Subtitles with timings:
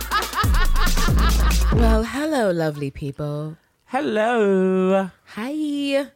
[1.73, 3.57] Well, hello, lovely people.
[3.85, 5.09] Hello.
[5.35, 6.07] Hi.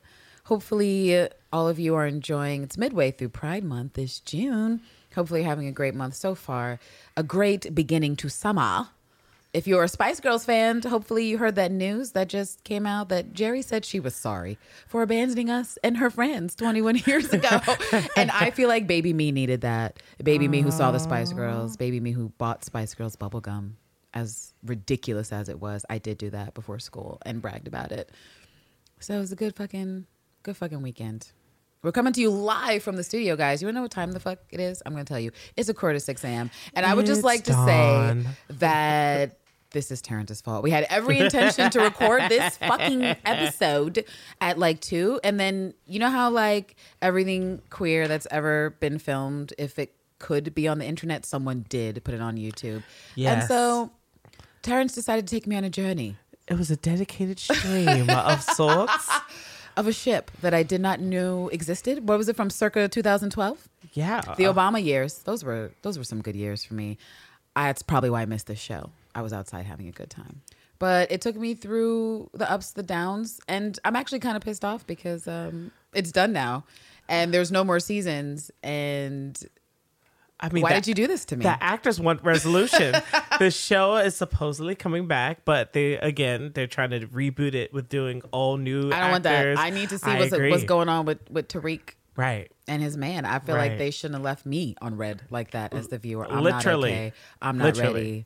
[0.45, 2.63] Hopefully, all of you are enjoying.
[2.63, 4.81] It's midway through Pride Month this June.
[5.13, 6.79] Hopefully, you're having a great month so far.
[7.17, 8.89] A great beginning to summer.
[9.53, 13.07] If you're a Spice Girls fan, hopefully you heard that news that just came out
[13.09, 17.61] that Geri said she was sorry for abandoning us and her friends 21 years ago.
[18.17, 20.01] and I feel like baby me needed that.
[20.21, 23.75] Baby me who saw the Spice Girls, baby me who bought Spice Girls bubblegum.
[24.15, 28.09] As ridiculous as it was, I did do that before school and bragged about it.
[28.99, 30.05] So it was a good fucking,
[30.43, 31.27] good fucking weekend.
[31.83, 33.61] We're coming to you live from the studio, guys.
[33.61, 34.81] You wanna know what time the fuck it is?
[34.85, 35.31] I'm gonna tell you.
[35.57, 36.49] It's a quarter to 6 a.m.
[36.73, 38.23] And I would just It's like to dawn.
[38.23, 39.37] say that
[39.71, 40.63] this is Terrence's fault.
[40.63, 44.05] We had every intention to record this fucking episode
[44.39, 45.19] at like two.
[45.23, 50.55] And then you know how like everything queer that's ever been filmed, if it could
[50.55, 52.81] be on the internet, someone did put it on YouTube.
[53.15, 53.41] Yes.
[53.41, 53.91] And so
[54.65, 56.17] Terrence decided to take me on a journey.
[56.47, 59.07] It was a dedicated stream of sorts.
[59.77, 62.07] of a ship that I did not know existed.
[62.09, 63.69] What was it from circa 2012?
[63.93, 64.21] Yeah.
[64.37, 65.19] The Obama years.
[65.19, 66.97] Those were those were some good years for me.
[67.55, 68.89] I, that's probably why I missed this show.
[69.13, 70.41] I was outside having a good time.
[70.79, 74.65] But it took me through the ups, the downs, and I'm actually kind of pissed
[74.65, 76.65] off because um, it's done now,
[77.07, 78.49] and there's no more seasons.
[78.63, 79.39] And
[80.39, 81.43] I mean, why that- did you do this to me?
[81.43, 82.93] The actors want resolution.
[83.39, 87.87] the show is supposedly coming back, but they again they're trying to reboot it with
[87.89, 88.91] doing all new.
[88.91, 89.57] I don't want that.
[89.57, 91.81] I need to see what's, what's going on with with Tariq
[92.17, 92.49] Right.
[92.67, 93.25] and his man.
[93.25, 93.71] I feel Right.
[93.71, 96.25] like they shouldn't have left me on red like that as the viewer.
[96.29, 96.91] I'm Literally.
[96.91, 97.13] not okay.
[97.41, 97.93] I'm not Literally.
[97.93, 98.25] ready.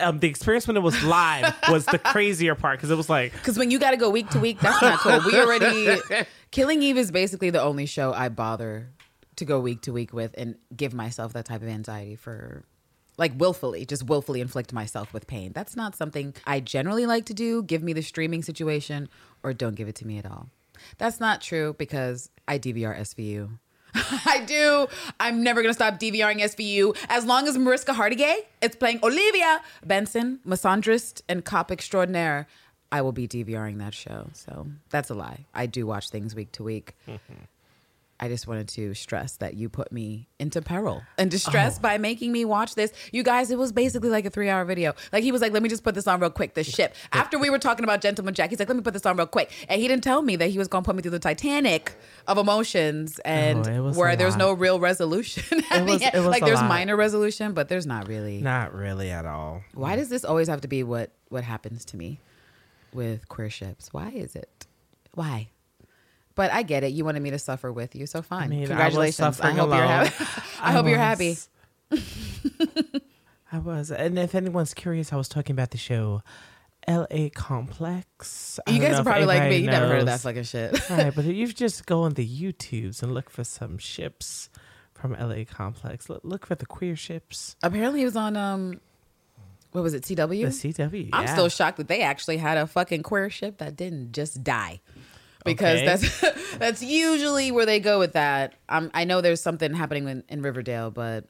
[0.00, 3.32] Um, the experience when it was live was the crazier part because it was like
[3.32, 5.20] Because when you got to go week to week, that's not cool.
[5.24, 5.98] We already
[6.50, 8.90] Killing Eve is basically the only show I bother
[9.36, 12.64] to go week to week with and give myself that type of anxiety for
[13.18, 15.52] like willfully, just willfully inflict myself with pain.
[15.54, 17.62] That's not something I generally like to do.
[17.62, 19.08] Give me the streaming situation
[19.42, 20.48] or don't give it to me at all.
[20.98, 23.58] That's not true because I DVR SVU.
[24.26, 24.88] I do.
[25.18, 30.40] I'm never gonna stop DVRing SVU as long as Mariska Hargitay is playing Olivia Benson,
[30.46, 32.46] misandrist and cop extraordinaire.
[32.92, 34.28] I will be DVRing that show.
[34.32, 35.46] So that's a lie.
[35.54, 36.94] I do watch things week to week.
[38.18, 41.82] I just wanted to stress that you put me into peril and distress oh.
[41.82, 42.92] by making me watch this.
[43.12, 44.94] You guys, it was basically like a three hour video.
[45.12, 46.94] Like he was like, let me just put this on real quick, the ship.
[47.12, 49.26] After we were talking about Gentleman Jack, he's like, let me put this on real
[49.26, 49.52] quick.
[49.68, 51.94] And he didn't tell me that he was going to put me through the Titanic
[52.26, 54.38] of emotions oh, and Oh, it was a where there's lot.
[54.38, 55.44] no real resolution.
[55.70, 56.68] the was- it was like there's lot.
[56.68, 58.40] minor resolution, but there's not really.
[58.40, 59.62] not really at all.
[59.74, 62.20] Why does this always have to be what what happens to me
[62.92, 63.92] with queer ships?
[63.92, 64.66] Why is it?
[65.12, 65.48] Why?
[66.36, 66.92] But I get it.
[66.92, 68.50] You wanted me to suffer with you, so fine.
[68.50, 69.20] mean, I was Congratulations.
[69.20, 70.24] I, suffering hope you're happy.
[70.62, 71.36] I, hope you're happy.
[73.52, 76.22] I was, and if anyone's curious, I was talking about the show
[76.86, 77.30] L.A.
[77.30, 78.60] Complex.
[78.66, 79.56] I You guys are probably like me.
[79.56, 80.88] You never heard of that fucking shit.
[80.90, 84.48] right, but you just go on the YouTubes and look for some ships
[84.94, 86.08] from LA Complex.
[86.08, 87.56] Look, look for the queer ships.
[87.62, 88.80] Apparently, it was on um,
[89.72, 90.04] what was it?
[90.04, 90.16] CW.
[90.16, 91.10] The CW.
[91.12, 91.32] I'm yeah.
[91.32, 94.80] still shocked that they actually had a fucking queer ship that didn't just die.
[95.46, 95.86] Because Okay.
[95.86, 98.54] that's that's usually where they go with that.
[98.68, 101.24] Um, I know there's something happening in, in Riverdale, but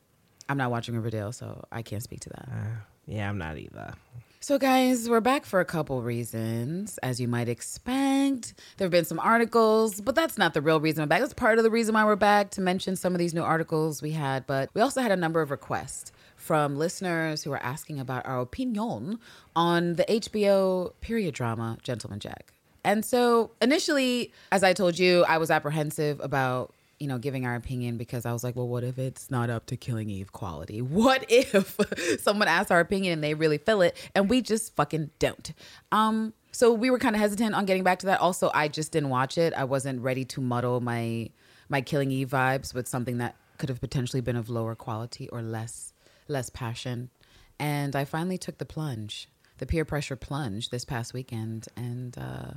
[0.49, 2.49] I'm not watching Riverdale, so I can't speak to that.
[2.51, 2.69] Uh,
[3.07, 3.95] yeah, I'm not either.
[4.41, 6.99] So, guys, we're back for a couple reasons.
[6.99, 11.03] As you might expect, there have been some articles, but that's not the real reason
[11.03, 11.21] we're back.
[11.21, 14.03] That's part of the reason why we're back to mention some of these new articles
[14.03, 14.47] we had.
[14.47, 18.39] But we also had a number of requests from listeners who were asking about our
[18.41, 19.19] opinion
[19.57, 22.53] on the HBO period drama, Gentleman Jack.
[22.87, 27.55] And so, initially, as I told you, I was apprehensive about you know, giving our
[27.55, 30.81] opinion because I was like, well, what if it's not up to Killing Eve quality?
[30.97, 31.79] What if
[32.23, 35.53] someone asks our opinion and they really feel it and we just fucking don't?
[35.93, 38.21] Um, so we were kind of hesitant on getting back to that.
[38.21, 39.53] Also, I just didn't watch it.
[39.53, 41.31] I wasn't ready to muddle my
[41.69, 45.43] my Killing Eve vibes with something that could have potentially been of lower quality or
[45.43, 45.93] less
[46.29, 47.11] less passion.
[47.59, 49.29] And I finally took the plunge,
[49.59, 51.67] the peer pressure plunge this past weekend.
[51.77, 52.55] And uh,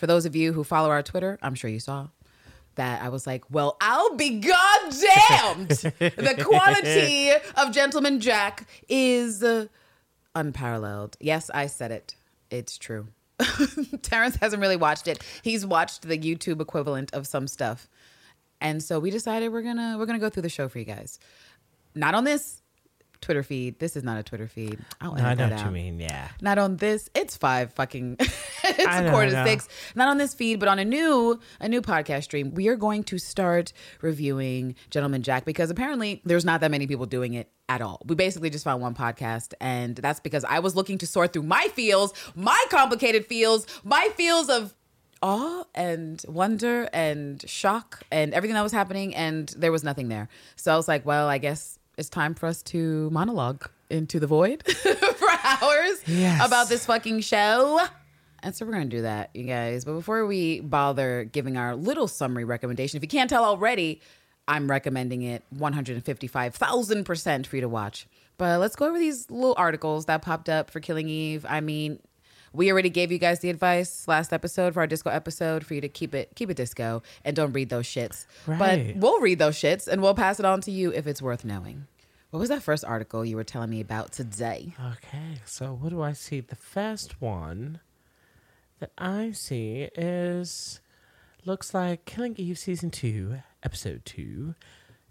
[0.00, 2.08] for those of you who follow our Twitter, I'm sure you saw
[2.76, 5.68] that I was like, well, I'll be goddamned.
[5.98, 9.66] the quality of Gentleman Jack is uh,
[10.34, 11.18] unparalleled.
[11.20, 12.14] Yes, I said it.
[12.50, 13.08] It's true.
[14.02, 15.22] Terrence hasn't really watched it.
[15.42, 17.86] He's watched the YouTube equivalent of some stuff.
[18.58, 21.18] And so we decided we're gonna we're gonna go through the show for you guys.
[21.94, 22.62] Not on this
[23.20, 23.78] Twitter feed.
[23.78, 24.78] This is not a Twitter feed.
[25.00, 26.00] I'll No, I know what you mean.
[26.00, 26.28] Yeah.
[26.40, 27.10] Not on this.
[27.14, 28.16] It's five fucking.
[28.88, 29.68] it's a quarter to six.
[29.94, 32.52] Not on this feed, but on a new a new podcast stream.
[32.54, 37.06] We are going to start reviewing Gentleman Jack because apparently there's not that many people
[37.06, 38.02] doing it at all.
[38.06, 41.44] We basically just found one podcast, and that's because I was looking to sort through
[41.44, 44.74] my feels, my complicated feels, my feels of
[45.22, 50.30] awe and wonder and shock and everything that was happening and there was nothing there
[50.56, 54.26] so i was like well i guess it's time for us to monologue into the
[54.26, 56.46] void for hours Yes.
[56.46, 57.80] about this fucking show
[58.42, 62.08] and so we're gonna do that you guys but before we bother giving our little
[62.08, 64.00] summary recommendation if you can't tell already
[64.48, 68.06] i'm recommending it 155000% for you to watch
[68.38, 71.98] but let's go over these little articles that popped up for killing eve i mean
[72.52, 75.80] we already gave you guys the advice last episode for our disco episode for you
[75.80, 78.26] to keep it keep it disco and don't read those shits.
[78.46, 78.58] Right.
[78.58, 81.44] But we'll read those shits and we'll pass it on to you if it's worth
[81.44, 81.86] knowing.
[82.30, 84.74] What was that first article you were telling me about today?
[84.92, 86.40] Okay, so what do I see?
[86.40, 87.80] The first one
[88.80, 90.80] that I see is
[91.44, 94.54] looks like Killing Eve season two, episode two.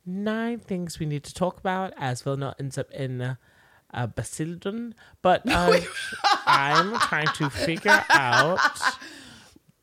[0.06, 3.38] Nine things we need to talk about as Villanelle ends up in
[3.94, 5.80] uh, Basildon, but uh,
[6.46, 8.60] I'm trying to figure out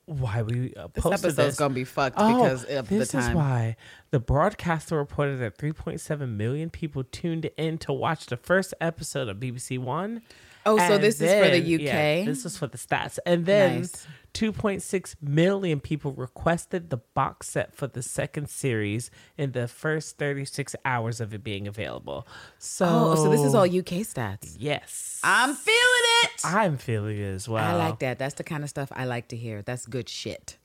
[0.07, 1.57] why we uh, This posted episode's this.
[1.59, 2.99] gonna be fucked Oh, because of the time.
[2.99, 3.77] this is why
[4.11, 9.39] the broadcaster reported that 3.7 million people tuned in to watch the first episode of
[9.39, 10.23] BBC One.
[10.67, 12.27] Oh, so And this is for the then- yeah, UK?
[12.27, 14.07] this is for the stats, and then Nice.
[14.35, 20.77] 2.6 million people requested the box set for the second series in the first 36
[20.85, 22.27] hours of it being available.
[22.59, 24.57] So, Oh, so this is all UK stats.
[24.59, 25.21] yes.
[25.25, 26.31] I'm feeling it.
[26.45, 27.65] I'm feeling it as well.
[27.65, 28.19] I like that.
[28.19, 29.63] That's the kind of stuff I like to hear.
[29.63, 30.59] That's good shit.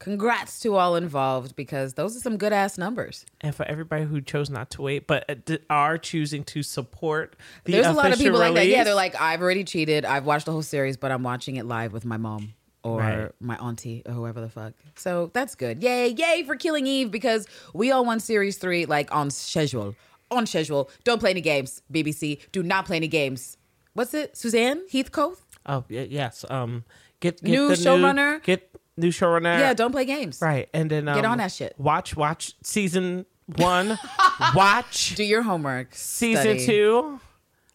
[0.00, 3.26] Congrats to all involved because those are some good ass numbers.
[3.42, 7.72] And for everybody who chose not to wait, but uh, are choosing to support the
[7.72, 8.66] There's a lot of people like that.
[8.66, 10.06] Yeah, they're like, I've already cheated.
[10.06, 13.30] I've watched the whole series, but I'm watching it live with my mom or Right.
[13.40, 14.72] my auntie or whoever the fuck.
[14.96, 15.82] So that's good.
[15.82, 19.94] Yay, yay for Killing Eve because we all want series three like on schedule.
[20.30, 20.88] On schedule.
[21.04, 22.40] Don't play any games, BBC.
[22.52, 23.58] Do not play any games.
[23.92, 24.34] What's it?
[24.34, 25.36] Suzanne Heathcote?
[25.66, 26.46] Oh yes.
[26.48, 26.84] Um,
[27.20, 28.42] get, get New showrunner?
[28.42, 29.58] Get new showrunner.
[29.58, 30.40] Yeah, don't play games.
[30.42, 30.68] right.
[30.72, 31.74] And then um, Get on that shit.
[31.78, 33.26] Watch watch season
[33.56, 33.98] one.
[34.54, 35.94] watch Do your homework.
[35.94, 36.66] season Study.
[36.66, 37.20] two.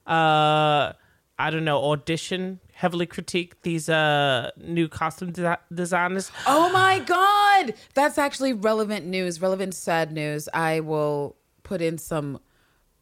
[0.07, 0.93] Uh,
[1.37, 1.83] I don't know.
[1.91, 2.59] Audition.
[2.73, 6.29] Heavily critique these uh new costume desi- designers.
[6.45, 7.73] Oh my God.
[7.93, 10.49] That's actually relevant news, relevant sad news.
[10.53, 12.39] I will put in some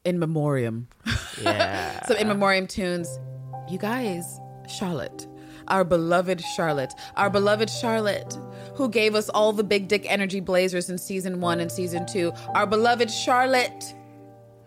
[0.06, 0.88] in memoriam.
[1.42, 2.06] Yeah.
[2.06, 3.20] some in memoriam tunes.
[3.68, 4.40] You guys,
[4.70, 5.26] Charlotte,
[5.68, 8.38] our beloved Charlotte, our beloved Charlotte,
[8.76, 12.32] who gave us all the big dick energy blazers in season one and season two,
[12.56, 13.94] our beloved Charlotte,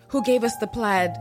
[0.09, 1.17] who gave us the plaid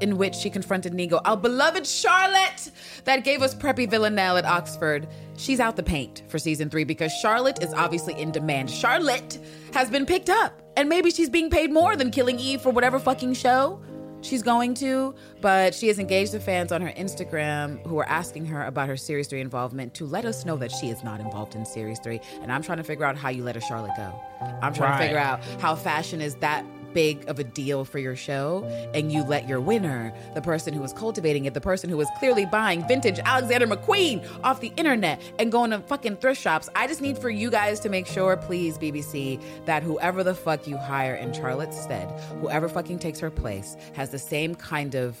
[0.00, 2.70] in which she confronted Niko, our beloved Charlotte,
[3.04, 5.06] that gave us Preppy Villanelle at Oxford.
[5.36, 8.70] She's out the paint for season three because Charlotte is obviously in demand.
[8.70, 9.38] Charlotte
[9.72, 12.98] has been picked up, and maybe she's being paid more than Killing Eve for whatever
[12.98, 13.80] fucking show
[14.24, 18.46] she's going to, but she has engaged the fans on her Instagram who are asking
[18.46, 21.54] her about her Series 3 involvement to let us know that she is not involved
[21.54, 22.20] in Series 3.
[22.42, 24.20] And I'm trying to figure out how you let a Charlotte go.
[24.62, 24.98] I'm trying Right.
[24.98, 29.12] to figure out how fashion is that big of a deal for your show and
[29.12, 32.46] you let your winner, the person who was cultivating it, the person who was clearly
[32.46, 36.68] buying vintage Alexander McQueen off the internet and going to fucking thrift shops.
[36.74, 40.66] I just need for you guys to make sure, please, BBC, that whoever the fuck
[40.66, 42.08] you hire in Charlotte's stead,
[42.40, 45.16] whoever fucking takes her place, has the same kind of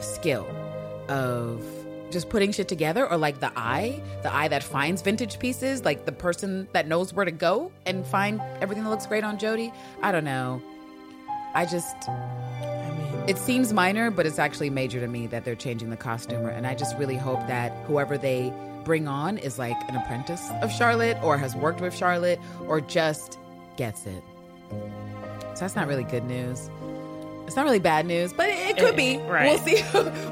[0.00, 0.46] skill
[1.08, 1.64] of
[2.10, 6.04] just putting shit together or like the eye the eye that finds vintage pieces like
[6.04, 9.72] the person that knows where to go and find everything that looks great on Jodie
[10.02, 10.62] i don't know
[11.54, 15.54] i just I mean, it seems minor but it's actually major to me that they're
[15.54, 18.52] changing the costumer and i just really hope that whoever they
[18.84, 23.38] bring on is like an apprentice of charlotte or has worked with charlotte or just
[23.76, 24.22] gets it
[24.70, 26.70] so that's not really good news
[27.46, 29.16] it's not really bad news, but it, it could be.
[29.16, 29.44] Eh, right.
[29.50, 29.82] We'll see.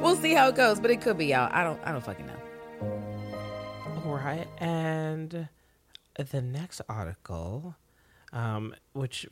[0.00, 1.50] we'll see how it goes, but it could be, y'all.
[1.52, 1.78] I don't.
[1.84, 4.02] I don't fucking know.
[4.06, 4.48] all right.
[4.58, 5.48] And
[6.16, 7.76] the next article,
[8.32, 9.26] um, which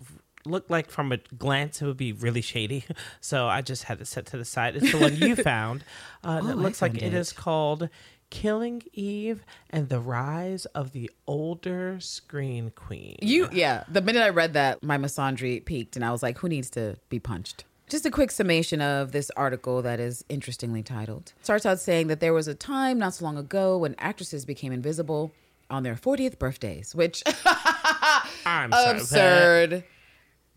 [0.49, 2.85] looked like from a glance it would be really shady,
[3.21, 4.77] so I just had to set to the side.
[4.77, 5.85] It's the one you found.
[6.25, 7.15] Uh, Oh, it looks like it it.
[7.15, 7.89] is called
[8.31, 13.85] "Killing Eve and the Rise of the Older Screen Queen." You, yeah.
[13.89, 16.97] The minute I read that, my misandry peaked, and I was like, "Who needs to
[17.09, 21.33] be punched?" Just a quick summation of this article that is interestingly titled.
[21.43, 24.73] Starts out saying that there was a time not so long ago when actresses became
[24.73, 25.33] invisible
[25.71, 27.23] on their 40th birthdays, which
[28.45, 29.85] I'm so absurd.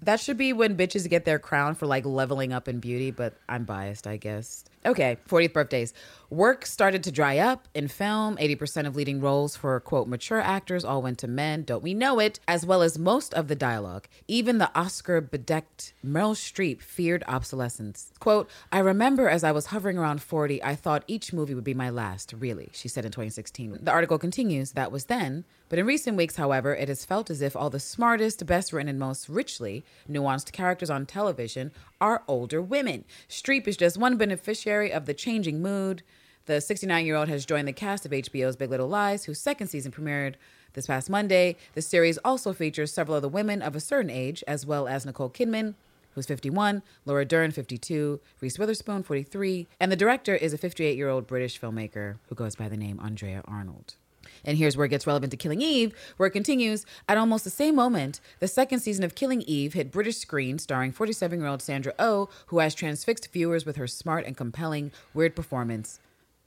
[0.03, 3.35] That should be when bitches get their crown for like leveling up in beauty, but
[3.47, 4.65] I'm biased, I guess.
[4.83, 5.93] Okay, 40th birthdays.
[6.31, 8.37] Work started to dry up in film.
[8.37, 12.19] 80% of leading roles for quote mature actors all went to men, don't we know
[12.19, 14.07] it, as well as most of the dialogue.
[14.29, 18.13] Even the Oscar bedecked Meryl Streep feared obsolescence.
[18.21, 21.73] Quote, I remember as I was hovering around 40, I thought each movie would be
[21.73, 23.79] my last, really, she said in 2016.
[23.81, 27.41] The article continues, that was then, but in recent weeks, however, it has felt as
[27.41, 32.61] if all the smartest, best written, and most richly nuanced characters on television are older
[32.61, 33.03] women.
[33.27, 36.03] Streep is just one beneficiary of the changing mood.
[36.51, 39.67] The 69 year old has joined the cast of HBO's Big Little Lies, whose second
[39.67, 40.33] season premiered
[40.73, 41.55] this past Monday.
[41.75, 45.29] The series also features several other women of a certain age, as well as Nicole
[45.29, 45.75] Kidman,
[46.13, 51.07] who's 51, Laura Dern, 52, Reese Witherspoon, 43, and the director is a 58 year
[51.07, 53.95] old British filmmaker who goes by the name Andrea Arnold.
[54.43, 57.49] And here's where it gets relevant to Killing Eve, where it continues at almost the
[57.49, 58.19] same moment.
[58.39, 62.27] The second season of Killing Eve hit British screen, starring 47 year old Sandra Oh,
[62.47, 66.01] who has transfixed viewers with her smart and compelling weird performance.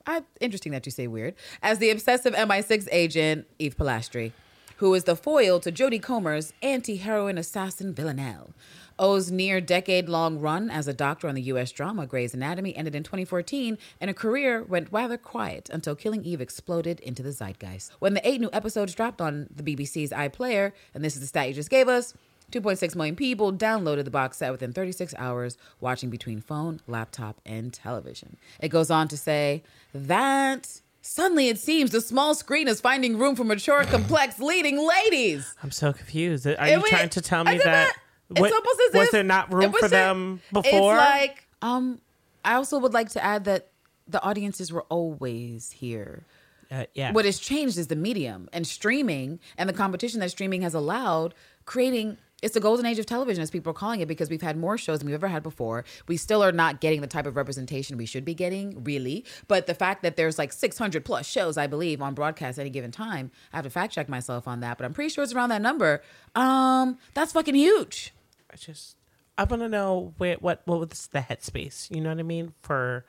[0.06, 1.34] I, interesting that you say weird.
[1.62, 4.32] As the obsessive MI6 agent, Eve Polastri,
[4.78, 8.50] who is the foil to Jodie Comer's anti heroine assassin Villanelle.
[8.98, 11.72] Oh's near decade long run as a doctor on the U.S.
[11.72, 16.40] drama Grey's Anatomy ended in 2014, and a career went rather quiet until Killing Eve
[16.40, 17.90] exploded into the zeitgeist.
[17.98, 21.48] When the eight new episodes dropped on the BBC's iPlayer, and this is the stat
[21.48, 22.14] you just gave us,
[22.52, 27.72] 2.6 million people downloaded the box set within 36 hours, watching between phone, laptop, and
[27.72, 28.36] television.
[28.60, 33.34] It goes on to say that suddenly it seems the small screen is finding room
[33.36, 35.54] for mature, complex leading ladies.
[35.62, 36.46] I'm so confused.
[36.46, 37.96] Are It you wa- trying to tell I me did that?
[38.30, 40.94] It's almost as was if there not it room was for a- them before?
[40.96, 42.00] It's like um,
[42.44, 43.68] I also would like to add that
[44.06, 46.24] the audiences were always here.
[46.70, 47.12] Uh, yeah.
[47.12, 51.34] What has changed is the medium and streaming and the competition that streaming has allowed,
[51.64, 52.16] creating.
[52.44, 54.76] It's the golden age of television, as people are calling it, because we've had more
[54.76, 55.82] shows than we've ever had before.
[56.06, 59.24] We still are not getting the type of representation we should be getting, really.
[59.48, 62.70] But the fact that there's like 600 plus shows, I believe, on broadcast at any
[62.70, 65.32] given time, I have to fact check myself on that, but I'm pretty sure it's
[65.32, 66.02] around that number.
[66.34, 68.12] Um, that's fucking huge.
[68.52, 68.98] I just
[69.38, 71.90] I want to know where, what what was the headspace.
[71.90, 72.52] You know what I mean?
[72.60, 73.06] For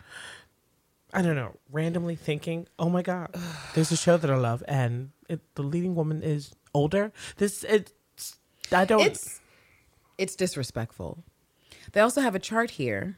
[1.14, 3.36] I don't know, randomly thinking, oh my god,
[3.74, 7.12] there's a show that I love, and it, the leading woman is older.
[7.36, 7.92] This it's
[8.72, 9.02] I don't.
[9.02, 9.42] It's
[10.18, 11.24] it's disrespectful.
[11.92, 13.18] They also have a chart here,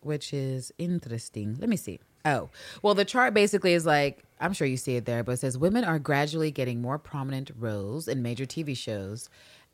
[0.00, 1.56] which is interesting.
[1.58, 2.00] Let me see.
[2.24, 2.50] Oh,
[2.82, 5.58] well, the chart basically is like I'm sure you see it there, but it says
[5.58, 9.28] women are gradually getting more prominent roles in major TV shows,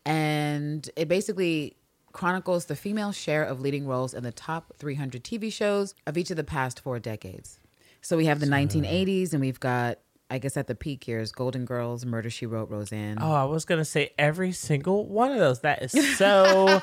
[0.04, 1.76] and it basically
[2.12, 6.30] chronicles the female share of leading roles in the top 300 TV shows of each
[6.30, 7.60] of the past four decades.
[8.00, 11.30] So we have the 1980s, and we've got, I guess, at the peak here is
[11.30, 13.18] Golden Girls, Murder She Wrote, Roseanne.
[13.20, 15.60] Oh, I was gonna say every single one of those.
[15.60, 16.80] That is so.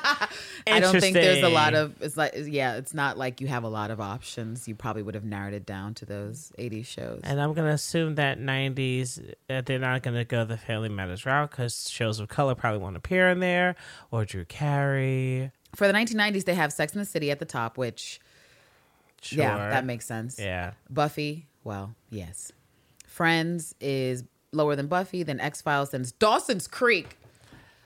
[0.66, 3.62] I don't think there's a lot of it's like yeah, it's not like you have
[3.64, 4.66] a lot of options.
[4.66, 7.20] You probably would have narrowed it down to those 80s shows.
[7.22, 11.50] And I'm gonna assume that '90s uh, they're not gonna go the Family Matters route
[11.50, 13.76] because shows of color probably won't appear in there,
[14.10, 15.50] or Drew Carey.
[15.76, 18.20] For the 1990s, they have Sex in the City at the top, which
[19.20, 19.42] Sure.
[19.42, 20.38] yeah, that makes sense.
[20.38, 20.72] Yeah.
[20.90, 22.52] Buffy, well, yes.
[23.14, 27.16] Friends is lower than Buffy, then X Files, then Dawson's Creek.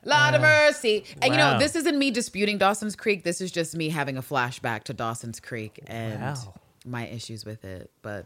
[0.02, 1.04] Lot of uh, mercy.
[1.20, 1.58] And you know, wow.
[1.58, 3.24] this isn't me disputing Dawson's Creek.
[3.24, 6.54] This is just me having a flashback to Dawson's Creek and Wow.
[6.86, 7.90] my issues with it.
[8.00, 8.24] But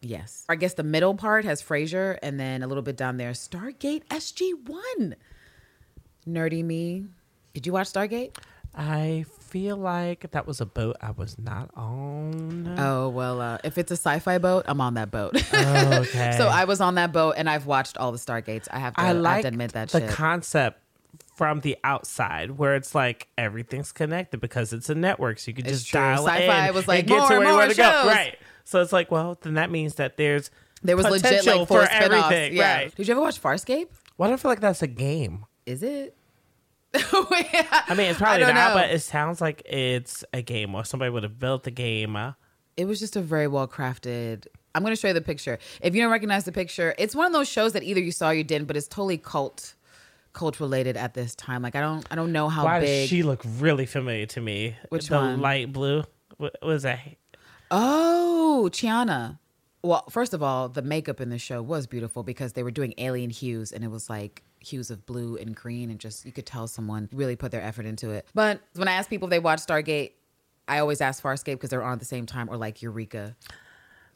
[0.00, 0.44] yes.
[0.48, 4.04] I guess the middle part has Frasier, and then a little bit down there, Stargate
[4.08, 5.14] SG1.
[6.28, 7.04] Nerdy me.
[7.54, 8.36] Did you watch Stargate?
[8.74, 12.74] I feel like that was a boat I was not on.
[12.78, 15.34] Oh, well, uh, if it's a sci fi boat, I'm on that boat.
[15.54, 16.34] okay.
[16.36, 18.68] so I was on that boat and I've watched all the Stargates.
[18.70, 20.10] I have to, I I have to admit that the shit.
[20.10, 20.78] concept
[21.36, 25.64] from the outside where it's like everything's connected because it's a network, so you can
[25.64, 26.00] It's just true.
[26.00, 28.06] dial Sci-fi in was like, and get more, to where you more want to go.
[28.06, 28.38] Right.
[28.64, 30.50] So it's like, well, then that means that there's
[30.82, 32.24] there was legit like four for spin-offs.
[32.26, 32.56] everything.
[32.56, 32.74] Yeah.
[32.76, 32.94] Right.
[32.94, 33.88] Did you ever watch Farscape?
[34.16, 35.46] Why do I feel like that's a game?
[35.64, 36.14] Is it?
[37.88, 38.72] I mean, it's probably don't know.
[38.74, 42.16] but it sounds like it's a game, or somebody would have built the game.
[42.76, 44.46] It was just a very well crafted.
[44.74, 45.58] I'm going to show you the picture.
[45.80, 48.28] If you don't recognize the picture, it's one of those shows that either you saw
[48.28, 49.74] or you didn't, but it's totally cult
[50.34, 51.62] cult related at this time.
[51.62, 53.02] Like I don't I don't know how Why big.
[53.04, 54.76] does she look really familiar to me?
[54.90, 55.40] Which the one?
[55.40, 56.04] light blue.
[56.36, 57.00] What was that?
[57.70, 59.38] Oh, Chiana.
[59.82, 62.92] Well, first of all, the makeup in the show was beautiful because they were doing
[62.98, 66.46] alien hues and it was like hues of blue and green and just you could
[66.46, 68.26] tell someone really put their effort into it.
[68.34, 70.12] But when I ask people if they watch Stargate,
[70.68, 73.36] I always ask Farscape because they're on at the same time, or like Eureka.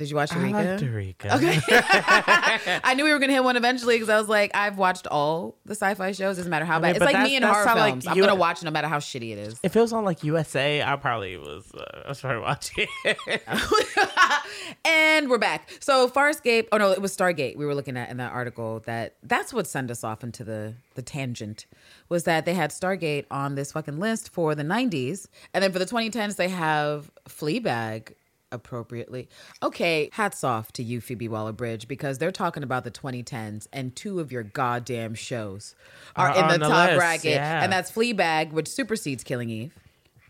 [0.01, 0.57] Did you watch I Eureka?
[0.57, 1.37] liked Eureka.
[1.37, 1.61] Okay.
[2.83, 5.57] I knew we were gonna hit one eventually because I was like, I've watched all
[5.67, 6.39] the sci-fi shows.
[6.39, 6.97] Doesn't matter how mean, bad.
[6.97, 8.07] It's like me and horror not like.
[8.07, 9.61] I'm you- gonna watch no matter how shitty it is.
[9.63, 11.71] If it was on like USA, I probably was.
[11.75, 12.87] Uh, I was probably watching.
[13.05, 13.43] it.
[14.87, 15.71] and we're back.
[15.81, 16.69] So Farscape.
[16.73, 17.59] Oh no, it was Stargate.
[17.59, 20.73] We were looking at in that article that that's what sent us off into the
[20.95, 21.67] the tangent
[22.09, 25.79] was that they had Stargate on this fucking list for the 90s, and then for
[25.79, 28.15] the 2010s they have Fleabag
[28.53, 29.29] appropriately.
[29.63, 33.95] Okay, hats off to you, Phoebe Waller Bridge, because they're talking about the 2010s, and
[33.95, 35.75] two of your goddamn shows
[36.17, 37.63] are Are in the, the top list, bracket, yeah.
[37.63, 39.75] and that's Fleabag, which supersedes Killing Eve.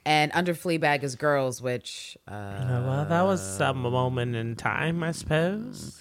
[0.06, 5.02] And under Fleabag is Girls, which uh, Uh, well, that was some moment in time,
[5.02, 6.00] I suppose.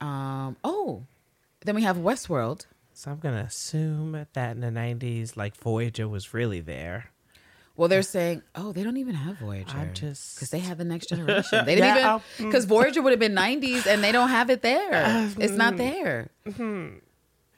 [0.00, 0.56] Um.
[0.64, 1.04] Oh,
[1.64, 2.66] then we have Westworld.
[2.92, 7.12] So I'm gonna assume that in the '90s, like Voyager was really there.
[7.76, 9.76] Well, they're saying, oh, they don't even have Voyager.
[9.76, 11.64] I'm just- because they have the next generation.
[11.64, 14.60] They didn't Yeah, even because Voyager would have been '90s, and they don't have it
[14.62, 15.30] there.
[15.38, 16.30] it's not there.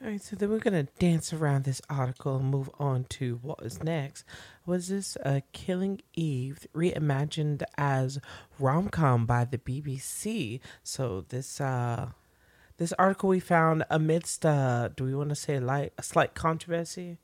[0.01, 3.63] All right, so then we're gonna dance around this article and move on to what
[3.63, 4.25] was next.
[4.65, 8.19] Was this uh, "Killing Eve" reimagined as
[8.59, 10.59] rom com by the BBC?
[10.83, 12.09] So this uh,
[12.77, 17.17] this article we found amidst uh, do we want to say light a slight controversy?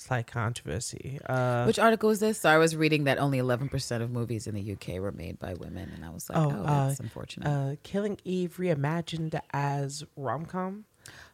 [0.00, 1.18] Slight controversy.
[1.26, 2.38] Uh, Which article is this?
[2.38, 5.54] So I was reading that only 11% of movies in the UK were made by
[5.54, 7.48] women, and I was like, Oh, oh, uh, that's unfortunate.
[7.48, 10.84] uh, "Killing Eve" reimagined as rom com.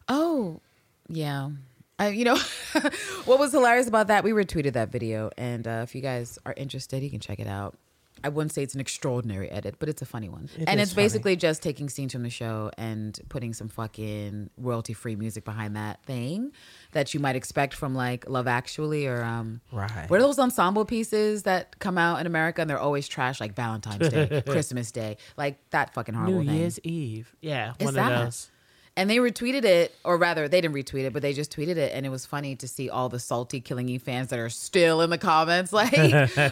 [0.09, 0.61] Oh,
[1.07, 1.51] yeah.
[1.99, 2.37] I, you know,
[3.25, 4.23] what was hilarious about that?
[4.23, 7.47] We retweeted that video, and uh, if you guys are interested, you can check it
[7.47, 7.77] out.
[8.23, 10.49] I wouldn't say it's an extraordinary edit, but it's a funny one.
[10.57, 11.05] It and it's funny.
[11.05, 15.75] basically just taking scenes from the show and putting some fucking royalty free music behind
[15.75, 16.51] that thing
[16.93, 20.09] that you might expect from like Love Actually or um Right.
[20.09, 23.53] what are those ensemble pieces that come out in America and they're always trash like
[23.55, 26.55] Valentine's Day, Christmas Day, like that fucking horrible New thing.
[26.57, 27.35] Year's Eve.
[27.41, 28.11] Yeah, It's one that.
[28.11, 28.49] of those.
[28.97, 31.91] And they retweeted it, or rather, they didn't retweet it, but they just tweeted it,
[31.93, 35.01] and it was funny to see all the salty Killing Eve fans that are still
[35.01, 35.91] in the comments, like,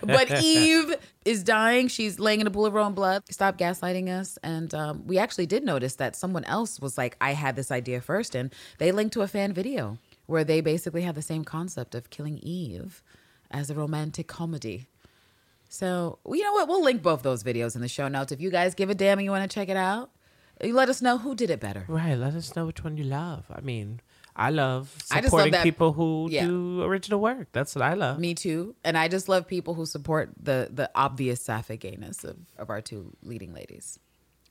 [0.02, 3.24] "But Eve is dying; she's laying in a pool of her own blood.
[3.30, 7.32] Stop gaslighting us." And um, we actually did notice that someone else was like, "I
[7.32, 8.36] had this idea first.
[8.36, 12.10] and they linked to a fan video where they basically have the same concept of
[12.10, 13.02] Killing Eve
[13.52, 14.88] as a romantic comedy.
[15.70, 16.68] So you know what?
[16.68, 18.32] We'll link both those videos in the show notes.
[18.32, 20.12] If you guys give a damn and you want to check it out,
[20.62, 21.86] let us know who did it better.
[21.88, 22.16] Right.
[22.16, 23.46] Let us know which one you love.
[23.52, 24.00] I mean,
[24.36, 26.46] I love I just love supporting that- people who yeah.
[26.46, 27.48] do original work.
[27.52, 28.20] That's what I love.
[28.20, 28.76] Me too.
[28.84, 32.82] And I just love people who support the the obvious sapphic gayness of, of our
[32.82, 34.00] two leading ladies.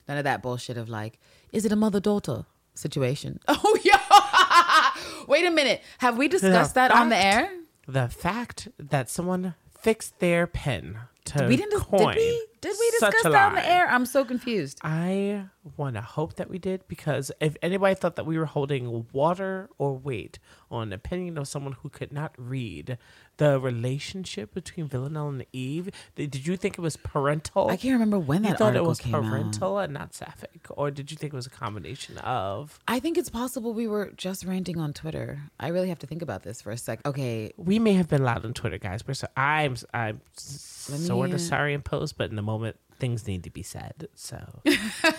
[0.09, 1.19] None of that bullshit of like,
[1.53, 3.39] is it a mother daughter situation?
[3.49, 5.25] Oh yeah.
[5.29, 5.83] Wait a minute.
[5.99, 7.51] Have we discussed that on the air?
[7.89, 11.81] The fact that someone fixed their pen to We didn't.
[11.81, 12.47] coin Did we?
[12.63, 13.89] Did we discuss that on the air?
[13.89, 14.79] I'm so confused.
[14.85, 15.47] I
[15.77, 19.69] want to hope that we did because if anybody thought that we were holding water
[19.79, 20.39] or weight
[20.71, 22.99] on the opinion of someone who could not read
[23.43, 27.69] the relationship between Villanelle and Eve, did you think it was parental?
[27.69, 29.25] I can't remember when You that thought it was came out.
[29.25, 32.79] parental and not sapphic, or did you think it was a combination of?
[32.87, 35.51] I think it's possible we were just ranting on Twitter.
[35.59, 37.01] I really have to think about this for a sec.
[37.05, 39.05] Okay, We may have been loud on Twitter, guys.
[39.05, 42.77] We're so I'm I'm Let sort uh, of sorry in post, but in the moment
[43.01, 44.07] things need to be said.
[44.15, 44.39] So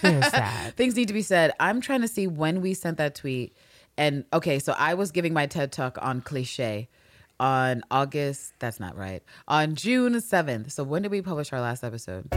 [0.01, 0.71] there's that.
[0.77, 1.51] things need to be said.
[1.59, 3.57] I'm trying to see when we sent that tweet.
[3.97, 6.87] And okay, so I was giving my TED talk on cliche
[7.39, 10.71] on August, that's not right, on June 7th.
[10.71, 12.27] So when did we publish our last episode?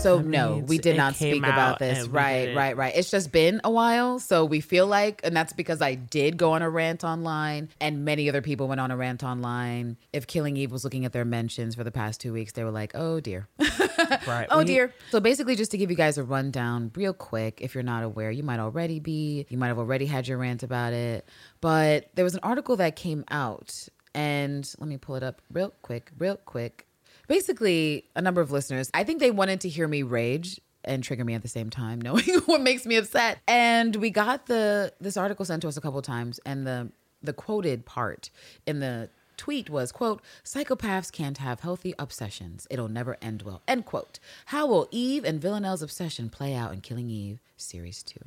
[0.00, 2.08] So That no, we did not speak about this.
[2.08, 2.96] Right, right, right.
[2.96, 6.52] It's just been a while, so we feel like, and that's because I did go
[6.52, 9.98] on a rant online, and many other people went on a rant online.
[10.14, 12.70] If Killing Eve was looking at their mentions for the past two weeks, they were
[12.70, 13.46] like, "Oh dear,
[14.26, 14.46] Right.
[14.50, 17.84] oh dear." So basically, just to give you guys a rundown, real quick, if you're
[17.84, 21.28] not aware, you might already be, you might have already had your rant about it,
[21.60, 25.74] but there was an article that came out, and let me pull it up real
[25.82, 26.86] quick, real quick
[27.30, 31.24] basically a number of listeners i think they wanted to hear me rage and trigger
[31.24, 33.38] me at the same time knowing what makes me upset.
[33.46, 36.90] And we got the this article sent to us a couple times and the
[37.22, 38.30] the quoted part
[38.66, 42.66] in the tweet was quote psychopaths can't have healthy obsessions.
[42.70, 44.18] It'll never end well end quote.
[44.46, 48.20] How will eve and villanelle's obsession play out in killing eve series 2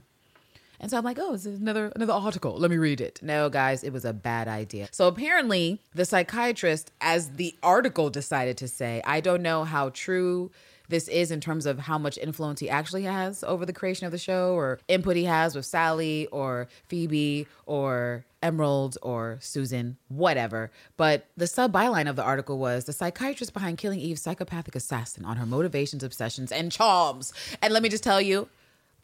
[0.83, 2.57] and so I'm like, oh, it's another another article.
[2.57, 3.19] Let me read it.
[3.23, 4.89] No, guys, it was a bad idea.
[4.91, 10.51] So apparently, the psychiatrist, as the article decided to say, I don't know how true
[10.89, 14.11] this is in terms of how much influence he actually has over the creation of
[14.11, 20.69] the show or input he has with Sally or Phoebe or Emerald or Susan, whatever.
[20.97, 25.23] But the sub byline of the article was the psychiatrist behind killing Eve's psychopathic assassin
[25.23, 27.31] on her motivations, obsessions, and charms.
[27.61, 28.49] And let me just tell you,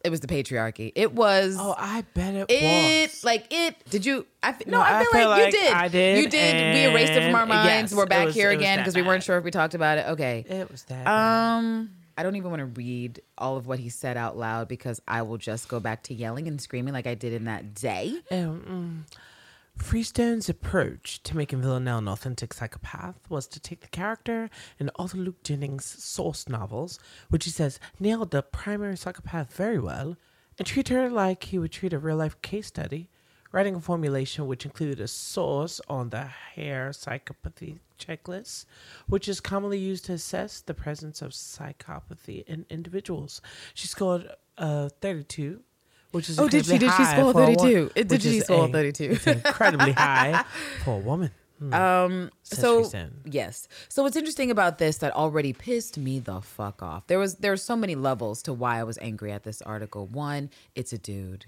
[0.04, 0.92] it was the patriarchy.
[0.94, 1.56] It was.
[1.58, 3.24] Oh, I bet it, It was.
[3.24, 3.76] like it.
[3.90, 4.26] Did you?
[4.42, 5.72] I no, No, I I feel, feel like, you did.
[5.72, 6.74] I did, You did.
[6.74, 7.92] We erased it from our minds.
[7.92, 10.06] yes, We're back was- here again because we weren't sure if we talked about it.
[10.08, 10.44] Okay.
[10.48, 11.06] it was that.
[11.06, 15.00] Um, I don't even want to read all of what he said out loud because
[15.08, 18.14] I will just go back to yelling and screaming like I did in that day.
[18.30, 19.16] Um, mm.
[19.80, 25.10] Freestone's approach to making Villanelle an authentic psychopath was to take the character in the
[25.14, 30.16] Luke Jennings source novels, which he says nailed the primary psychopath very well,
[30.58, 33.08] and treat her like he would treat a real life case study,
[33.50, 38.66] writing a formulation which included a source on the Hare psychopathy checklist,
[39.08, 43.40] which is commonly used to assess the presence of psychopathy in individuals.
[43.74, 45.62] She scored uh, 32.
[46.12, 47.90] Which is Oh, did she- did she score a 32?
[48.04, 49.18] Did she score 32?
[49.26, 50.44] Incredibly high
[50.84, 51.30] for a woman.
[51.58, 51.74] Hmm.
[51.74, 52.90] Um, so
[53.26, 53.68] yes.
[53.88, 57.06] So what's interesting about this that already pissed me the fuck off.
[57.06, 60.06] There was there were so many levels to why I was angry at this article.
[60.06, 61.46] One, it's a dude.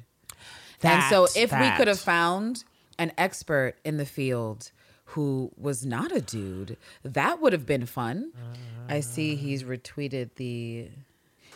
[0.83, 2.65] and so That- if we could have found
[2.99, 4.71] an expert in the field
[5.07, 8.33] who was not a dude, that would have been fun.
[8.89, 10.91] I see he's retweeted the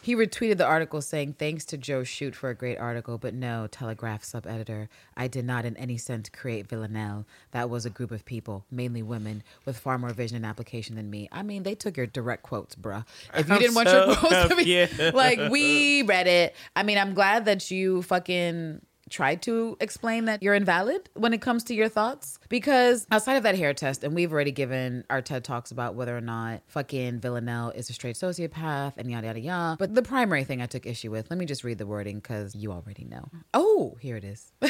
[0.07, 3.67] he retweeted the article saying, Thanks to Joe Shute for a great article, but no,
[3.67, 4.89] Telegraph sub editor.
[5.17, 7.27] I did not in any sense create Villanelle.
[7.51, 11.11] That was a group of people, mainly women, with far more vision and application than
[11.11, 11.29] me.
[11.33, 13.05] I mean, they took your direct quotes, bruh.
[13.35, 15.15] If you I'm didn't want your quotes to be confused.
[15.17, 16.55] like, we read it.
[16.77, 21.41] I mean, I'm glad that you fucking tried to explain that you're invalid when it
[21.41, 22.39] comes to your thoughts?
[22.49, 26.17] Because outside of that Hare test and we've already given our ted talks about whether
[26.17, 29.77] or not fucking villanelle is a straight sociopath and yada yada yada.
[29.79, 32.55] But the primary thing i took issue with let me just read the wording because
[32.55, 33.29] you already know.
[33.55, 34.53] Oh here it is.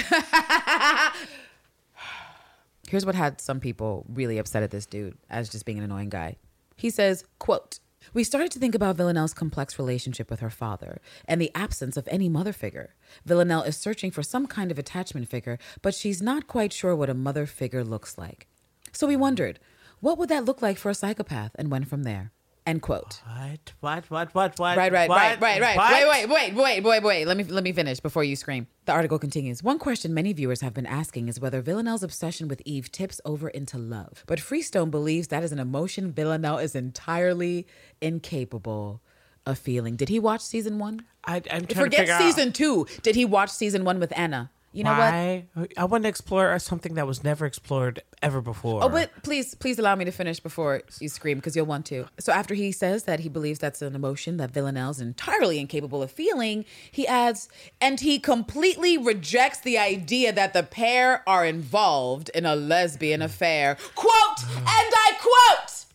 [2.89, 6.09] Here's what had some people really upset at this dude as just being an annoying
[6.09, 6.37] guy.
[6.77, 7.81] He says quote
[8.13, 12.09] we started to think about Villanelle's complex relationship with her father and the absence of
[12.11, 12.95] any mother figure.
[13.25, 17.11] Villanelle is searching for some kind of attachment figure, but she's not quite sure what
[17.11, 18.47] a mother figure looks like.
[18.93, 19.59] So we wondered,
[20.01, 22.33] what would that look like for a psychopath, and went from there.
[22.67, 23.23] End quote.
[23.25, 23.73] What?
[23.79, 24.11] What?
[24.11, 24.35] What?
[24.35, 24.59] What?
[24.59, 24.77] What?
[24.77, 25.77] Right, right, what, right, right, right.
[25.77, 25.93] what?
[25.93, 27.25] Wait, wait, wait, wait, wait, wait.
[27.25, 28.67] Let me let me finish before you scream.
[28.87, 29.63] The article continues.
[29.63, 33.49] One question many viewers have been asking is whether Villanelle's obsession with Eve tips over
[33.49, 34.25] into love.
[34.27, 37.69] But Freestone believes that is an emotion Villanelle is entirely
[38.01, 39.01] incapable
[39.47, 39.95] of feeling.
[39.95, 41.03] Did he watch season one?
[41.25, 42.19] I, I'm trying to figure out.
[42.19, 42.87] Forget season two.
[43.03, 44.51] Did he watch season one with Anna?
[44.77, 45.71] You know out what?
[45.79, 48.85] I want to explore something that was never explored ever before.
[48.85, 52.05] Oh, but please, please allow me to finish before you scream because you'll want to.
[52.19, 56.11] So after he says that he believes that's an emotion that Villanelle's entirely incapable of
[56.11, 57.49] feeling, he adds,
[57.81, 63.79] and he completely rejects the idea that the pair are involved in a lesbian affair.
[63.95, 65.87] Quote, and I quote,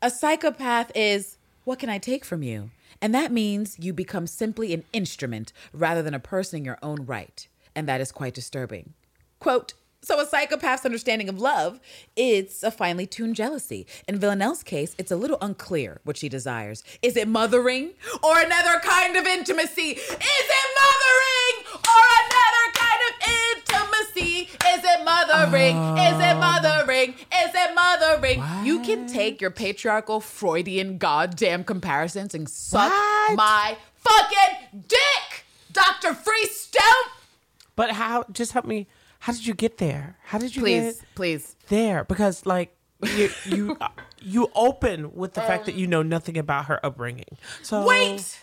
[0.00, 2.70] a psychopath is, what can I take from you?
[3.02, 7.04] And that means you become simply an instrument rather than a person in your own
[7.04, 7.46] right.
[7.76, 8.94] And that is quite disturbing.
[9.38, 11.80] Quote, so a psychopath's understanding of love,
[12.14, 13.86] it's a finely tuned jealousy.
[14.06, 16.84] In Villanelle's case, it's a little unclear what she desires.
[17.02, 17.90] Is it mothering
[18.22, 19.90] or another kind of intimacy?
[19.90, 23.14] Is it mothering or another kind of
[23.56, 24.48] intimacy?
[24.68, 25.76] Is it mothering?
[25.98, 26.40] Is it oh.
[26.40, 27.10] mothering?
[27.10, 28.44] Is it mothering?
[28.64, 33.36] You can take your patriarchal Freudian goddamn comparisons and suck What?
[33.36, 36.14] my fucking dick, Dr.
[36.14, 37.15] Freestone.
[37.76, 38.24] But how?
[38.32, 38.86] Just help me.
[39.20, 40.18] How did you get there?
[40.24, 41.54] How did you Please, get please.
[41.54, 41.56] Please.
[41.68, 42.04] There?
[42.04, 43.78] Because like you you
[44.20, 47.36] you open with the fact that Um, you know nothing about her upbringing.
[47.62, 48.38] So Wait,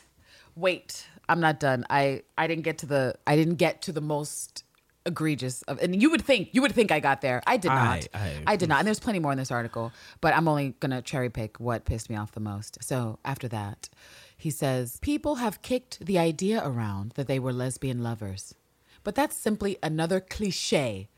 [0.55, 1.07] wait.
[1.29, 1.85] I'm not done.
[1.89, 4.63] I I didn't get to the I didn't get to the most
[5.05, 7.41] egregious of and you would think you would think I got there.
[7.45, 7.77] I did not.
[7.77, 8.79] I- I, I- did not.
[8.79, 9.91] And there's plenty more in this article,
[10.21, 12.77] but I'm only gonna cherry pick what pissed me off the most.
[12.83, 13.89] So after that,
[14.37, 18.53] he says people have kicked the idea around that they were lesbian lovers,
[19.03, 21.09] but that's simply another cliche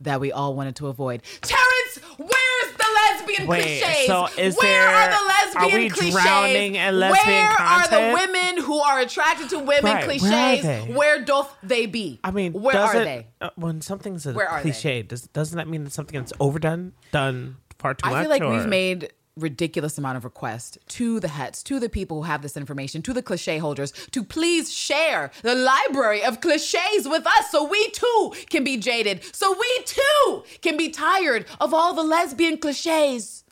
[0.00, 1.22] that we all wanted to avoid.
[1.42, 4.06] Terrence, where's the lesbian Wait, cliches?
[4.06, 6.14] so is Where there- are the are lesbian we cliches?
[6.14, 10.56] drowning in lesbian Where are the women who are attracted to women Right, where are
[10.56, 10.62] cliches?
[10.64, 10.92] they?
[10.94, 12.18] Where doth they be?
[12.24, 13.26] I mean, where are it- they?
[13.42, 17.56] uh, when something's a Where cliche, does doesn't that mean that something that's overdone, done
[17.78, 18.16] far too much?
[18.16, 21.88] I feel like or- we've made ridiculous amount of requests to the hets, to the
[21.88, 26.40] people who have this information, to the cliche holders to please share the library of
[26.40, 31.46] cliches with us so we too can be jaded, so we too can be tired
[31.60, 33.44] of all the lesbian cliches.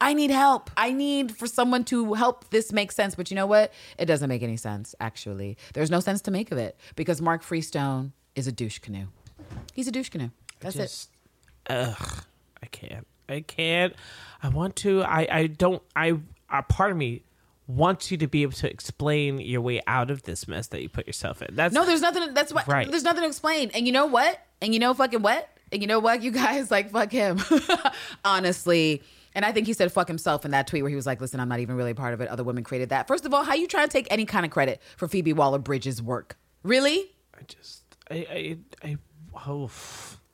[0.00, 0.70] I need help.
[0.76, 3.14] I need for someone to help this make sense.
[3.14, 3.72] But you know what?
[3.98, 5.56] It doesn't make any sense, actually.
[5.74, 9.06] There's no sense to make of it because Mark Freestone is a douche canoe.
[9.74, 10.30] He's a douche canoe.
[10.60, 10.82] That's it.
[10.82, 11.10] Just,
[11.68, 12.24] ugh,
[12.62, 13.06] I can't.
[13.28, 13.94] I can't.
[14.42, 15.02] I want to.
[15.02, 15.28] I.
[15.30, 15.82] I don't.
[15.94, 16.18] I.
[16.50, 17.22] A part of me
[17.66, 20.88] wants you to be able to explain your way out of this mess that you
[20.88, 21.54] put yourself in.
[21.54, 22.32] That's No, there's nothing.
[22.34, 22.66] That's what.
[22.66, 22.90] Right.
[22.90, 23.70] There's nothing to explain.
[23.74, 24.40] And you know what?
[24.60, 25.48] And you know fucking what?
[25.70, 26.22] And you know what?
[26.22, 27.38] You guys like fuck him.
[28.24, 29.02] Honestly.
[29.34, 31.38] And I think he said fuck himself in that tweet where he was like, listen,
[31.38, 32.28] I'm not even really a part of it.
[32.28, 33.06] Other women created that.
[33.06, 35.58] First of all, how you try to take any kind of credit for Phoebe Waller
[35.58, 36.36] Bridges' work?
[36.62, 37.12] Really?
[37.38, 37.82] I just.
[38.10, 38.58] I.
[38.82, 38.88] I.
[38.88, 38.96] I
[39.46, 39.70] oh.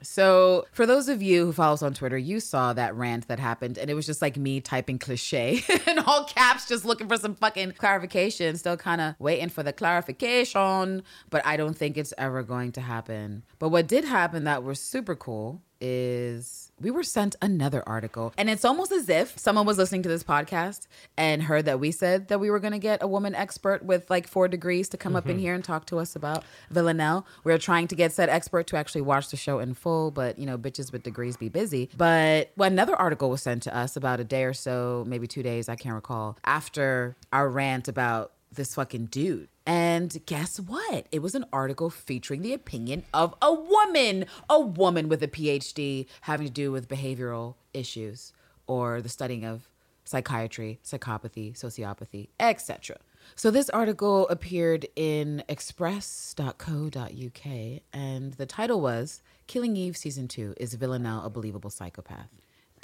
[0.05, 3.39] So, for those of you who follow us on Twitter, you saw that rant that
[3.39, 7.17] happened, and it was just like me typing cliche in all caps, just looking for
[7.17, 8.57] some fucking clarification.
[8.57, 12.81] Still kind of waiting for the clarification, but I don't think it's ever going to
[12.81, 13.43] happen.
[13.59, 18.33] But what did happen that was super cool is we were sent another article.
[18.37, 21.91] And it's almost as if someone was listening to this podcast and heard that we
[21.91, 24.97] said that we were going to get a woman expert with like four degrees to
[24.97, 25.41] come up in mm-hmm.
[25.41, 27.27] here and talk to us about Villanelle.
[27.45, 30.39] We are trying to get said expert to actually watch the show in full, but
[30.39, 31.91] you know, bitches with degrees be busy.
[31.97, 35.43] But well, another article was sent to us about a day or so, maybe two
[35.43, 39.49] days, I can't recall, after our rant about this fucking dude.
[39.67, 41.07] And guess what?
[41.11, 46.07] It was an article featuring the opinion of a woman, a woman with a PhD
[46.23, 48.33] having to do with behavioral issues
[48.67, 49.69] or the studying of
[50.05, 52.99] psychiatry, psychopathy, sociopathy, etc.
[53.35, 57.47] So this article appeared in express.co.uk
[57.93, 62.29] and the title was Killing Eve season 2 is Villanelle a believable psychopath?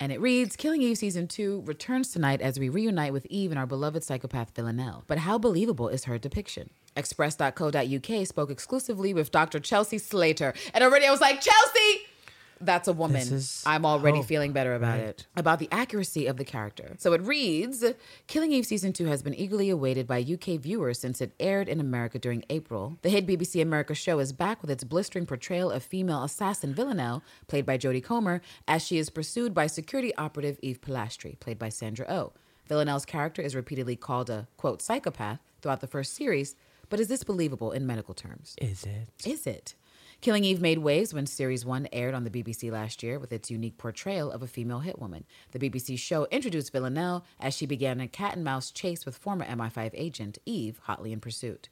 [0.01, 3.59] And it reads Killing Eve season two returns tonight as we reunite with Eve and
[3.59, 5.05] our beloved psychopath Villanelle.
[5.07, 6.71] But how believable is her depiction?
[6.97, 9.61] Express.co.uk spoke exclusively with Dr.
[9.61, 10.55] Chelsea Slater.
[10.73, 12.07] And already I was like, Chelsea!
[12.61, 13.27] That's a woman.
[13.65, 15.09] I'm already hope, feeling better about right.
[15.09, 15.27] it.
[15.37, 16.95] About the accuracy of the character.
[16.99, 17.85] So it reads
[18.27, 21.81] Killing Eve season two has been eagerly awaited by UK viewers since it aired in
[21.81, 22.99] America during April.
[23.03, 27.23] The hit BBC America show is back with its blistering portrayal of female assassin Villanelle,
[27.49, 31.71] played by Jodie Comer, as she is pursued by security operative Eve Polastri, played by
[31.71, 32.33] Sandra Oh.
[32.69, 36.55] Villanelle's character is repeatedly called a, quote, psychopath throughout the first series,
[36.89, 38.55] but is this believable in medical terms?
[38.61, 39.09] Is it?
[39.27, 39.75] Is it?
[40.21, 43.51] Killing Eve made waves when Series 1 aired on the BBC last year with its
[43.51, 45.25] unique portrayal of a female hitwoman.
[45.53, 49.47] The BBC show introduced Villanelle as she began a cat and mouse chase with former
[49.47, 51.71] MI5 agent Eve, hotly in pursuit.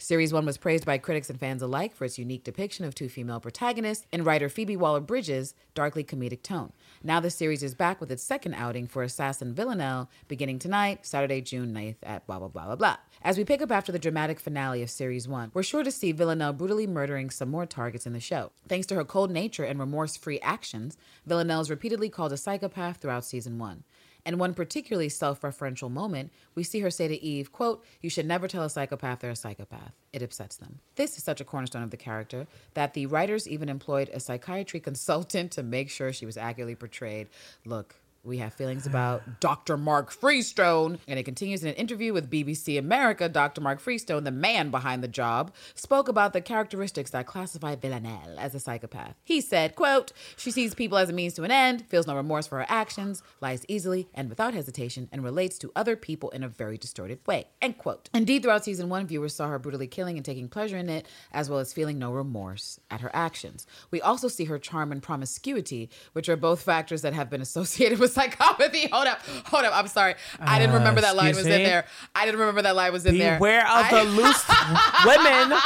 [0.00, 3.08] Series 1 was praised by critics and fans alike for its unique depiction of two
[3.08, 6.70] female protagonists and writer Phoebe Waller Bridges' darkly comedic tone.
[7.02, 11.40] Now the series is back with its second outing for assassin Villanelle beginning tonight, Saturday,
[11.40, 12.96] June 9th at blah, blah, blah, blah, blah.
[13.22, 16.12] As we pick up after the dramatic finale of Series 1, we're sure to see
[16.12, 18.52] Villanelle brutally murdering some more targets in the show.
[18.68, 22.98] Thanks to her cold nature and remorse free actions, Villanelle is repeatedly called a psychopath
[22.98, 23.82] throughout Season 1.
[24.24, 28.46] In one particularly self-referential moment, we see her say to Eve, quote, You should never
[28.46, 29.92] tell a psychopath they're a psychopath.
[30.12, 30.78] It upsets them.
[30.94, 34.78] This is such a cornerstone of the character that the writers even employed a psychiatry
[34.88, 37.28] consultant to make sure she was accurately portrayed.
[37.64, 37.96] Look,
[38.28, 39.78] we have feelings about Dr.
[39.78, 40.98] Mark Freestone.
[41.08, 43.28] And it continues in an interview with BBC America.
[43.28, 43.62] Dr.
[43.62, 48.54] Mark Freestone, the man behind the job, spoke about the characteristics that classify Villanelle as
[48.54, 49.14] a psychopath.
[49.24, 52.46] He said, quote, she sees people as a means to an end, feels no remorse
[52.46, 56.48] for her actions, lies easily and without hesitation, and relates to other people in a
[56.48, 58.10] very distorted way, end quote.
[58.12, 61.48] Indeed, throughout season one, viewers saw her brutally killing and taking pleasure in it, as
[61.48, 63.66] well as feeling no remorse at her actions.
[63.90, 67.98] We also see her charm and promiscuity, which are both factors that have been associated
[68.00, 68.90] with psychopathy.
[68.92, 69.72] Hold up, hold up.
[69.76, 70.14] I'm sorry.
[70.40, 71.84] I didn't remember that line was in there.
[72.14, 73.36] I didn't remember that line was in there.
[73.36, 74.44] Beware of I- the loose
[75.06, 75.58] women.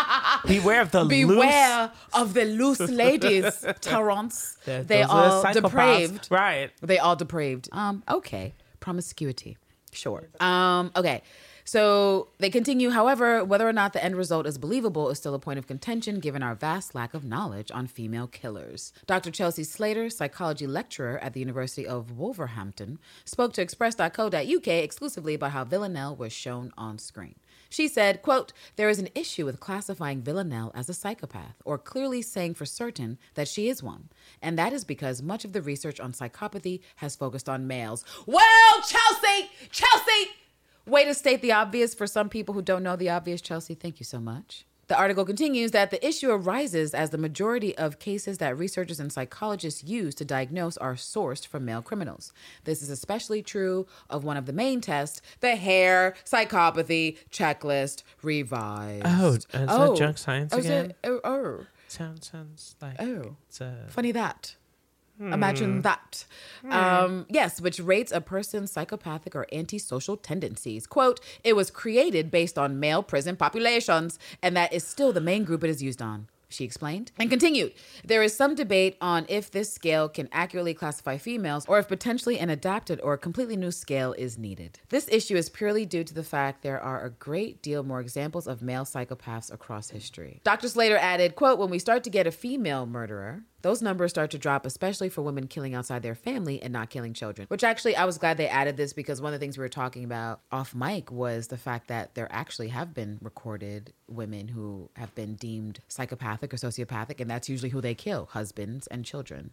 [0.46, 1.26] Beware of the loose.
[1.28, 4.56] Beware of the loose ladies, Terrence.
[4.64, 6.28] Th- They those are depraved.
[6.30, 6.70] Right.
[6.80, 7.68] They all depraved.
[7.72, 8.54] Um, okay.
[8.80, 9.56] Promiscuity.
[9.92, 10.28] Sure.
[10.40, 11.22] Um, okay.
[11.64, 15.38] So they continue, however, whether or not the end result is believable is still a
[15.38, 18.92] point of contention given our vast lack of knowledge on female killers.
[19.06, 19.30] Dr.
[19.30, 25.64] Chelsea Slater, psychology lecturer at the University of Wolverhampton, spoke to express.co.uk exclusively about how
[25.64, 27.36] Villanelle was shown on screen.
[27.72, 32.20] She said, quote, there is an issue with classifying Villanelle as a psychopath or clearly
[32.20, 34.10] saying for certain that she is one.
[34.42, 38.04] And that is because much of the research on psychopathy has focused on males.
[38.26, 40.32] Well, Chelsea, Chelsea,
[40.86, 43.74] way to state the obvious for some people who don't know the obvious, Chelsea.
[43.74, 44.64] Thank you so much.
[44.88, 49.10] The article continues that the issue arises as the majority of cases that researchers and
[49.10, 52.32] psychologists use to diagnose are sourced from male criminals.
[52.64, 59.04] This is especially true of one of the main tests, the Hare psychopathy checklist revised.
[59.06, 59.94] Oh, is that oh.
[59.96, 60.90] junk science oh, again?
[60.90, 63.36] it- oh, oh, Sounds sounds like Oh.
[63.48, 64.56] it's a funny that.
[65.20, 66.24] Imagine that.
[66.68, 70.86] Um, yes, which rates a person's psychopathic or antisocial tendencies.
[70.86, 75.44] Quote, it was created based on male prison populations, and that is still the main
[75.44, 76.28] group it is used on.
[76.52, 77.72] She explained and continued.
[78.04, 82.38] There is some debate on if this scale can accurately classify females or if potentially
[82.38, 84.78] an adapted or completely new scale is needed.
[84.90, 88.46] This issue is purely due to the fact there are a great deal more examples
[88.46, 90.40] of male psychopaths across history.
[90.44, 90.68] Dr.
[90.68, 94.38] Slater added, quote, when we start to get a female murderer, those numbers start to
[94.38, 97.46] drop, especially for women killing outside their family and not killing children.
[97.48, 99.68] Which actually, I was glad they added this because one of the things we were
[99.68, 104.90] talking about off mic was the fact that there actually have been recorded women who
[104.96, 109.50] have been deemed psychopathic or sociopathic, and that's usually who they kill husbands and children.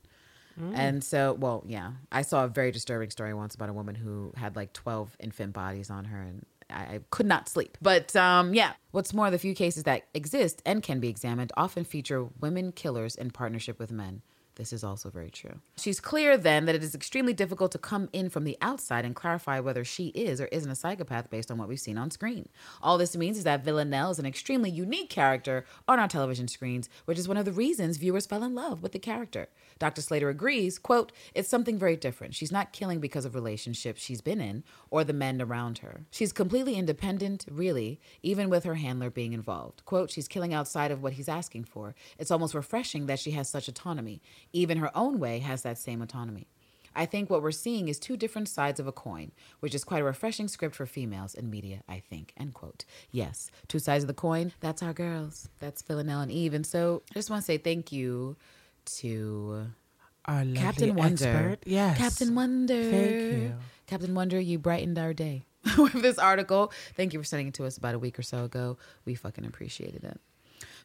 [0.60, 0.74] Mm.
[0.76, 4.34] And so, well, yeah, I saw a very disturbing story once about a woman who
[4.36, 7.78] had like 12 infant bodies on her and I could not sleep.
[7.82, 11.84] But um, yeah, what's more, the few cases that exist and can be examined often
[11.84, 14.22] feature women killers in partnership with men.
[14.60, 15.62] This is also very true.
[15.78, 19.16] She's clear then that it is extremely difficult to come in from the outside and
[19.16, 22.50] clarify whether she is or isn't a psychopath based on what we've seen on screen.
[22.82, 26.90] All this means is that Villanelle is an extremely unique character on our television screens,
[27.06, 29.48] which is one of the reasons viewers fell in love with the character.
[29.80, 30.02] Dr.
[30.02, 32.36] Slater agrees, quote, it's something very different.
[32.36, 36.02] She's not killing because of relationships she's been in or the men around her.
[36.12, 39.86] She's completely independent, really, even with her handler being involved.
[39.86, 41.96] Quote, she's killing outside of what he's asking for.
[42.18, 44.22] It's almost refreshing that she has such autonomy.
[44.54, 46.48] Even her own way has that same autonomy.
[46.96, 50.02] I think what we're seeing is two different sides of a coin, which is quite
[50.02, 52.34] a refreshing script for females in media, I think.
[52.36, 52.84] End quote.
[53.12, 54.52] Yes, two sides of the coin.
[54.60, 55.50] That's our girls.
[55.60, 56.54] That's Villanelle and Eve.
[56.54, 58.36] And so I just want to say thank you
[58.98, 59.68] to
[60.26, 61.26] Our Captain Wonder.
[61.26, 61.58] expert.
[61.66, 61.98] Yes.
[61.98, 62.84] Captain Wonder.
[62.90, 63.56] Thank you.
[63.88, 65.46] Captain Wonder, you brightened our day
[65.78, 66.72] with this article.
[66.96, 68.78] Thank you for sending it to us about a week or so ago.
[69.06, 70.20] We fucking appreciated it.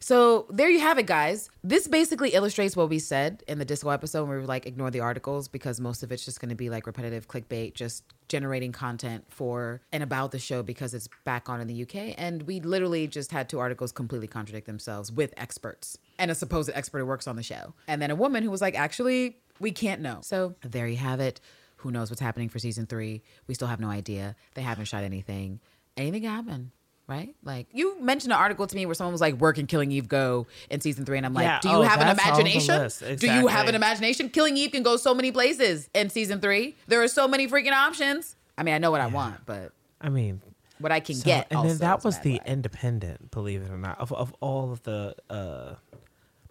[0.00, 1.50] So there you have it, guys.
[1.62, 4.90] This basically illustrates what we said in the disco episode when we were like, ignore
[4.90, 8.72] the articles because most of it's just going to be like repetitive clickbait, just generating
[8.72, 12.14] content for and about the show because it's back on in the UK.
[12.18, 16.70] And we literally just had two articles completely contradict themselves with experts and a supposed
[16.74, 17.74] expert who works on the show.
[17.88, 20.18] And then a woman who was like, actually, we can't know.
[20.22, 21.40] So there you have it.
[21.78, 23.22] Who knows what's happening for season three?
[23.46, 24.36] We still have no idea.
[24.54, 25.60] They haven't shot anything.
[25.96, 26.72] Anything can happen,
[27.06, 27.34] right?
[27.44, 30.08] Like you mentioned an article to me where someone was like, "Where can Killing Eve
[30.08, 31.16] go in season three?
[31.16, 32.78] And I'm like, Yeah, "Do you oh, have an that's on the imagination?
[32.78, 33.20] list.
[33.20, 34.28] Do you have an imagination?
[34.30, 36.76] Killing Eve can go so many places in season three.
[36.86, 38.36] There are so many freaking options.
[38.56, 40.40] I mean, I know what I want, but I mean,
[40.78, 41.46] what I can so- get.
[41.50, 42.46] and then that was the whack.
[42.48, 45.74] independent, believe it or not, of, of all of the uh,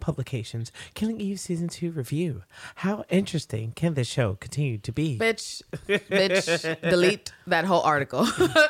[0.00, 0.70] publications.
[0.94, 2.42] Killing Eve season two review.
[2.76, 5.18] How interesting can this show continue to be?
[5.18, 8.26] bitch, bitch, delete that whole article.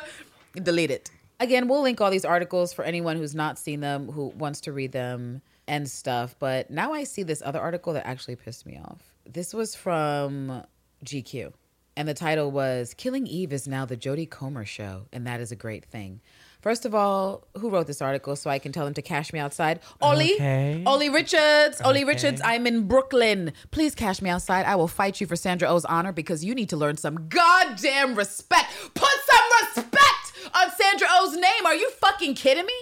[0.55, 1.11] delete it.
[1.39, 4.71] Again, we'll link all these articles for anyone who's not seen them, who wants to
[4.71, 6.35] read them and stuff.
[6.39, 9.01] But now I see this other article that actually pissed me off.
[9.25, 10.63] This was from
[11.03, 11.53] GQ.
[11.97, 15.53] And the title was Killing Eve is now the Jodie Comer show, and that is
[15.53, 16.19] a great thing.
[16.61, 19.39] First of all, who wrote this article so I can tell them to cash me
[19.39, 19.79] outside?
[20.01, 20.33] Ollie.
[20.33, 20.83] Okay.
[20.85, 21.79] Ollie Richards.
[21.79, 23.53] Ollie Richards, I'm in Brooklyn.
[23.71, 24.65] Please cash me outside.
[24.65, 28.15] I will fight you for Sandra Oh's honor because you need to learn some goddamn
[28.15, 28.73] respect.
[28.93, 30.14] Put some respect
[30.53, 31.65] on Sandra Oh's name.
[31.65, 32.73] Are you fucking kidding me?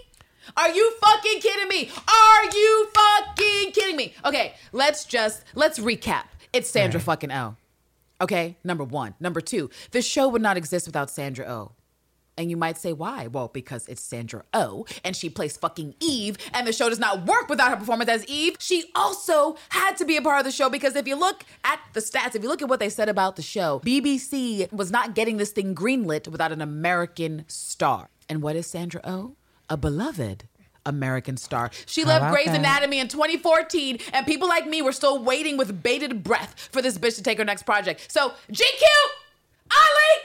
[0.57, 1.89] Are you fucking kidding me?
[2.07, 4.13] Are you fucking kidding me?
[4.25, 6.25] Okay, let's just let's recap.
[6.51, 7.05] It's Sandra Right.
[7.05, 7.55] fucking O.
[8.21, 9.15] Okay, number one.
[9.19, 11.71] Number two, the show would not exist without Sandra O.
[12.37, 13.27] And you might say, why?
[13.27, 17.25] Well, because it's Sandra Oh, and she plays fucking Eve, and the show does not
[17.25, 18.55] work without her performance as Eve.
[18.59, 21.79] She also had to be a part of the show because if you look at
[21.93, 25.13] the stats, if you look at what they said about the show, BBC was not
[25.13, 28.09] getting this thing greenlit without an American star.
[28.27, 29.35] And what is Sandra Oh?
[29.69, 30.47] A beloved.
[30.85, 31.71] American star.
[31.85, 32.59] She left Grey's that?
[32.59, 36.97] Anatomy in 2014, and people like me were still waiting with bated breath for this
[36.97, 38.11] bitch to take her next project.
[38.11, 38.83] So, GQ,
[39.71, 40.23] Ollie,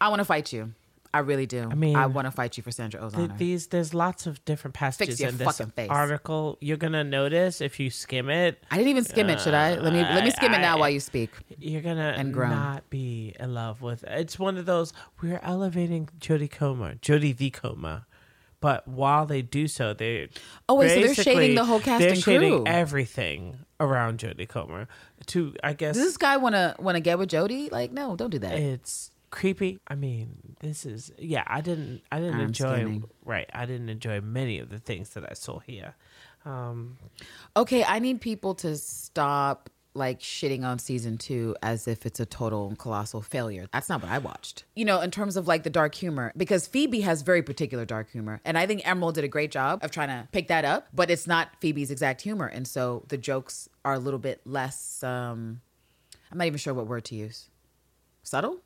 [0.00, 0.72] I want to fight you.
[1.14, 1.68] I really do.
[1.70, 3.38] I mean, I want to fight you for Sandra Oh's Th- honor.
[3.38, 5.90] these there's lots of different passages in this face.
[5.90, 6.56] article.
[6.60, 9.38] You're gonna notice if you skim it, I didn't even skim it.
[9.40, 9.74] Should I?
[9.74, 11.30] Let me let me uh, skim it now I- while you speak.
[11.58, 12.50] you're gonna And groan.
[12.50, 14.04] not be in love with.
[14.04, 18.06] It's one of those we're elevating Jodie Comer, Jodie the Comer,
[18.60, 20.28] but while they do so, they
[20.68, 24.88] Oh, wait, so they're shading the whole cast They're and shading everything around Jodie Comer.
[25.26, 27.68] To I guess Does this guy want to want to get with Jody?
[27.70, 28.54] Like, no, don't do that.
[28.54, 29.80] it's creepy.
[29.88, 31.42] I mean, this is yeah.
[31.48, 32.02] I didn't.
[32.12, 33.02] I didn't I'm enjoy.
[33.24, 33.50] Right.
[33.52, 35.96] I didn't enjoy many of the things that I saw here.
[36.44, 36.98] Um,
[37.56, 42.24] Okay, I need people to stop like shitting on season two as if it's a
[42.26, 43.66] total and colossal failure.
[43.72, 44.64] That's not what I watched.
[44.74, 48.10] You know, in terms of like the dark humor, because Phoebe has very particular dark
[48.10, 48.40] humor.
[48.44, 51.10] And I think Emerald did a great job of trying to pick that up, but
[51.10, 52.46] it's not Phoebe's exact humor.
[52.46, 55.60] And so the jokes are a little bit less, um,
[56.30, 57.50] I'm not even sure what word to use.
[58.22, 58.60] Subtle?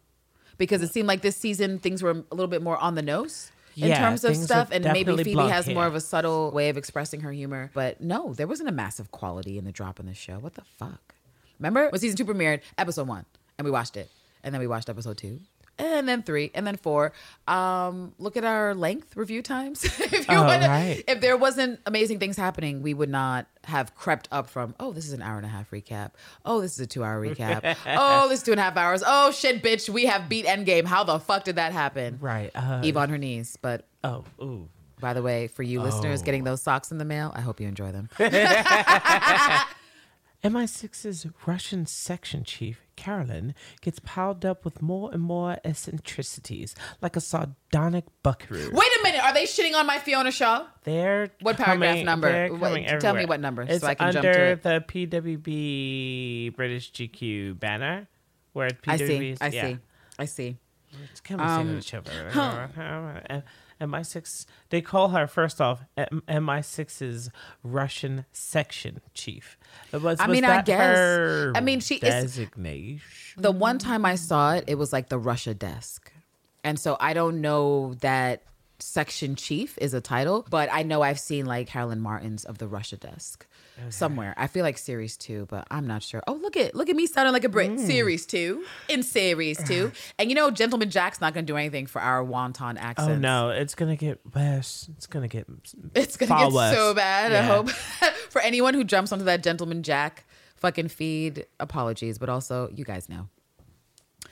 [0.58, 3.50] Because it seemed like this season things were a little bit more on the nose
[3.76, 4.68] in Yeah, terms of stuff.
[4.72, 7.70] And maybe Phoebe has more of a subtle way of expressing her humor.
[7.74, 10.38] But no, there wasn't a massive quality in the drop in the show.
[10.38, 11.14] What the fuck?
[11.58, 13.24] Remember when season two premiered, episode one,
[13.58, 14.10] and we watched it.
[14.42, 15.40] And then we watched episode two.
[15.78, 17.12] And then three, and then four.
[17.46, 19.84] Um, look at our length review times.
[20.00, 21.04] if you Oh, wanna, right.
[21.06, 25.06] if there wasn't amazing things happening, we would not have crept up from, oh, this
[25.06, 26.12] is an hour and a half recap.
[26.46, 27.76] Oh, this is a two hour recap.
[27.86, 29.02] oh, this is two and a half hours.
[29.06, 30.86] Oh, shit, bitch, we have beat Endgame.
[30.86, 32.16] How the fuck did that happen?
[32.22, 32.50] Right.
[32.54, 33.58] Uh, Eve on her knees.
[33.60, 34.70] But oh, ooh.
[34.98, 36.24] by the way, for you listeners Oh.
[36.24, 38.08] getting those socks in the mail, I hope you enjoy them.
[40.44, 47.20] MI6's Russian section chief, Carolyn, gets piled up with more and more eccentricities, like a
[47.20, 48.70] sardonic buckaroo.
[48.72, 49.22] Wait a minute.
[49.22, 50.66] Are they shitting on my Fiona Shaw?
[50.84, 52.48] They're What paragraph coming- number?
[52.48, 54.62] What- coming tell me what number so It's I can jump to under it.
[54.62, 58.08] the PWB British GQ banner,
[58.52, 59.36] where PWB I see.
[59.40, 59.66] I yeah.
[59.66, 59.78] see.
[60.18, 60.56] I see.
[61.10, 63.42] It's kind of um.
[63.80, 64.46] MI6.
[64.70, 67.30] They call her first off M- MI6's
[67.62, 69.56] Russian section chief.
[69.92, 73.42] Was, I was mean, I guess- her I mean, she is- designation.
[73.42, 76.12] The one time I saw it, it was like the Russia desk.
[76.64, 78.42] And so I don't know that
[78.78, 82.66] section chief is a title, but I know I've seen like Carolyn Martens of the
[82.68, 83.45] Russia desk
[83.90, 84.34] somewhere.
[84.36, 86.22] I feel like series two, but I'm not sure.
[86.26, 87.70] Oh, look at look at me sounding like a Brit.
[87.70, 87.86] Mm.
[87.86, 88.64] Series two.
[88.88, 89.92] In series two.
[90.18, 93.10] And you know, Gentleman Jack's not gonna do anything for our wonton oh, accents.
[93.10, 94.88] Oh no, it's gonna get worse.
[94.96, 95.46] It's gonna get.
[95.94, 97.32] It's gonna get so bad.
[97.32, 97.68] I hope
[98.30, 100.24] for anyone who jumps onto that Gentleman Jack
[100.56, 103.28] fucking feed, apologies, but also you guys know.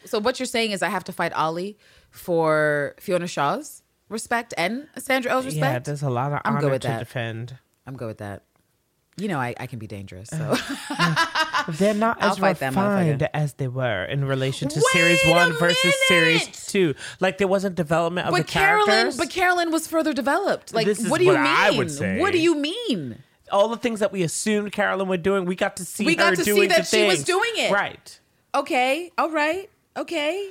[0.05, 1.79] So what you're saying is I have to fight Ollie
[2.11, 5.73] for Fiona Shaw's respect and Sandra Oh's respect.
[5.73, 6.99] Yeah, there's a lot of I'm good honor with to that.
[6.99, 7.59] defend.
[7.87, 8.45] I'm good with that.
[9.17, 10.29] You know I, I can be dangerous.
[10.29, 10.57] So
[11.69, 15.97] They're not as refined as they were in relation to Wait series one versus minute!
[16.09, 16.95] series two.
[17.21, 19.17] Like there wasn't development of but the Carolyn, characters.
[19.17, 20.75] but Carolyn was further developed.
[20.75, 21.47] Like what do you what mean?
[21.47, 22.21] I would say.
[22.21, 23.23] What do you mean?
[23.53, 26.35] All the things that we assumed Carolyn was doing, we got to see We got
[26.37, 27.71] to see that she was doing it.
[27.73, 28.21] Right.
[28.55, 30.51] Okay, all right, okay.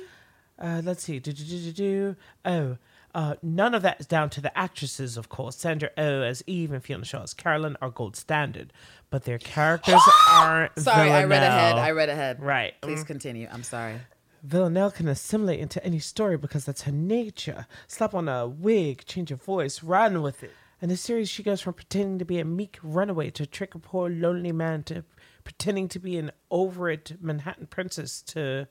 [0.58, 1.18] Uh, let's see.
[1.18, 2.16] Do, do, do, do, do.
[2.44, 2.76] Oh,
[3.14, 5.56] uh, none of that is down to the actresses, of course.
[5.56, 8.72] Sandra Oh as Eve and Fiona Shaw as Carolyn are gold standard,
[9.10, 10.00] but their characters
[10.30, 10.76] aren't.
[10.78, 11.76] Sorry, I read ahead.
[11.76, 12.42] I read ahead.
[12.42, 12.74] Right.
[12.80, 13.48] Please continue.
[13.50, 14.00] I'm sorry.
[14.42, 17.66] Villanelle can assimilate into any story because that's her nature.
[17.86, 20.50] Slap on a wig, change her voice, run with it.
[20.82, 23.78] In the series, she goes from pretending to be a meek runaway to trick a
[23.78, 25.04] poor lonely man to
[25.44, 28.66] pretending to be an over it Manhattan princess to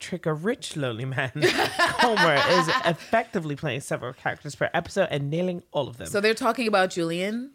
[0.00, 1.30] trick a rich lonely man.
[2.00, 6.08] Comer is effectively playing several characters per episode and nailing all of them.
[6.08, 7.52] So they're talking about Julian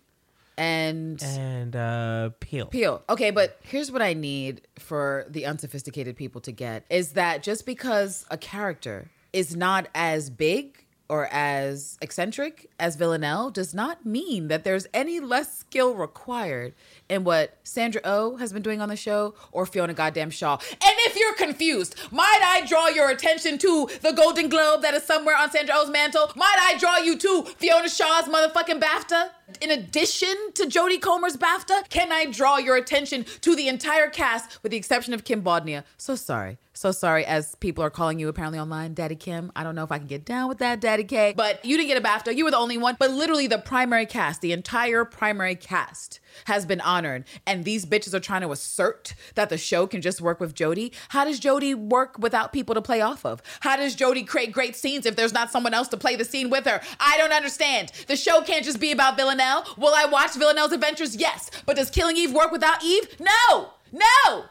[0.58, 2.68] and and uh, Peel.
[2.68, 3.04] Peel.
[3.10, 7.66] Okay, but here's what I need for the unsophisticated people to get is that just
[7.66, 14.47] because a character is not as big or as eccentric as Villanelle does not mean
[14.47, 16.74] that there's any less skill required
[17.08, 20.58] in what Sandra Oh has been doing on the show or Fiona Goddamn Shaw.
[20.72, 25.03] And if you're confused, might I draw your attention to the Golden Globe that is
[25.03, 26.32] somewhere on Sandra Oh's mantle?
[26.36, 29.30] Might I draw you to Fiona Shaw's motherfucking BAFTA?
[29.62, 34.62] In addition to Jodie Comer's BAFTA, can I draw your attention to the entire cast
[34.64, 35.84] with the exception of Kim Bodnia?
[35.97, 36.58] So sorry.
[36.76, 39.49] So sorry, as people are calling you apparently online, Daddy Kim.
[39.55, 41.34] I don't know if I can get down with that, Daddy K.
[41.36, 42.36] But you didn't get a BAFTA.
[42.36, 42.97] You were the only one.
[42.99, 47.23] But literally, the primary cast, the entire primary cast, has been honored.
[47.47, 50.93] And these bitches are trying to assert that the show can just work with Jodie.
[51.09, 53.41] How does Jodie work without people to play off of?
[53.61, 56.49] How does Jodie create great scenes if there's not someone else to play the scene
[56.49, 56.82] with her?
[56.99, 57.93] I don't understand.
[58.07, 59.65] The show can't just be about Villanelle.
[59.78, 61.15] Will I watch Villanelle's adventures?
[61.15, 61.51] Yes.
[61.65, 63.15] But does Killing Eve work without Eve?
[63.21, 63.69] No.
[63.93, 64.43] No.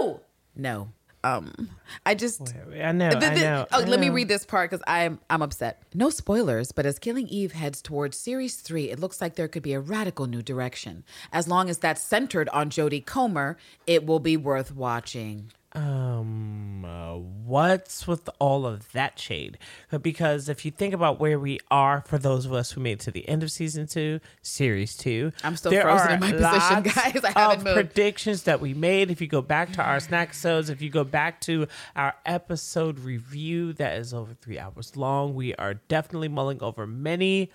[0.00, 0.20] No.
[0.56, 0.88] No.
[1.24, 1.70] Um,
[2.04, 2.54] I just.
[2.80, 3.10] I know.
[3.10, 3.66] Th- I know.
[3.72, 5.82] Oh, I let me read this part because I'm I'm upset.
[5.94, 9.62] No spoilers, but as Killing Eve heads towards series three, it looks like there could
[9.62, 11.02] be a radical new direction.
[11.32, 13.56] As long as that's centered on Jodie Comer,
[13.86, 15.50] it will be worth watching.
[15.74, 19.58] Um, uh, what's with all of that shade?
[20.02, 23.00] Because if you think about where we are, for those of us who made it
[23.00, 27.24] to the end of season two, series two, I'm still frozen in my position, guys.
[27.24, 27.74] I haven't moved.
[27.74, 29.10] predictions that we made.
[29.10, 31.66] If you go back to our snack episodes, if you go back to
[31.96, 37.50] our episode review that is over three hours long, we are definitely mulling over many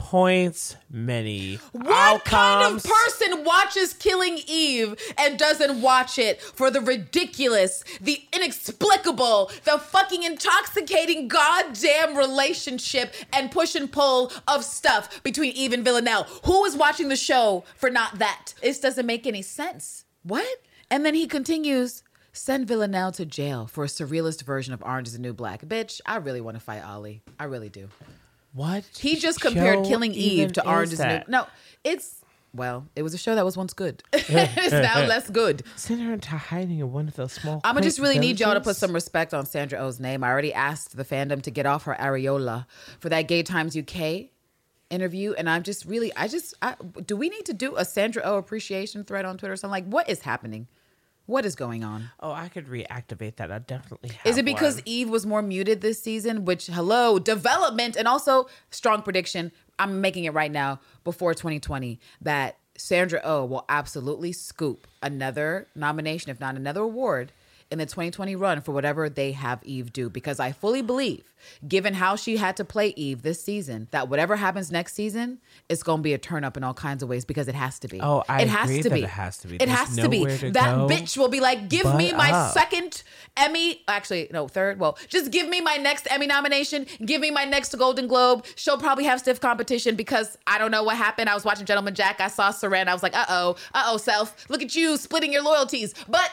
[0.00, 6.80] points, many What kind of person watches Killing Eve and doesn't watch it for the
[6.80, 15.52] ridiculous, the inexplicable, the fucking intoxicating goddamn relationship and push and pull of stuff between
[15.52, 16.24] Eve and Villanelle?
[16.46, 18.54] Who is watching the show for not that?
[18.62, 20.06] This doesn't make any sense.
[20.22, 20.48] What?
[20.90, 22.02] And then he continues.
[22.32, 25.62] Send Villanelle to jail for a surrealist version of Orange is the New Black.
[25.66, 27.22] Bitch, I really want to fight Ollie.
[27.38, 27.88] I really do.
[28.52, 28.84] What?
[28.98, 31.10] He just compared Killing Eve to Orange is the New.
[31.10, 31.28] that?
[31.28, 31.46] No,
[31.84, 32.20] it's
[32.52, 34.02] well, it was a show that was once good.
[34.12, 35.62] it's now less good.
[35.76, 37.60] Send her into hiding in one of those small.
[37.62, 40.24] I'm gonna just really need y'all to put some respect on Sandra Oh's name.
[40.24, 42.66] I already asked the fandom to get off her areola
[42.98, 44.30] for that Gay Times UK
[44.90, 46.74] interview, and I'm just really, I just, I,
[47.06, 49.52] do we need to do a Sandra O appreciation thread on Twitter?
[49.52, 50.66] or something like, what is happening?
[51.30, 52.10] What is going on?
[52.18, 53.52] Oh, I could reactivate that.
[53.52, 54.08] I definitely.
[54.08, 54.82] Have Is it because one.
[54.86, 56.44] Eve was more muted this season?
[56.44, 59.52] Which, hello, development and also strong prediction.
[59.78, 66.32] I'm making it right now before 2020 that Sandra O will absolutely scoop another nomination,
[66.32, 67.30] if not another award,
[67.70, 70.10] in the 2020 run for whatever they have Eve do.
[70.10, 71.32] Because I fully believe,
[71.66, 75.82] given how she had to play Eve this season, that whatever happens next season, it's
[75.82, 77.88] going to be a turn up in all kinds of ways because it has to
[77.88, 78.00] be.
[78.00, 79.02] Oh, I it has agree to that be.
[79.02, 79.56] it has to be.
[79.56, 80.24] It There's has to be.
[80.24, 83.02] to that bitch will be like, give me my up." second
[83.36, 84.78] Emmy, actually, no, third.
[84.78, 86.86] Well, just give me my next Emmy nomination.
[87.04, 88.44] Give me my next Golden Globe.
[88.56, 91.28] She'll probably have stiff competition because I don't know what happened.
[91.28, 92.20] I was watching Gentleman Jack.
[92.20, 92.88] I saw Suranne.
[92.88, 94.48] I was like, uh oh, uh oh, self.
[94.50, 95.94] Look at you splitting your loyalties.
[96.08, 96.30] But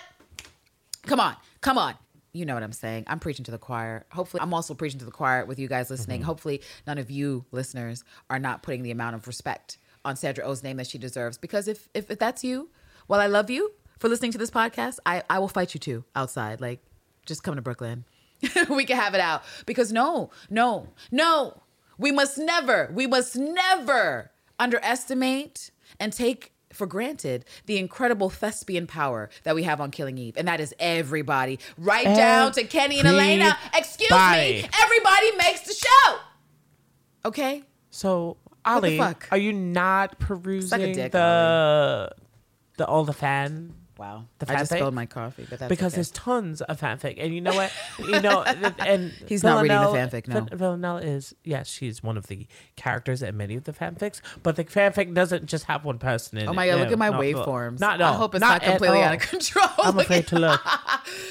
[1.08, 1.96] come on, come on.
[2.34, 3.06] You know what I'm saying.
[3.08, 4.06] I'm preaching to the choir.
[4.12, 6.20] Hopefully, I'm also preaching to the choir with you guys listening.
[6.20, 6.28] Mm-hmm.
[6.28, 10.62] Hopefully, none of you listeners are not putting the amount of respect on Sandra Oh's
[10.62, 11.38] name that she deserves.
[11.38, 12.70] Because if if, if that's you,
[13.08, 16.04] while I love you for listening to this podcast, I, I will fight you too
[16.16, 16.62] outside.
[16.62, 16.80] Like,
[17.26, 18.06] just come to Brooklyn.
[18.70, 19.44] we can have it out.
[19.66, 21.64] Because no, no, no.
[21.98, 29.30] We must never, we must never underestimate and take for granted the incredible thespian power
[29.44, 30.36] that we have on Killing Eve.
[30.38, 31.60] And that is everybody.
[31.78, 33.58] Right down to Kenny and Elena.
[33.74, 34.70] Excuse me.
[34.82, 35.38] Everybody.
[35.38, 36.18] Makes the show.
[37.26, 37.64] Okay?
[37.90, 39.28] So, Ollie, fuck?
[39.32, 42.12] are you not perusing dick, the
[42.78, 43.74] the all the fan?
[43.98, 44.26] Wow.
[44.40, 44.76] The I just fanfic?
[44.78, 45.96] spilled my coffee, but that's because okay.
[45.96, 47.72] there's tons of fanfic, and you know what?
[48.00, 48.44] You know,
[48.80, 50.42] and He's not reading the Villanelle- fanfic, no.
[50.42, 52.46] Vil- Villanelle is yes, she's one of the
[52.76, 56.48] characters in many of the fanfics, but the fanfic doesn't just have one person in
[56.48, 57.80] Oh my god, look No, at my not- waveforms.
[57.80, 59.66] Not, I hope it's not, at completely out of control.
[59.80, 60.62] I'm afraid to look.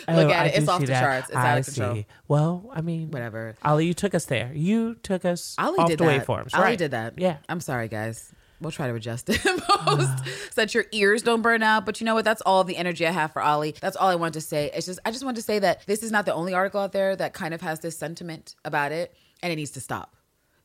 [0.09, 0.59] Oh, look Oh, at I it.
[0.59, 1.01] It's off the that.
[1.01, 1.29] charts.
[1.29, 1.95] It's I out of control.
[1.97, 2.07] see.
[2.29, 3.57] Well, I mean, Whatever.
[3.65, 4.53] Ollie, you took us there.
[4.55, 6.25] You took us Ollie off did the that.
[6.27, 6.55] waveforms.
[6.55, 6.79] Ollie right.
[6.79, 7.19] did that.
[7.19, 7.39] Yeah.
[7.49, 8.33] I'm sorry, guys.
[8.61, 11.87] We'll try to adjust it in post so that your ears don't burn out.
[11.87, 12.25] But you know what?
[12.25, 13.75] That's all the energy I have for Ollie.
[13.81, 14.71] That's all I wanted to say.
[14.75, 16.93] It's just I just wanted to say that this is not the only article out
[16.93, 20.17] there that kind of has this sentiment about it, and it needs to stop.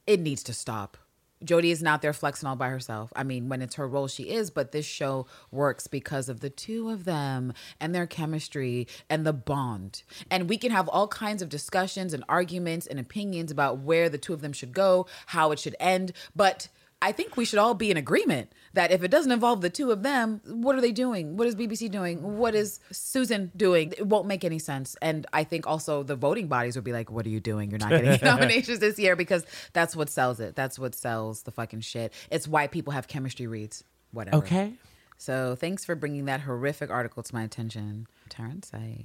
[0.08, 0.98] It needs to stop.
[1.44, 3.12] Jodie is not there flexing all by herself.
[3.16, 6.50] I mean, when it's her role, she is, but this show works because of the
[6.50, 10.04] two of them and their chemistry and the bond.
[10.30, 14.20] And we can have all kinds of discussions and arguments and opinions about where the
[14.20, 16.14] two of them should go, how it should end.
[16.36, 16.68] But
[17.04, 19.89] I think we should all be in agreement that if it doesn't involve the two
[19.91, 21.36] of them, what are they doing?
[21.36, 22.38] What is BBC doing?
[22.38, 23.93] What is Susan doing?
[23.97, 24.95] It won't make any sense.
[25.02, 27.72] And I think also the voting bodies would be like, what are you doing?
[27.72, 30.56] You're not getting nominations this year because that's what sells it.
[30.56, 32.14] That's what sells the fucking shit.
[32.30, 33.84] It's why people have chemistry reads.
[34.12, 34.38] Whatever.
[34.38, 34.74] Okay.
[35.18, 38.72] So thanks for bringing that horrific article to my attention, Terrence.
[38.74, 38.97] I,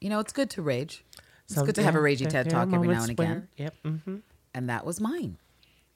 [0.00, 1.04] you know, it's good to rage.
[1.44, 3.48] It's Some- good to have a yeah, ragey TED talk every now and again where-
[3.56, 3.74] Yep.
[3.82, 4.16] hmm
[4.54, 5.36] and that was mine.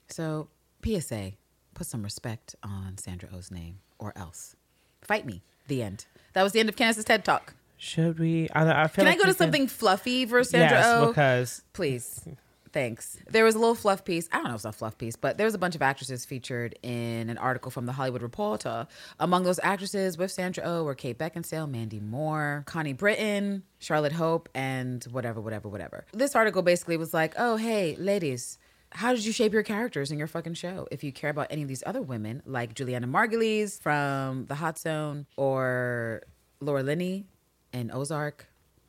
[0.09, 0.49] So,
[0.85, 1.33] PSA,
[1.75, 4.57] put some respect on Sandra Oh's name, or else.
[5.03, 5.43] Fight me.
[5.69, 6.07] The end.
[6.35, 7.55] That was the end of Candace's TED Talk.
[7.77, 8.49] Should we?
[8.51, 11.09] I, I feel Can I go to something fluffy for Sandra yes, O?
[11.09, 12.27] because Please.
[12.75, 13.19] Thanks.
[13.31, 14.29] There was a little fluff piece.
[14.33, 16.25] I don't know if it's a fluff piece, but there was a bunch of actresses
[16.25, 18.89] featured in an article from the Hollywood Reporter.
[19.21, 24.49] Among those actresses with Sandra O were Kate Beckinsale, Mandy Moore, Connie Britton, Charlotte Hope,
[24.57, 26.05] and whatever, whatever, whatever.
[26.13, 28.59] This article basically was like, oh, hey, ladies,
[28.95, 30.87] how did you shape your characters in your fucking show?
[30.91, 34.79] If you care about any of these other women, like Julianna Margulies from The Hot
[34.79, 36.23] Zone or
[36.61, 37.27] Laura Linney
[37.73, 38.47] in Ozark,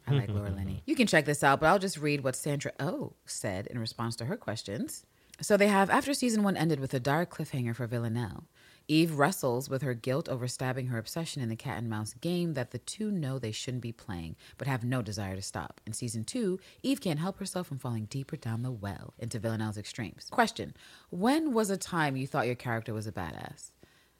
[0.07, 0.83] I like Laura Linney.
[0.85, 4.15] You can check this out, but I'll just read what Sandra O said in response
[4.17, 5.05] to her questions.
[5.41, 8.45] So they have after season one ended with a dark cliffhanger for Villanelle.
[8.87, 12.53] Eve wrestles with her guilt over stabbing her obsession in the cat and mouse game
[12.53, 15.81] that the two know they shouldn't be playing, but have no desire to stop.
[15.87, 19.77] In season two, Eve can't help herself from falling deeper down the well into Villanelle's
[19.77, 20.27] extremes.
[20.29, 20.75] Question
[21.09, 23.71] When was a time you thought your character was a badass?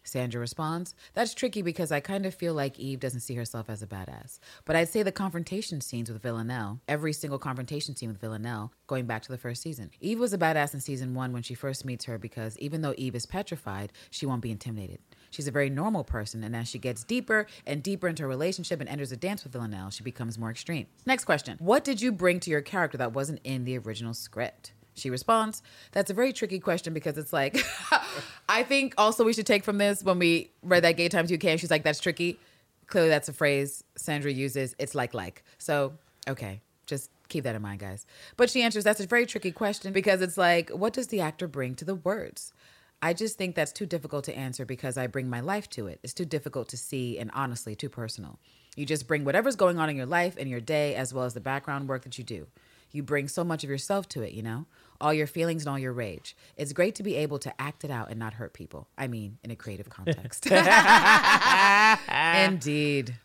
[0.06, 3.82] Sandra responds, That's tricky because I kind of feel like Eve doesn't see herself as
[3.82, 4.40] a badass.
[4.64, 9.06] But I'd say the confrontation scenes with Villanelle, every single confrontation scene with Villanelle, going
[9.06, 9.92] back to the first season.
[10.00, 12.94] Eve was a badass in season one when she first meets her because even though
[12.98, 15.00] Eve is petrified, she won't be intimidated.
[15.32, 18.80] She's a very normal person, and as she gets deeper and deeper into a relationship
[18.80, 20.88] and enters a dance with Villanelle, she becomes more extreme.
[21.06, 24.72] Next question What did you bring to your character that wasn't in the original script?
[24.96, 27.64] She responds, That's a very tricky question because it's like,
[28.50, 31.46] I think also we should take from this when we read that Gay Times UK,
[31.46, 32.40] and she's like, That's tricky.
[32.88, 34.76] Clearly, that's a phrase Sandra uses.
[34.80, 35.44] It's like, like.
[35.58, 35.94] So,
[36.28, 38.06] okay, just keep that in mind, guys.
[38.38, 41.48] But she answers, That's a very tricky question because it's like, What does the actor
[41.48, 42.54] bring to the words?
[43.02, 46.00] I just think that's too difficult to answer because I bring my life to it.
[46.02, 48.40] It's too difficult to see and honestly too personal.
[48.76, 51.34] You just bring whatever's going on in your life and your day as well as
[51.34, 52.48] the background work that you do.
[52.92, 54.66] You bring so much of yourself to it, you know?
[55.02, 56.36] All your feelings and all your rage.
[56.58, 58.88] It's great to be able to act it out and not hurt people.
[58.98, 60.48] I mean, in a creative context.
[62.12, 63.16] Indeed.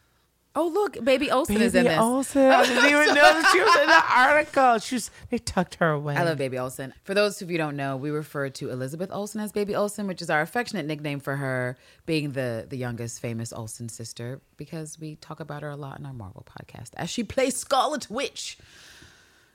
[0.56, 2.02] Oh, look, Baby Olsen is in Baby this.
[2.02, 2.50] Olsen.
[2.50, 4.78] I didn't even know that she was in the article.
[4.80, 6.16] She was, they tucked her away.
[6.16, 6.92] I love Baby Olsen.
[7.04, 10.08] For those of you who don't know, we refer to Elizabeth Olsen as Baby Olsen,
[10.08, 14.98] which is our affectionate nickname for her, being the the youngest famous Olsen sister, because
[14.98, 18.58] we talk about her a lot in our Marvel podcast as she plays Scarlet Witch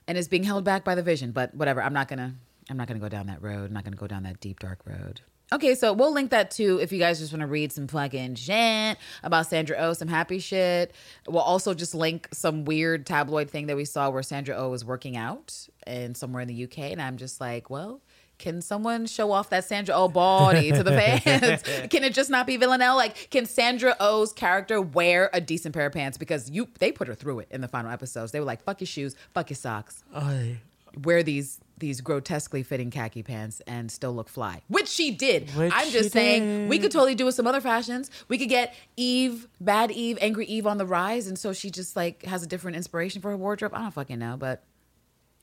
[0.08, 1.32] and is being held back by the Vision.
[1.32, 2.36] But whatever, I'm not gonna
[2.70, 3.66] I'm not gonna go down that road.
[3.66, 5.22] I'm not gonna go down that deep dark road.
[5.54, 8.34] Okay, so we'll link that too if you guys just want to read some fucking
[8.34, 10.92] shit about Sandra Oh, some happy shit.
[11.28, 14.84] We'll also just link some weird tabloid thing that we saw where Sandra Oh was
[14.84, 18.02] working out and somewhere in the UK, and I'm just like, well,
[18.38, 21.62] can someone show off that Sandra Oh body to the fans?
[21.90, 22.96] can it just not be Villanelle?
[22.96, 26.18] Like, can Sandra Oh's character wear a decent pair of pants?
[26.18, 28.32] Because you they put her through it in the final episodes.
[28.32, 30.58] They were like, fuck your shoes, fuck your socks Ay.
[31.04, 35.50] wear these these grotesquely fitting khaki pants and still look fly, which she did.
[35.52, 38.10] Which I'm just saying we could totally do with some other fashions.
[38.28, 41.96] We could get Eve, bad Eve, angry Eve on the rise, and so she just
[41.96, 43.74] like has a different inspiration for her wardrobe.
[43.74, 44.64] I don't fucking know, but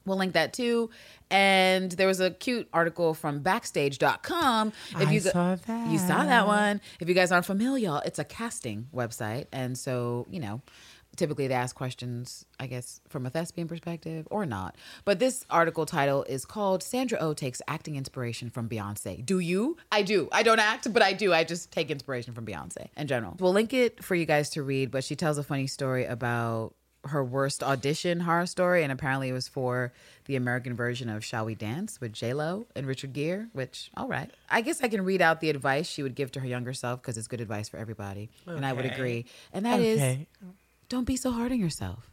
[0.05, 0.91] We'll link that too.
[1.31, 4.73] And there was a cute article from backstage.com.
[4.91, 5.53] If I you saw
[5.91, 6.27] You saw that.
[6.27, 6.81] that one.
[7.01, 9.47] If you guys aren't familiar, it's a casting website.
[9.53, 10.61] And so, you know,
[11.17, 14.77] typically they ask questions, I guess, from a thespian perspective or not.
[15.05, 19.25] But this article title is called Sandra Oh Takes Acting Inspiration from Beyonce.
[19.25, 19.77] Do you?
[19.91, 20.29] I do.
[20.33, 21.33] I don't act, but I do.
[21.33, 23.37] I just take inspiration from Beyonce in general.
[23.39, 26.75] We'll link it for you guys to read, but she tells a funny story about
[27.05, 29.93] her worst audition horror story, and apparently it was for
[30.27, 33.47] the American version of "Shall We Dance" with J Lo and Richard Gere.
[33.53, 36.41] Which, all right, I guess I can read out the advice she would give to
[36.41, 39.27] her younger self because it's good advice for everybody, and I would agree.
[39.53, 40.27] And that is, Okay.
[40.89, 42.09] don't be so hard on yourself.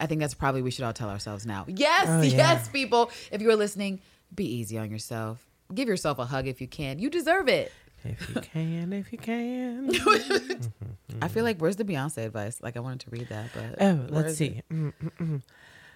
[0.00, 1.66] I think that's probably we should all tell ourselves now.
[1.68, 2.36] Oh, yes, Oh, yeah.
[2.54, 3.10] yes, people.
[3.30, 4.00] If you're listening,
[4.34, 5.46] be easy on yourself.
[5.74, 6.98] Give yourself a hug if you can.
[6.98, 7.70] You deserve it.
[8.04, 9.90] If you can, if you can.
[11.22, 12.60] I feel like where's the Beyonce advice?
[12.62, 14.62] Like I wanted to read that, but Oh, let's see.
[14.70, 15.42] Mm, mm, mm.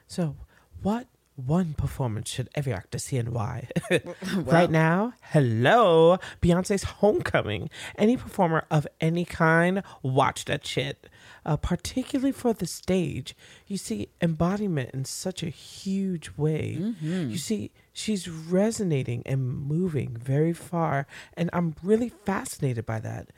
[0.06, 0.36] So,
[0.82, 3.68] what one performance should every actor see and why?
[4.36, 7.70] right now, hello, Beyonce's Homecoming.
[7.96, 11.08] Any performer of any kind, watch that shit.
[11.46, 13.36] Uh, particularly for the stage,
[13.68, 16.76] you see embodiment in such a huge way.
[17.30, 23.28] You see, she's resonating and moving very far, and I'm really fascinated by that.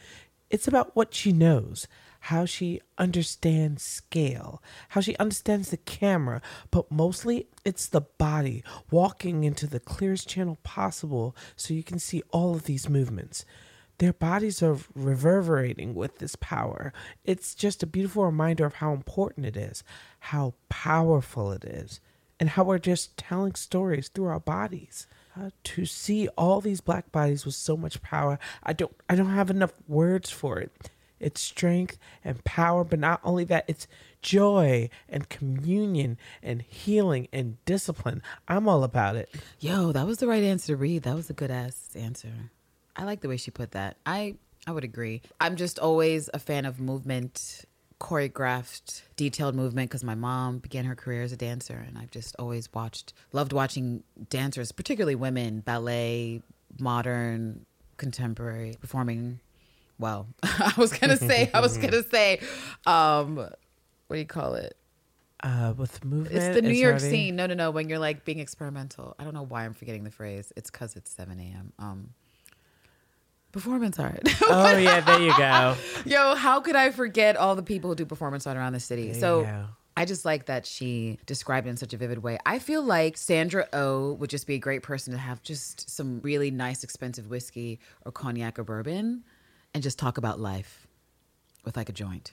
[0.49, 1.87] It's about what she knows,
[2.21, 6.41] how she understands scale, how she understands the camera,
[6.71, 12.23] but mostly it's the body walking into the clearest channel possible so you can see
[12.31, 13.45] all of these movements.
[13.99, 16.93] Their bodies are reverberating with this power.
[17.25, 19.83] It's just a beautiful reminder of how important it is,
[20.21, 22.01] how powerful it is,
[22.39, 25.07] and how we're just telling stories through our bodies.
[25.37, 29.31] Uh, to see all these black bodies with so much power, I don't I don't
[29.31, 30.91] have enough words for it.
[31.21, 33.89] It's strength and power, but not only that, it's
[34.23, 38.23] joy and communion and healing and discipline.
[38.47, 39.29] I'm all about it.
[39.59, 41.03] Yo, that was the right answer to read.
[41.03, 42.51] That was a good ass answer.
[42.99, 43.97] I like the way she put that.
[44.05, 44.35] I
[44.67, 45.23] I would agree.
[45.41, 47.65] I'm just always a fan of movement,
[48.01, 52.35] choreographed, detailed movement because my mom began her career as a dancer and I've just
[52.39, 56.43] always watched loved watching dancers, particularly women, ballet,
[56.81, 57.65] modern,
[57.97, 59.41] contemporary performing
[59.99, 60.27] well.
[60.43, 62.41] I was going to say I was going to say
[62.87, 64.75] um what do you call it?
[65.41, 67.37] Uh, with movement, It's the New York already- scene.
[67.37, 67.71] No, no, no.
[67.71, 69.15] When you're like being experimental.
[69.21, 70.53] I don't know why I'm forgetting the phrase.
[70.57, 71.73] It's because it's 7 a.m.
[71.79, 72.11] Um,
[73.53, 74.23] performance art.
[74.51, 75.77] Oh yeah, there you go.
[76.07, 79.11] Yo, how could I forget all the people who do performance art around the city?
[79.11, 79.67] There so.
[79.97, 82.39] I just like that she described it in such a vivid way.
[82.47, 86.21] I feel like Sandra O would just be a great person to have just some
[86.21, 89.25] really nice, expensive whiskey or cognac or bourbon
[89.75, 90.87] and just talk about life
[91.65, 92.33] with like a joint.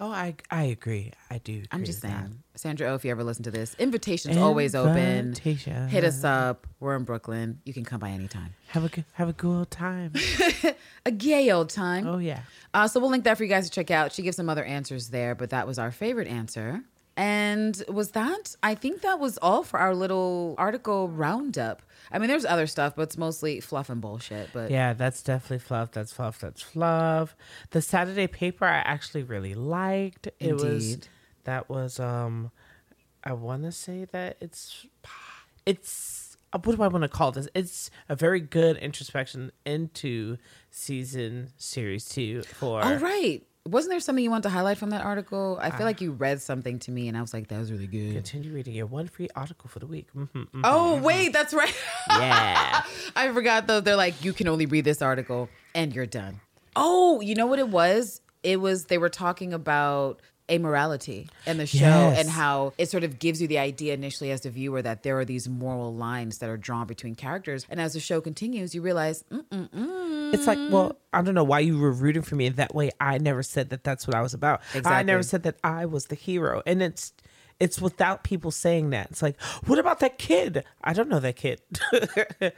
[0.00, 1.12] Oh, I I agree.
[1.30, 1.64] I do.
[1.72, 2.20] I'm just with that.
[2.20, 2.42] saying.
[2.54, 5.34] Sandra Oh, if you ever listen to this, invitation's always open.
[5.34, 6.66] Hit us up.
[6.80, 7.60] We're in Brooklyn.
[7.64, 8.54] You can come by anytime.
[8.68, 10.12] Have a good have a good time.
[11.06, 12.06] A gay old time.
[12.06, 12.40] oh yeah.
[12.74, 14.12] Uh, so we'll link that for you guys to check out.
[14.12, 16.82] She gives some other answers there, but that was our favorite answer.
[17.18, 18.54] And was that?
[18.62, 21.82] I think that was all for our little article roundup.
[22.12, 24.50] I mean, there's other stuff, but it's mostly fluff and bullshit.
[24.52, 25.90] But Yeah, that's definitely fluff.
[25.90, 26.38] That's fluff.
[26.38, 27.34] That's fluff.
[27.70, 30.28] The Saturday paper I actually really liked.
[30.38, 31.08] It was Indeed.
[31.42, 32.52] that was um
[33.24, 34.86] I want to say that it's
[35.66, 37.48] it's what do I want to call this?
[37.52, 40.38] It's a very good introspection into
[40.70, 45.04] season series 2 for oh right, wasn't there something you wanted to highlight from that
[45.04, 45.58] article?
[45.60, 47.86] I feel like you read something to me, and I was like, that was really
[47.86, 48.12] good.
[48.14, 50.08] Continue reading your one free article for the week.
[50.16, 50.60] Mhm, mhm.
[50.64, 51.74] Oh wait, that's right.
[52.08, 52.82] Yeah.
[53.16, 53.80] I forgot though.
[53.80, 56.40] They're like, you can only read this article and you're done.
[56.76, 58.20] Oh, you know what it was?
[58.42, 62.18] It was they were talking about amorality in the show Yes.
[62.20, 65.18] and how it sort of gives you the idea initially as the viewer that there
[65.18, 67.66] are these moral lines that are drawn between characters.
[67.68, 70.34] And as the show continues, you realize, mm-mm-mm.
[70.34, 72.90] It's like, well, I don't know why you were rooting for me in that way.
[73.00, 74.60] I never said that that's what I was about.
[74.84, 76.62] I never said that I was the hero.
[76.66, 77.12] And it's
[77.58, 79.10] it's without people saying that.
[79.10, 80.64] It's like, what about that kid?
[80.84, 81.60] I don't know that kid.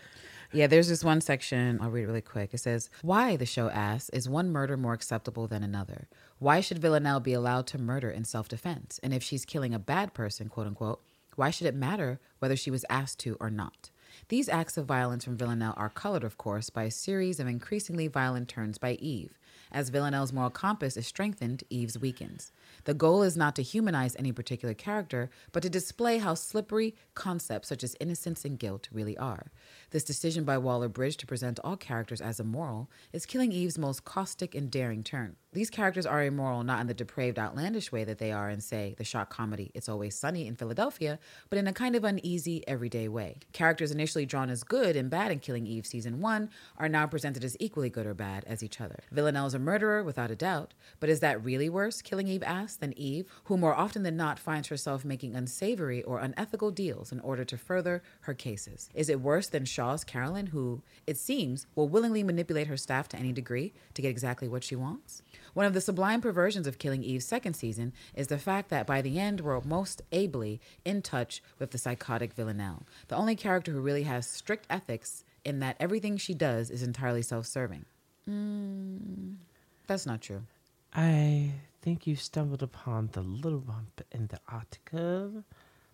[0.53, 1.79] Yeah, there's this one section.
[1.81, 2.53] I'll read it really quick.
[2.53, 6.09] It says, Why, the show asks, is one murder more acceptable than another?
[6.41, 8.99] Why should Villanelle be allowed to murder in self defense?
[9.03, 11.03] And if she's killing a bad person, quote unquote,
[11.37, 13.91] why should it matter whether she was asked to or not?
[14.29, 18.09] These acts of violence from Villanelle are colored, of course, by a series of increasingly
[18.09, 19.39] violent turns by Eve.
[19.71, 22.53] As Villanelle's moral compass is strengthened, Eve's weakens.
[22.85, 27.69] The goal is not to humanize any particular character, but to display how slippery concepts
[27.69, 29.51] such as innocence and guilt really are.
[29.91, 34.05] This decision by Waller Bridge to present all characters as immoral is killing Eve's most
[34.05, 35.37] caustic and daring turn.
[35.53, 38.95] These characters are immoral not in the depraved, outlandish way that they are in, say,
[38.99, 41.19] the shock comedy It's Always Sunny in Philadelphia,
[41.49, 43.39] but in a kind of uneasy, everyday way.
[43.53, 47.43] Characters initially drawn as good and bad in Killing Eve season one are now presented
[47.43, 49.01] as equally good or bad as each other.
[49.11, 52.60] Villanelle is a murderer, without a doubt, but is that really worse, Killing Eve asks,
[52.77, 57.21] than Eve, who more often than not finds herself making unsavory or unethical deals in
[57.21, 58.89] order to further her cases?
[58.95, 63.17] Is it worse than Shaw's Carolyn, who, it seems, will willingly manipulate her staff to
[63.17, 65.23] any degree to get exactly what she wants?
[65.55, 69.03] One of the sublime perversions of Killing Eve's second season is the fact that by
[69.03, 73.81] the end, we're most ably in touch with the psychotic Villanelle, the only character who
[73.81, 77.85] really has strict ethics in that everything she does is entirely self serving.
[78.29, 79.37] Mm,
[79.87, 80.43] that's not true.
[80.95, 81.53] I
[81.83, 85.45] think you stumbled upon the little bump in the article.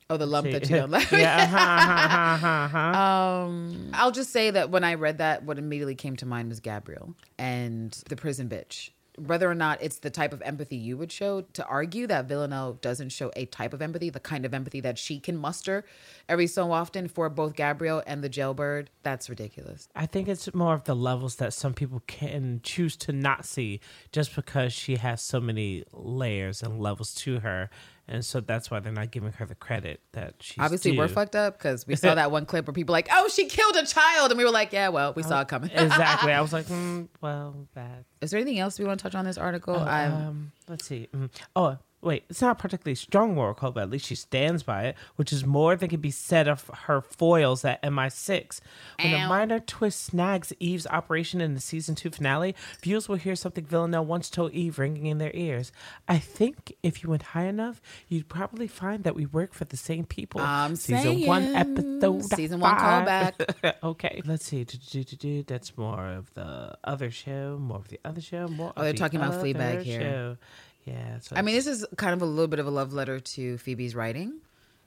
[0.08, 1.10] Oh, the lump that you don't like.
[1.10, 1.42] yeah.
[1.42, 3.46] uh-huh, uh-huh, uh-huh, uh-huh.
[3.46, 6.60] Um, I'll just say that when I read that, what immediately came to mind was
[6.60, 8.90] Gabriel and the prison bitch.
[9.16, 12.74] Whether or not it's the type of empathy you would show, to argue that Villanelle
[12.74, 15.84] doesn't show a type of empathy, the kind of empathy that she can muster
[16.28, 19.88] every so often for both Gabriel and the jailbird, that's ridiculous.
[19.94, 23.80] I think it's more of the levels that some people can choose to not see
[24.12, 27.70] just because she has so many layers and levels to her.
[28.08, 31.34] And so that's why they're not giving her the credit that she's Obviously, we're fucked
[31.34, 34.30] up because we saw that one clip where people like, oh, she killed a child.
[34.30, 35.70] And we were like, yeah, well, we saw it coming.
[35.72, 36.32] exactly.
[36.32, 38.04] I was like, mm, well, bad.
[38.20, 39.76] Is there anything else we want to touch on this article?
[39.76, 41.08] I'm, Um, let's see.
[41.14, 41.30] Mm.
[41.56, 42.24] Oh, wait.
[42.30, 45.32] It's not a particularly strong moral code, but at least she stands by it, which
[45.32, 48.60] is more than can be said of her foils at MI6.
[49.02, 49.26] When Ow.
[49.26, 53.64] a minor twist snags Eve's operation in the season two finale, viewers will hear something
[53.64, 55.72] Villanelle once told Eve ringing in their ears.
[56.08, 59.76] I think if you went high enough, you'd probably find that we work for the
[59.76, 60.40] same people.
[60.40, 61.56] I'm season one, saying.
[61.56, 63.06] episode Season one five.
[63.06, 63.74] callback.
[63.82, 64.64] okay, let's see.
[64.64, 65.42] Do-do-do-do-do.
[65.42, 68.72] That's more of the other show, more of the other show, more.
[68.76, 70.38] Oh, they're the talking about Fleabag here.
[70.86, 73.58] Yeah, I mean, this is kind of a little bit of a love letter to
[73.58, 74.40] Phoebe's writing.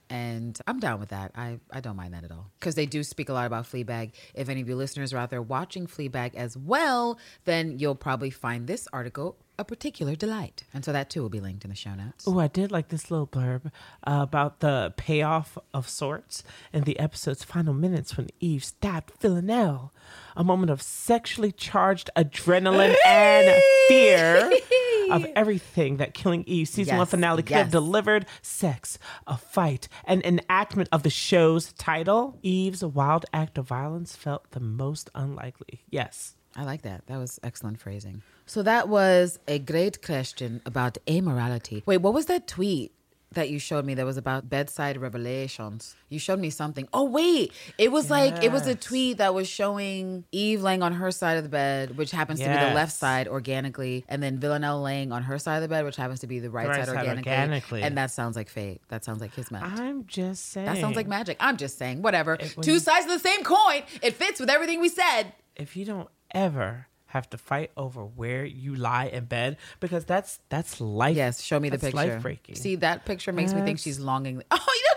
[0.10, 1.34] And I'm down with that.
[1.36, 2.50] I, I don't mind that at all.
[2.60, 4.14] Because they do speak a lot about Fleabag.
[4.34, 8.32] If any of you listeners are out there watching Fleabag as well, then you'll probably
[8.32, 10.64] find this article a particular delight.
[10.74, 12.26] And so that too will be linked in the show notes.
[12.26, 13.68] Oh, I did like this little blurb
[14.08, 19.92] uh, about the payoff of sorts in the episode's final minutes when Eve stabbed Villanelle.
[20.38, 24.50] A moment of sexually charged adrenaline and fear
[25.12, 28.98] of everything that Killing Eve season one finale could have delivered sex,
[29.28, 32.40] a fight, an enactment of the show's title.
[32.42, 35.82] Eve's wild act of violence felt the most unlikely.
[35.90, 36.36] Yes.
[36.56, 37.06] I like that.
[37.08, 38.22] That was excellent phrasing.
[38.46, 41.84] So that was a great question about amorality.
[41.86, 42.92] Wait, what was that tweet?
[43.34, 45.96] that you showed me that was about bedside revelations.
[46.10, 46.88] You showed me something.
[46.92, 50.94] Oh wait, it was like it was a tweet that was showing Eve laying on
[50.94, 54.40] her side of the bed, which happens to be the left side organically, and then
[54.40, 56.78] Villanelle laying on her side of the bed, which happens to be the right, right
[56.78, 57.32] side, side organically.
[57.32, 57.84] organically.
[57.84, 58.82] And that sounds like fate.
[58.88, 59.62] That sounds like kismet.
[59.62, 60.66] I'm just saying.
[60.66, 61.38] that sounds like magic.
[61.40, 62.34] I'm just saying, whatever.
[62.34, 63.84] It- Two sides of the same coin.
[64.02, 65.34] It fits with everything we said.
[65.56, 70.40] If you don't ever have to fight over where you lie in bed, because that's
[70.50, 71.16] that's life.
[71.16, 71.96] Yes, show me the picture.
[71.96, 72.56] Life breaking.
[72.56, 74.44] See, that picture makes me think she's longing.
[74.52, 74.90] Oh, you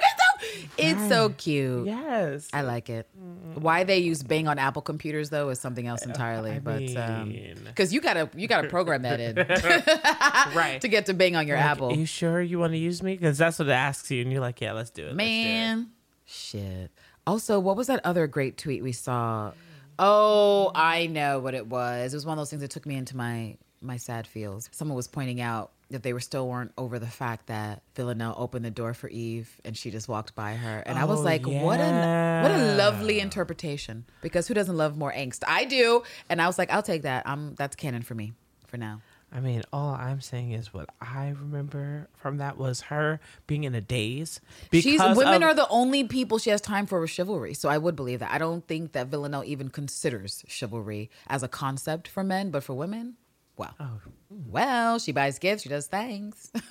[0.53, 0.73] so.
[0.79, 1.87] It's so cute.
[1.87, 2.49] Yes.
[2.53, 3.07] I like it.
[3.19, 3.61] Mm.
[3.61, 6.53] Why they use Bing on Apple computers though is something else uh, entirely.
[6.53, 9.37] I but um, because you gotta you gotta program that in
[10.57, 10.81] right.
[10.81, 11.91] to get to Bing on your Like, Apple.
[11.91, 13.15] Are you sure you want to use me?
[13.15, 15.07] Because that's what it asks you, and you're like, yeah, let's do it.
[15.07, 15.91] let's do it." Man,
[16.25, 16.91] shit.
[17.27, 19.53] Also, what was that other great tweet we saw?
[19.99, 22.13] Oh, I know what it was.
[22.13, 24.69] It was one of those things that took me into my my sad feels.
[24.73, 28.65] Someone was pointing out that they were still weren't over the fact that Villanelle opened
[28.65, 30.79] the door for Eve and she just walked by her.
[30.87, 34.05] And I was Oh, like, what a what a lovely interpretation.
[34.23, 35.41] Because who doesn't love more angst?
[35.47, 36.03] I do.
[36.29, 37.29] And I was like, I'll take that.
[37.29, 38.33] I'm that's canon for me
[38.69, 39.01] for now.
[39.35, 43.75] I mean, all I'm saying is what I remember from that was her being in
[43.75, 44.41] a daze.
[44.73, 47.55] She's women of- are the only people she has time for with chivalry.
[47.55, 48.31] So I would believe that.
[48.31, 52.75] I don't think that Villanelle even considers chivalry as a concept for men, but for
[52.75, 53.15] women,
[53.57, 54.01] well, Oh.
[54.31, 56.51] well, she buys gifts, she does things.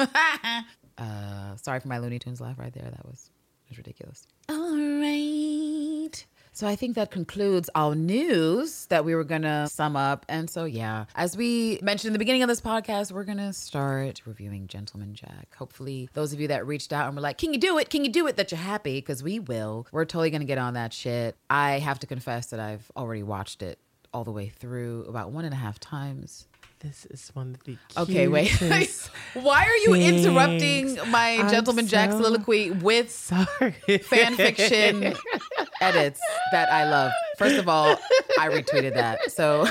[0.98, 2.84] uh, sorry for my Looney Tunes laugh right there.
[2.90, 3.30] That was,
[3.70, 4.28] was ridiculous.
[4.50, 6.26] All right.
[6.54, 10.26] So I think that concludes our news that we were gonna sum up.
[10.28, 14.22] And so yeah, as we mentioned in the beginning of this podcast, we're gonna start
[14.26, 15.56] reviewing Gentleman Jack.
[15.56, 17.90] Hopefully, those of you that reached out and were like, "Can you do it?
[17.90, 19.88] Can you do it?" That you're happy because we will.
[19.94, 21.38] We're totally gonna get on that shit.
[21.50, 23.80] I have to confess that I've already watched it
[24.14, 26.48] all the way through about one and a half times.
[26.82, 28.50] This is one of the Okay, wait.
[29.34, 30.26] Why are you things.
[30.26, 34.00] interrupting my I'm Gentleman Jack soliloquy with Sorry.
[34.00, 35.14] fan fiction
[35.82, 36.20] edits
[36.52, 37.12] that I love.
[37.38, 37.98] First of all,
[38.40, 39.32] I retweeted that.
[39.32, 39.68] So,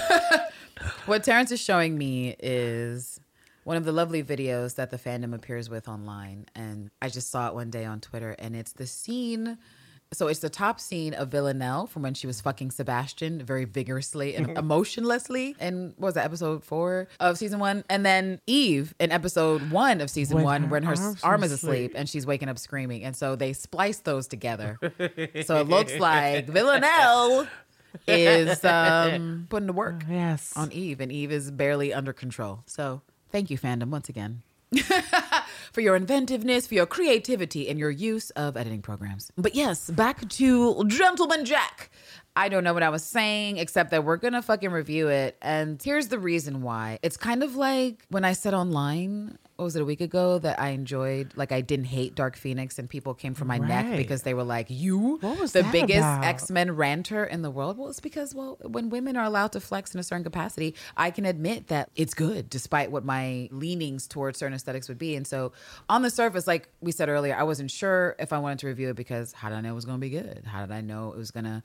[1.06, 3.18] what Terrence is showing me is
[3.64, 6.46] one of the lovely videos that the fandom appears with online.
[6.54, 9.58] And I just saw it one day on Twitter, and it's the scene.
[10.12, 14.34] So it's the top scene of Villanelle from when she was fucking Sebastian very vigorously
[14.34, 19.12] and emotionlessly in what was that episode four of season one, and then Eve in
[19.12, 22.26] episode one of season When one her when her arms arm is asleep and she's
[22.26, 24.78] waking up screaming, and so they splice those together.
[25.44, 27.46] so it looks like Villanelle
[28.08, 30.52] is um, putting to work yes.
[30.56, 32.64] on Eve, and Eve is barely under control.
[32.66, 34.42] So thank you, fandom, once again.
[35.72, 39.30] for your inventiveness, for your creativity, and your use of editing programs.
[39.36, 41.90] But yes, back to Gentleman Jack.
[42.40, 45.36] I don't know what I was saying, except that we're gonna fucking review it.
[45.42, 46.98] And here's the reason why.
[47.02, 50.58] It's kind of like when I said online, what was it, a week ago, that
[50.58, 54.22] I enjoyed, like, I didn't hate Dark Phoenix, and people came for my neck because
[54.22, 55.18] they were like, You?
[55.20, 56.00] What was the biggest?
[56.00, 57.76] X Men ranter in the world?
[57.76, 61.10] Well, it's because, well, when women are allowed to flex in a certain capacity, I
[61.10, 65.14] can admit that it's good, despite what my leanings towards certain aesthetics would be.
[65.14, 65.52] And so,
[65.90, 68.88] on the surface, like we said earlier, I wasn't sure if I wanted to review
[68.88, 70.44] it because how did I know it was to be good?
[70.46, 71.62] How did I know it was going to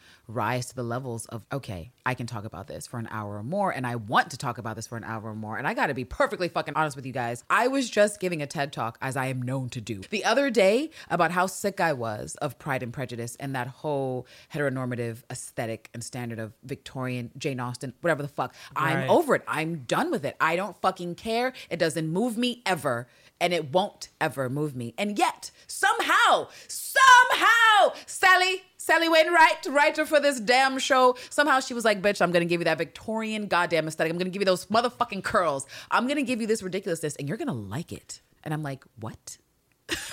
[0.66, 3.44] rise to the levels of, okay, I can talk about this for an hour or
[3.44, 5.58] more, and I want to talk about this for an hour or more.
[5.58, 7.44] And I got to be perfectly fucking honest with you guys.
[7.50, 10.50] I was just giving a TED talk, as I am known to do, the other
[10.50, 15.90] day about how sick I was of Pride and Prejudice and that whole heteronormative aesthetic
[15.94, 18.56] and standard of Victorian Jane Austen, whatever the fuck.
[18.76, 19.44] I'm over it.
[19.48, 20.36] I'm done with it.
[20.40, 21.54] I don't fucking care.
[21.70, 23.08] It doesn't move me ever.
[23.42, 24.94] And it won't ever move me.
[24.98, 31.84] And yet, somehow, somehow, Sally, Sally Wainwright, writer for this damn show, somehow she was
[31.84, 34.12] like, bitch, I'm gonna give you that Victorian goddamn aesthetic.
[34.12, 35.66] I'm gonna give you those motherfucking curls.
[35.90, 38.22] I'm gonna give you this ridiculousness, and you're gonna like it.
[38.44, 39.40] And I'm like, what?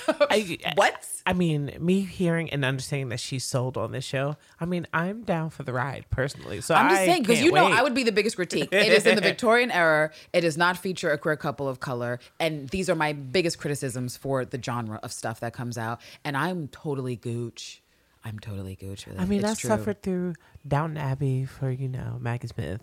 [0.08, 1.06] I, What?
[1.26, 4.36] I mean, me hearing and understanding that she's sold on this show.
[4.58, 6.62] I mean, I'm down for the ride personally.
[6.62, 7.74] So I'm just I saying because you know wait.
[7.74, 8.70] I would be the biggest critique.
[8.72, 10.12] It is in the Victorian era.
[10.32, 14.16] It does not feature a queer couple of color, and these are my biggest criticisms
[14.16, 16.00] for the genre of stuff that comes out.
[16.24, 17.82] And I'm totally gooch.
[18.24, 19.20] I'm totally gooch with it.
[19.20, 19.68] I mean, It's I true.
[19.68, 20.34] suffered through
[20.66, 22.82] Downton Abbey for you know Maggie Smith,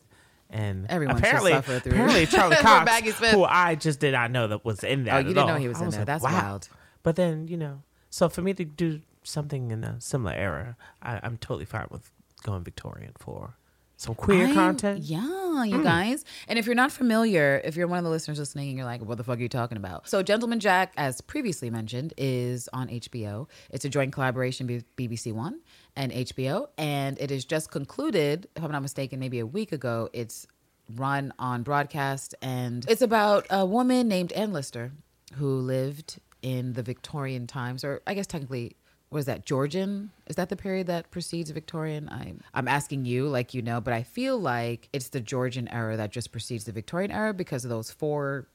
[0.49, 2.91] and Everyone apparently, apparently Charlie Cox,
[3.31, 5.15] who I just did not know that was in that.
[5.15, 5.99] Oh, you didn't know he was I in there.
[6.01, 6.31] like, That's wow.
[6.31, 6.69] wild.
[7.03, 11.19] But then you know, so for me to do something in a similar era, I,
[11.23, 12.11] I'm totally fine with
[12.43, 13.55] going Victorian for
[13.99, 15.03] some queer I'm- content.
[15.03, 15.83] Yeah, you mm.
[15.83, 16.23] guys.
[16.47, 19.01] And if you're not familiar, if you're one of the listeners listening and you're like,
[19.01, 20.07] what the fuck are you talking about?
[20.07, 23.49] So, Gentleman Jack, as previously mentioned, is on HBO.
[23.69, 25.59] It's a joint collaboration with BBC One
[25.97, 26.67] and HBO.
[26.77, 30.09] And it is just concluded, if I'm not mistaken, maybe a week ago.
[30.13, 30.47] It's
[30.95, 32.35] run on broadcast.
[32.41, 34.93] And it's about a woman named Anne Lister
[35.33, 38.77] who lived in the Victorian times, or I guess technically,
[39.09, 40.11] what is that, Georgian?
[40.27, 42.09] Is that the period that precedes Victorian?
[42.09, 45.97] I'm, I'm asking you, like you know, but I feel like it's the Georgian era
[45.97, 48.47] that just precedes the Victorian era because of those four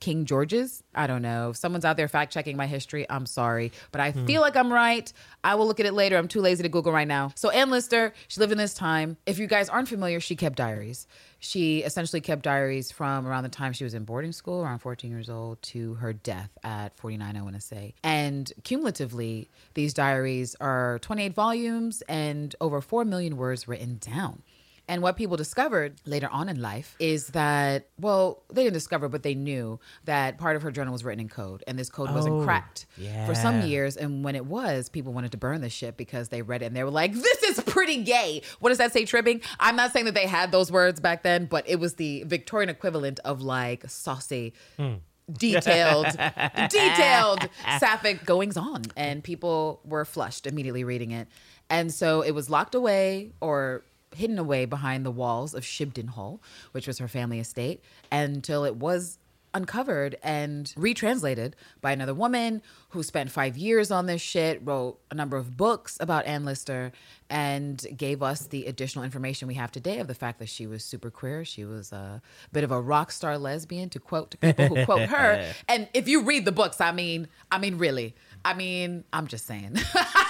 [0.00, 0.82] King George's.
[0.94, 1.50] I don't know.
[1.50, 3.72] If someone's out there fact checking my history, I'm sorry.
[3.92, 4.26] But I hmm.
[4.26, 5.12] feel like I'm right.
[5.44, 6.16] I will look at it later.
[6.16, 7.32] I'm too lazy to Google right now.
[7.34, 9.16] So Anne Lister, she lived in this time.
[9.26, 11.06] If you guys aren't familiar, she kept diaries.
[11.40, 15.10] She essentially kept diaries from around the time she was in boarding school, around 14
[15.10, 17.94] years old, to her death at 49, I want to say.
[18.02, 24.42] And cumulatively, these diaries are 28 volumes and over 4 million words written down.
[24.88, 29.22] And what people discovered later on in life is that, well, they didn't discover, but
[29.22, 32.36] they knew that part of her journal was written in code, and this code wasn't
[32.36, 32.86] Oh, cracked
[33.26, 33.96] for some years.
[33.98, 36.74] And when it was, people wanted to burn the shit because they read it and
[36.76, 39.42] they were like, "This is pretty gay." What does that say, tripping?
[39.60, 42.70] I'm not saying that they had those words back then, but it was the Victorian
[42.70, 44.54] equivalent of like saucy.
[44.78, 44.94] Hmm.
[45.30, 46.06] Detailed,
[46.70, 51.28] detailed sapphic goings on, and people were flushed immediately reading it.
[51.68, 53.84] And so it was locked away or
[54.14, 56.40] hidden away behind the walls of Shibden Hall,
[56.72, 59.18] which was her family estate, until it was
[59.54, 65.14] uncovered and retranslated by another woman who spent five years on this shit, wrote a
[65.14, 66.92] number of books about Anne Lister,
[67.30, 70.84] and gave us the additional information we have today of the fact that she was
[70.84, 71.44] super queer.
[71.44, 75.44] She was a bit of a rock star lesbian, to quote people who quote her.
[75.68, 79.46] And if you read the books, I mean, I mean, really, I mean, I'm just
[79.46, 79.76] saying.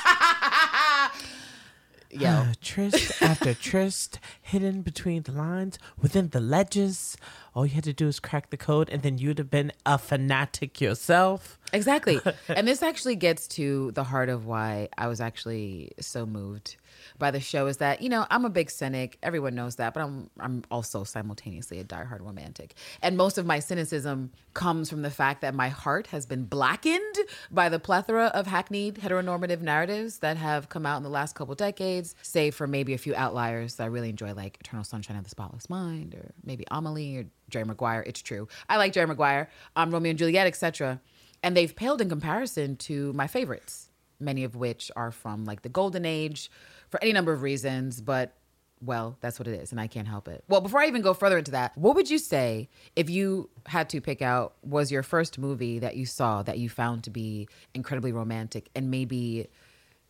[2.12, 2.46] Yo.
[2.62, 7.16] Tryst after tryst, hidden between the lines, within the ledges.
[7.54, 9.98] All you had to do is crack the code, and then you'd have been a
[9.98, 11.58] fanatic yourself.
[11.72, 12.20] Exactly.
[12.48, 16.76] and this actually gets to the heart of why I was actually so moved
[17.18, 19.18] by the show is that, you know, I'm a big cynic.
[19.22, 22.74] Everyone knows that, but I'm I'm also simultaneously a diehard romantic.
[23.02, 27.16] And most of my cynicism comes from the fact that my heart has been blackened
[27.50, 31.54] by the plethora of hackneyed heteronormative narratives that have come out in the last couple
[31.54, 35.24] decades, save for maybe a few outliers that I really enjoy, like Eternal Sunshine of
[35.24, 38.04] the Spotless Mind, or maybe Amelie or Jerry Maguire.
[38.06, 38.48] It's true.
[38.68, 41.00] I like Jerry Maguire, um, Romeo and Juliet, etc
[41.42, 43.90] and they've paled in comparison to my favorites,
[44.20, 46.50] many of which are from like the golden age
[46.90, 48.34] for any number of reasons, but
[48.80, 50.44] well, that's what it is, and I can't help it.
[50.48, 53.88] Well, before I even go further into that, what would you say if you had
[53.90, 57.48] to pick out was your first movie that you saw that you found to be
[57.74, 59.48] incredibly romantic and maybe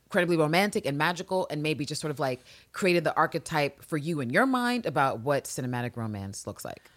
[0.07, 2.41] incredibly romantic and magical and maybe just sort of like
[2.72, 6.91] created the archetype for you in your mind about what cinematic romance looks like?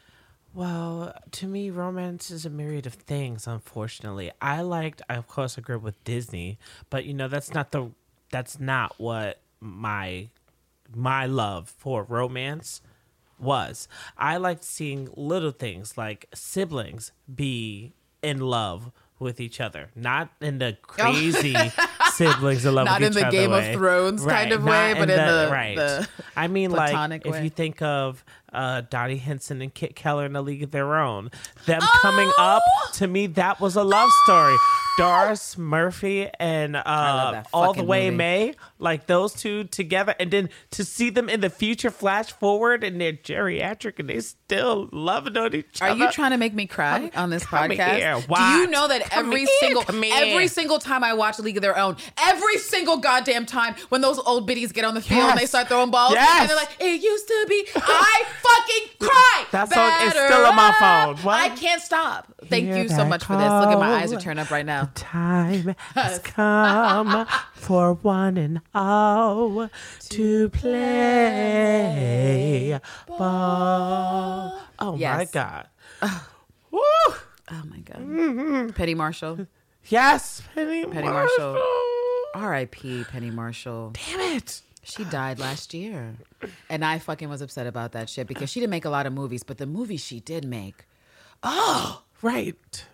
[0.53, 3.47] Well, to me, romance is a myriad of things.
[3.47, 5.01] Unfortunately, I liked.
[5.09, 6.59] Of course, I grew up with Disney,
[6.89, 7.91] but you know that's not the.
[8.31, 10.27] That's not what my
[10.93, 12.81] my love for romance
[13.39, 13.87] was.
[14.17, 20.57] I liked seeing little things like siblings be in love with each other, not in
[20.57, 21.55] the crazy
[22.13, 23.73] siblings in love Not with in the other Game of way.
[23.73, 25.75] Thrones kind of way, not but in the- right.
[25.75, 30.25] the I mean, like platonic if you think of uh, Dottie Hinson and Kit Keller
[30.25, 31.29] in A League of Their Own,
[31.67, 32.89] them coming up Oh!
[32.95, 34.55] to me, that was a love story.
[34.97, 38.17] Doris Murphy and uh, All the Way movie.
[38.17, 42.83] May, like those two together, and then to see them in the future flash forward
[42.83, 46.01] and they're geriatric and they still loving on each Are other.
[46.03, 47.95] Are you trying to make me cry on this come podcast?
[47.97, 48.15] here.
[48.27, 49.47] Do you know that Come every here.
[49.59, 50.13] single Come here.
[50.15, 54.19] every single time I watch League of Their Own, every single goddamn time when those
[54.19, 56.41] old biddies get on the field and they start throwing balls Yes.
[56.41, 59.20] and they're like, "It used to be," I fucking cry.
[59.69, 61.17] That song is still on my phone.
[61.23, 61.39] What?
[61.39, 62.33] I can't stop.
[62.45, 63.49] Thank Hear you so much for this.
[63.49, 64.17] Look at my eyes call.
[64.17, 64.89] are turned up right now.
[64.95, 69.69] Time has come for one and all
[70.09, 71.59] to play
[73.07, 74.59] ball.
[74.79, 75.67] Oh my God.
[76.71, 76.79] Woo!
[77.51, 78.75] Oh my god.
[78.75, 79.47] Petty Marshall.
[79.89, 81.53] Yes, Penny, Penny Marshall.
[81.53, 81.67] Marshall.
[82.33, 83.03] R.I.P.
[83.05, 83.91] Penny Marshall.
[83.93, 84.61] Damn it.
[84.83, 86.15] She died last year.
[86.69, 89.13] And I fucking was upset about that shit because she didn't make a lot of
[89.13, 90.85] movies, but the movies she did make,
[91.43, 92.85] Oh, Right.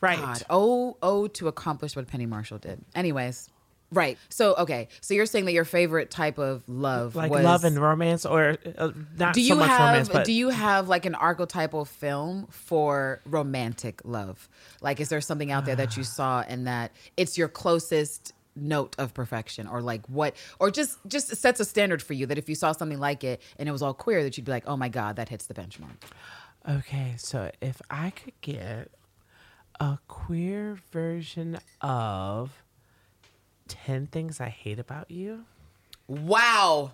[0.00, 0.18] Right.
[0.18, 2.84] God, oh, oh, to accomplish what Penny Marshall did.
[2.94, 3.48] Anyways,
[3.90, 4.18] right.
[4.28, 4.88] So, okay.
[5.00, 8.58] So you're saying that your favorite type of love Like was, love and romance, or
[8.76, 11.86] uh, not do you so much have romance, but do you have like an archetypal
[11.86, 14.48] film for romantic love?
[14.82, 18.96] Like, is there something out there that you saw and that it's your closest note
[18.98, 22.48] of perfection, or like what, or just just sets a standard for you that if
[22.48, 24.76] you saw something like it and it was all queer, that you'd be like, oh
[24.76, 25.96] my god, that hits the benchmark.
[26.68, 28.90] Okay, so if I could get
[29.78, 32.62] a queer version of
[33.68, 35.44] 10 Things I Hate About You,
[36.08, 36.92] Wow.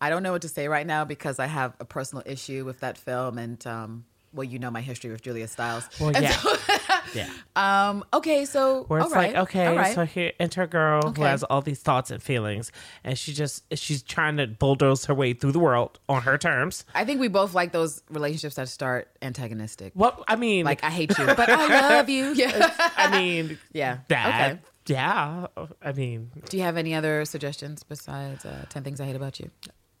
[0.00, 2.80] I don't know what to say right now because I have a personal issue with
[2.80, 5.88] that film and um well you know my history with Julia Stiles.
[6.00, 6.30] Well, And yeah.
[6.32, 6.56] so-
[7.14, 7.28] Yeah.
[7.56, 8.04] Um.
[8.12, 8.44] Okay.
[8.44, 8.84] So.
[8.84, 9.94] Where it's right, like, okay, right.
[9.94, 11.20] so here enter a girl Okay.
[11.20, 12.72] who has all these thoughts and feelings,
[13.04, 16.84] and she just she's trying to bulldoze her way through the world on her terms.
[16.94, 19.92] I think we both like those relationships that start antagonistic.
[19.94, 22.32] What I mean, Like I hate you, but I love you.
[22.34, 22.74] Yeah.
[22.96, 23.98] I mean, Yeah.
[24.08, 24.60] that, Okay.
[24.86, 25.46] yeah.
[25.82, 29.38] I mean, Do you have any other suggestions besides uh, 10 Things I Hate About
[29.40, 29.50] You?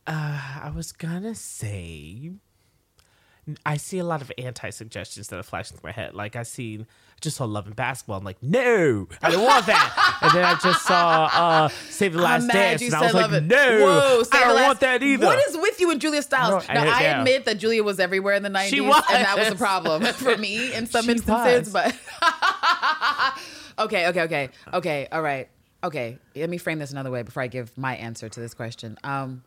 [0.06, 2.32] I was gonna say,
[3.66, 6.14] I see a lot of anti suggestions that are flashing through my head.
[6.14, 6.86] Like I seen
[7.20, 8.18] just saw Love and Basketball.
[8.18, 10.18] I'm like, no, I don't want that.
[10.22, 13.44] and then I just saw uh, Save the Last Dance, and I was like, it.
[13.44, 15.26] no, Whoa, I don't last- want that either.
[15.26, 16.66] What is with you and Julia Stiles?
[16.68, 17.18] No, now, I- yeah.
[17.18, 19.02] admit that Julia was everywhere in the 90s, She was.
[19.12, 21.72] and that was a problem for me in some She instances.
[21.72, 21.72] was.
[21.72, 21.94] But
[23.78, 25.48] okay, okay, okay, okay, all right,
[25.84, 26.18] okay.
[26.36, 28.98] Let me frame this another way before I give my answer to this question.
[29.04, 29.42] Um,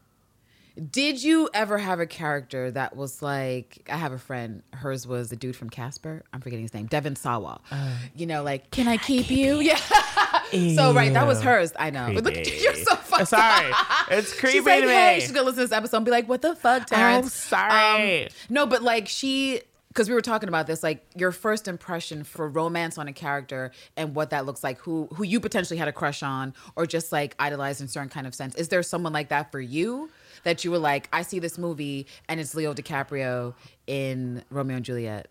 [0.91, 5.29] did you ever have a character that was like I have a friend, hers was
[5.29, 6.23] the dude from Casper.
[6.33, 7.61] I'm forgetting his name, Devon Sawa.
[7.71, 9.59] Uh, you know, like, can I keep you?
[9.59, 9.77] Yeah.
[10.75, 11.71] so right, that was hers.
[11.77, 12.11] I know.
[12.13, 13.71] But look, you're so fucked Sorry,
[14.11, 14.91] it's creepy She's like, to me.
[14.91, 17.25] hey, she's gonna listen to this episode and be like, what the fuck, Terrence?
[17.25, 18.23] I'm sorry.
[18.25, 19.61] Um, no, but like she,
[19.95, 23.71] because we were talking about this, like your first impression for romance on a character
[23.95, 27.13] and what that looks like, who who you potentially had a crush on, or just
[27.13, 28.55] like idolized in certain kind of sense.
[28.55, 30.09] Is there someone like that for you
[30.43, 33.53] that you were like, I see this movie and it's Leo DiCaprio
[33.87, 35.29] in Romeo and Juliet,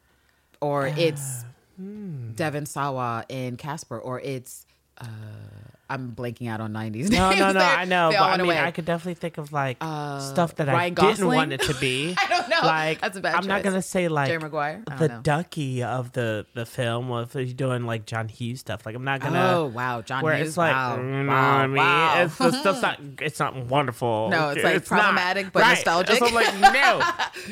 [0.62, 1.44] or it's
[1.76, 2.32] hmm.
[2.32, 4.64] Devon Sawa in Casper, or it's.
[5.00, 5.06] Uh,
[5.90, 7.10] I'm blanking out on 90s.
[7.10, 7.60] No, names no, no.
[7.60, 8.58] I know, but I mean, away.
[8.58, 11.36] I could definitely think of like stuff that I Ryan didn't Gosling?
[11.36, 12.14] want it to be.
[12.16, 12.60] I don't know.
[12.62, 14.82] Like That's a bad I'm not gonna say like Jerry Maguire?
[14.98, 15.20] The know.
[15.22, 18.86] ducky of the the film, or if he's doing like John Hughes stuff.
[18.86, 19.52] Like I'm not gonna.
[19.56, 20.48] Oh wow, John Where Hughes.
[20.48, 21.76] it's like, wow, you know wow, I mean?
[21.76, 22.22] wow.
[22.24, 23.00] It's the stuff's not.
[23.20, 24.30] It's not wonderful.
[24.30, 24.84] No, it's, like, not.
[24.86, 25.74] problematic, but Right.
[25.74, 26.16] nostalgic.
[26.16, 27.02] So I'm like, no,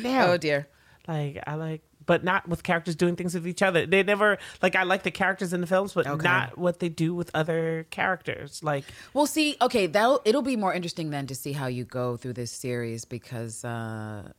[0.09, 0.31] no.
[0.31, 0.67] oh dear.
[1.07, 3.85] Like I like, but not with characters doing things with each other.
[3.85, 4.75] They never like.
[4.75, 6.23] I like the characters in the films, but Okay.
[6.23, 8.63] not what they do with other characters.
[8.63, 8.83] Like
[9.13, 12.33] we'll see, okay, that'll it'll be more interesting then to see how you go through
[12.33, 14.31] this series because uh,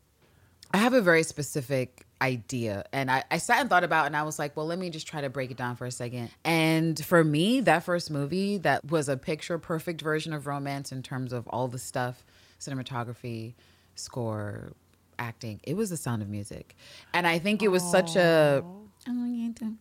[0.72, 4.16] I have a very specific idea, and I, I sat and thought about, it and
[4.16, 6.30] I was like, well, let me just try to break it down for a second.
[6.44, 11.02] And for me, that first movie that was a picture perfect version of romance in
[11.02, 12.24] terms of all the stuff,
[12.58, 13.52] cinematography,
[13.94, 14.72] score,
[15.18, 15.60] acting.
[15.62, 16.76] It was the Sound of Music,
[17.12, 18.62] and I think it was such a.
[18.64, 18.80] Oh,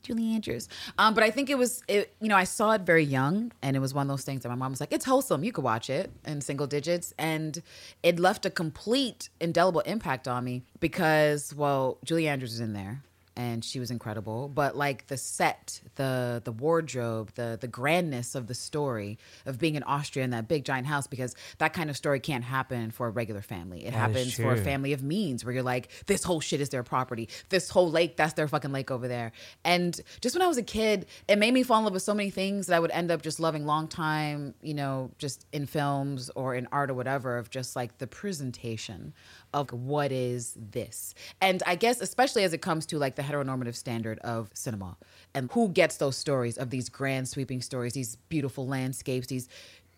[0.02, 0.68] Julie Andrews.
[0.98, 3.76] Um, but I think it was, it, you know, I saw it very young, and
[3.76, 5.46] it was one of those things that my mom was like, "It's wholesome.
[5.46, 7.62] You could watch it in single digits," and
[8.02, 13.02] it left a complete indelible impact on me because, well, Julie Andrews was in there,
[13.36, 14.48] and she was incredible.
[14.48, 19.76] But like the set, the the wardrobe, the the grandness of the story of being
[19.76, 23.08] in Austria in that big giant house, because that kind of story can't happen for
[23.08, 23.86] a regular family.
[23.86, 26.70] It That happens for a family of means, where you're like, this whole shit is
[26.70, 27.30] their property.
[27.50, 29.32] This whole lake, that's their fucking lake over there.
[29.64, 32.14] And just when I was a kid, it made me fall in love with so
[32.14, 35.66] many things that I would end up just loving long time, you know, just in
[35.66, 39.14] films or in art or whatever, of just like the presentation
[39.54, 41.14] of what is this.
[41.42, 44.98] And I guess, especially as it comes to like the heteronormative standard of cinema
[45.34, 49.48] and who gets those stories of these grand sweeping stories, these beautiful landscapes, these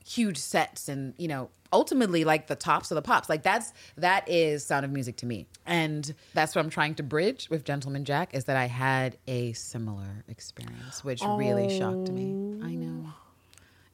[0.08, 3.28] huge sets and you know ultimately like the tops of the pops.
[3.28, 5.48] Like that's that is sound of music to me.
[5.66, 9.52] And that's what i'm trying to bridge with gentleman jack is that i had a
[9.54, 12.60] similar experience which really shocked me.
[12.64, 13.08] I know.
[13.08, 13.14] Oh.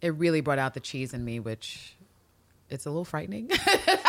[0.02, 1.96] It really brought out the cheese in me which
[2.70, 3.50] it's a little frightening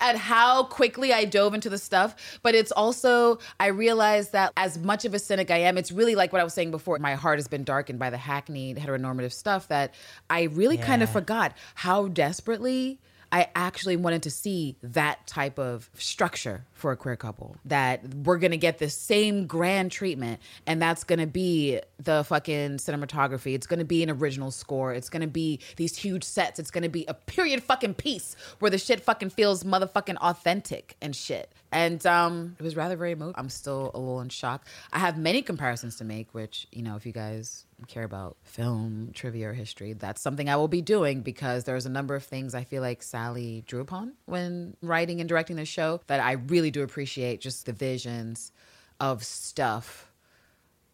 [0.00, 2.38] at how quickly I dove into the stuff.
[2.42, 6.14] But it's also, I realized that as much of a cynic I am, it's really
[6.14, 6.98] like what I was saying before.
[6.98, 9.94] My heart has been darkened by the hackneyed heteronormative stuff that
[10.30, 12.98] I really kind of forgot how desperately.
[13.32, 17.56] I actually wanted to see that type of structure for a queer couple.
[17.64, 23.54] That we're gonna get the same grand treatment, and that's gonna be the fucking cinematography.
[23.54, 24.92] It's gonna be an original score.
[24.94, 26.58] It's gonna be these huge sets.
[26.58, 31.14] It's gonna be a period fucking piece where the shit fucking feels motherfucking authentic and
[31.14, 31.52] shit.
[31.72, 33.34] And um, it was rather very moving.
[33.36, 34.66] I'm still a little in shock.
[34.92, 39.10] I have many comparisons to make, which you know, if you guys care about film
[39.14, 42.54] trivia or history, that's something I will be doing because there's a number of things
[42.54, 46.70] I feel like Sally drew upon when writing and directing the show that I really
[46.70, 47.40] do appreciate.
[47.40, 48.52] Just the visions
[49.00, 50.10] of stuff.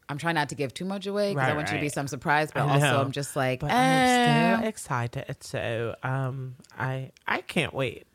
[0.09, 1.89] I'm trying not to give too much away because I Right, want you to be
[1.89, 3.01] some surprise, but I also know.
[3.01, 3.75] I'm just like, But eh.
[3.77, 4.05] I'm
[4.59, 5.37] still excited.
[5.43, 8.07] So um, I I can't wait.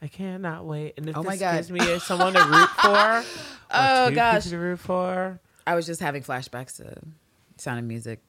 [0.00, 0.94] I cannot wait.
[0.98, 1.54] And if Oh this God.
[1.54, 3.24] gives me someone to root for, or
[3.70, 4.44] Oh, gosh.
[4.44, 5.40] to root for.
[5.66, 6.98] I was just having flashbacks to
[7.58, 8.20] Sound of Music.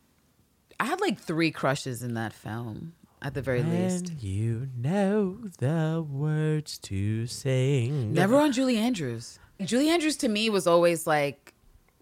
[0.79, 4.09] I had like three crushes in that film, at the very least.
[4.09, 8.13] And you know the words to sing.
[8.13, 9.39] Never on Julie Andrews.
[9.61, 11.53] Julie Andrews to me was always like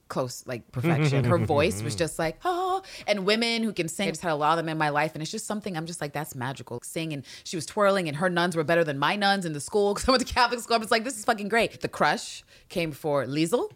[0.08, 1.24] close like perfection.
[1.24, 4.10] Her voice was just like, oh, and women who can sing.
[4.10, 5.86] I just had a lot of them in my life, and it's just something I'm
[5.86, 6.80] just like, that's magical.
[6.84, 9.62] Sing, and she was twirling, and her nuns were better than my nuns in the
[9.62, 10.76] school because I went to Catholic school.
[10.76, 11.82] I was like, this is fucking great.
[11.82, 13.70] The crush came for Liesl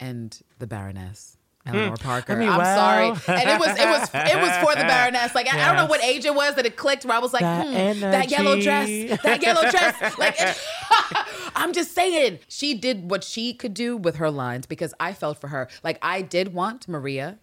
[0.00, 1.36] and the Baroness.
[1.66, 2.34] Eleanor Parker.
[2.34, 2.40] Hmm.
[2.40, 2.76] I mean, I'm well.
[2.76, 5.34] sorry, and it was it was it was for the Baroness.
[5.34, 7.04] Like I, I don't know what age it was that it clicked.
[7.04, 8.88] Where I was like, That hmm, that yellow dress,
[9.22, 10.18] that yellow dress.
[10.18, 10.38] Like
[11.56, 15.40] I'm just saying, she did what she could do with her lines because I felt
[15.40, 15.68] for her.
[15.82, 17.38] Like I did want Maria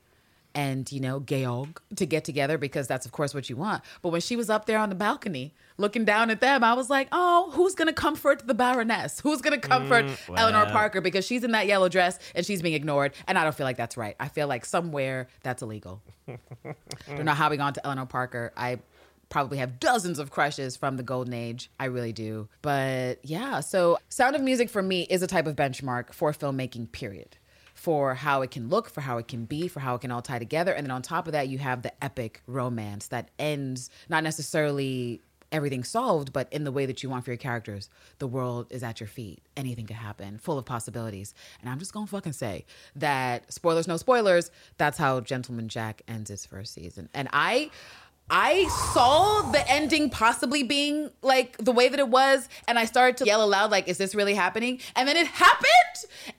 [0.53, 3.83] and you know Georg to get together because that's of course what you want.
[4.01, 6.89] But when she was up there on the balcony looking down at them, I was
[6.89, 9.19] like, oh, who's gonna comfort the Baroness?
[9.19, 10.71] Who's gonna mm, comfort Eleanor well.
[10.71, 13.65] Parker because she's in that yellow dress and she's being ignored, and I don't feel
[13.65, 14.15] like that's right.
[14.19, 16.01] I feel like somewhere that's illegal.
[17.07, 18.53] don't know how we got into Eleanor Parker.
[18.55, 18.79] I
[19.31, 21.71] probably have dozens of crushes from the golden age.
[21.79, 22.49] I really do.
[22.61, 26.91] But yeah, so Sound of Music for me is a type of benchmark for filmmaking,
[26.91, 27.37] period.
[27.81, 30.21] For how it can look, for how it can be, for how it can all
[30.21, 30.71] tie together.
[30.71, 35.21] And then on top of that, you have the epic romance that ends not necessarily
[35.51, 37.89] everything solved, but in the way that you want for your characters.
[38.19, 39.41] The world is at your feet.
[39.57, 41.33] Anything could happen, full of possibilities.
[41.59, 46.29] And I'm just gonna fucking say that spoilers, no spoilers, that's how Gentleman Jack ends
[46.29, 47.09] its first season.
[47.15, 47.71] And I
[48.33, 53.17] I saw the ending possibly being like the way that it was, and I started
[53.17, 54.79] to yell aloud, like, is this really happening?
[54.95, 55.67] And then it happened.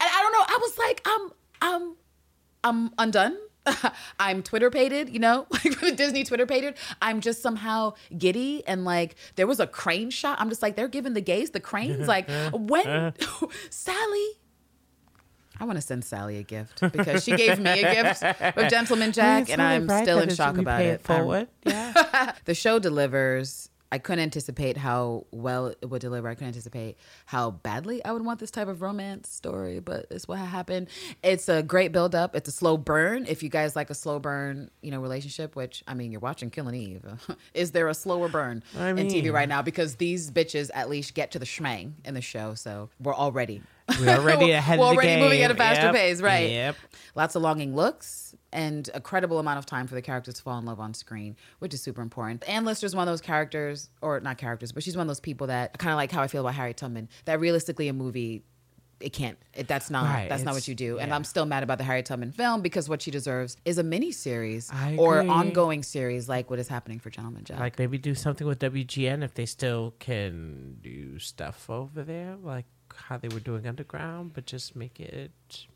[0.01, 0.11] And
[0.53, 1.97] I don't know, I was like, I'm I'm
[2.65, 3.37] I'm undone.
[4.19, 6.75] I'm Twitter pated, you know, like Disney Twitter pated.
[7.01, 10.41] I'm just somehow giddy and like there was a crane shot.
[10.41, 12.09] I'm just like, they're giving the gays the cranes.
[12.09, 13.15] Like when
[13.71, 14.29] Sally.
[15.61, 18.23] I want to send Sally a gift because she gave me a gift
[18.57, 21.03] with Gentleman Jack, and I'm right still in shock about pay it.
[21.03, 21.47] Forward.
[21.65, 22.33] Yeah.
[22.47, 23.69] the show delivers.
[23.93, 26.27] I couldn't anticipate how well it would deliver.
[26.27, 26.97] I couldn't anticipate
[27.27, 30.89] how badly I would want this type of romance story, but it's what happened.
[31.23, 32.35] It's a great build up.
[32.35, 33.27] It's a slow burn.
[33.29, 36.49] If you guys like a slow burn, you know, relationship, which I mean, you're watching
[36.49, 37.05] Killing Eve.
[37.55, 39.61] Is there a slower burn I in TV right now?
[39.61, 43.61] Because these bitches at least get to the schmang in the show, so we're already
[44.01, 45.95] We're already ahead we're of the already moving at a faster Yep.
[45.95, 46.51] pace, right?
[46.51, 46.77] Yep.
[47.15, 50.59] Lots of longing looks and a credible amount of time for the characters to fall
[50.59, 52.47] in love on screen, which is super important.
[52.49, 55.47] Anne Lister's one of those characters, or not characters, but she's one of those people
[55.49, 57.09] that kind of like how I feel about Harriet Tubman.
[57.25, 58.45] That realistically, a movie.
[59.01, 59.37] It can't.
[59.53, 60.05] It, that's not.
[60.05, 60.99] Right, that's not what you do.
[61.01, 61.13] And.
[61.13, 64.13] I'm still mad about the Harriet Tubman film because what she deserves is a mini
[64.13, 67.59] series or ongoing series like what is happening for Gentleman Jack.
[67.59, 72.67] Like maybe do something with WGN if they still can do stuff over there, like
[72.97, 75.67] how they were doing underground, but just make it,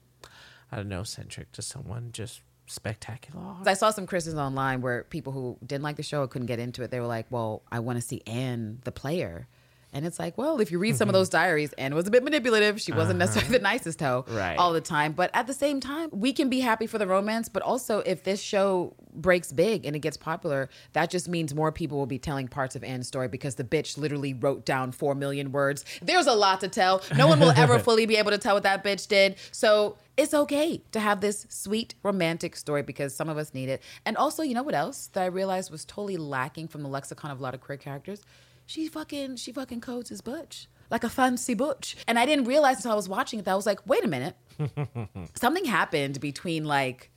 [0.70, 3.56] I don't know, centric to someone just spectacular.
[3.64, 6.58] I saw some criticisms online where people who didn't like the show or couldn't get
[6.58, 9.46] into it, they were like, "Well, I want to see Anne, the player."
[9.92, 11.20] And it's like, well, if you read some of mm-hmm.
[11.20, 12.80] those diaries, Anne was a bit manipulative.
[12.80, 13.30] She wasn't uh-huh.
[13.30, 14.56] necessarily the nicest hoe Right.
[14.58, 15.12] all the time.
[15.12, 17.48] But at the same time, we can be happy for the romance.
[17.48, 21.72] But also, if this show breaks big and it gets popular, that just means more
[21.72, 25.14] people will be telling parts of Anne's story because the bitch literally wrote down four
[25.14, 25.84] million words.
[26.02, 27.02] There's a lot to tell.
[27.16, 29.36] No one will ever fully be able to tell what that bitch did.
[29.50, 33.82] So it's okay to have this sweet romantic story because some of us need it.
[34.04, 37.30] And also, you know what else that I realized was totally lacking from the lexicon
[37.30, 38.22] of a lot of queer characters?
[38.66, 40.68] She fucking she fucking codes as butch.
[40.90, 41.96] Like a fancy butch.
[42.06, 44.08] And I didn't realize until I was watching it that I was like, wait a
[44.08, 44.36] minute.
[45.34, 47.10] something happened between like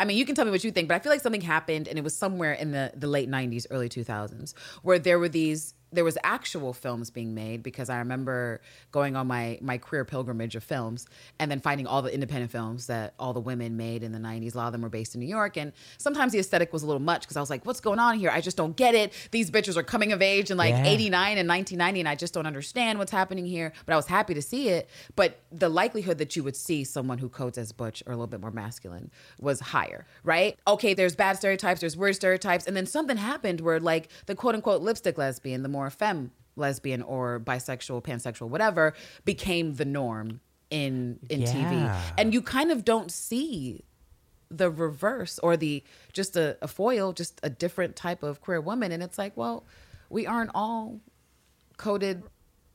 [0.00, 1.86] I mean, you can tell me what you think, but I feel like something happened
[1.86, 4.52] and it was somewhere in the, the late 90s, early 2000s,
[4.82, 8.60] where there were these, there was actual films being made because I remember
[8.90, 11.06] going on my, my career pilgrimage of films
[11.38, 14.54] and then finding all the independent films that all the women made in the 90s.
[14.54, 15.56] A lot of them were based in New York.
[15.56, 18.18] And sometimes the aesthetic was a little much because I was like, what's going on
[18.18, 18.30] here?
[18.30, 19.12] I just don't get it.
[19.30, 20.86] These bitches are coming of age in like Yeah.
[20.86, 23.72] 89 and 1990 and I just don't understand what's happening here.
[23.84, 24.88] But I was happy to see it.
[25.14, 28.26] But the likelihood that you would see someone who codes as butch or a little
[28.26, 29.10] bit more masculine
[29.40, 30.58] was higher, right?
[30.66, 34.54] Okay, there's bad stereotypes, there's weird stereotypes, and then something happened where like the quote
[34.54, 38.94] unquote lipstick lesbian, the more femme lesbian or bisexual, pansexual, whatever,
[39.24, 40.40] became the norm
[40.70, 41.46] in in Yeah.
[41.52, 42.14] TV.
[42.18, 43.84] And you kind of don't see
[44.50, 45.82] the reverse or the
[46.12, 48.92] just a, a foil, just a different type of queer woman.
[48.92, 49.64] And it's like, well,
[50.10, 51.00] we aren't all
[51.78, 52.22] coded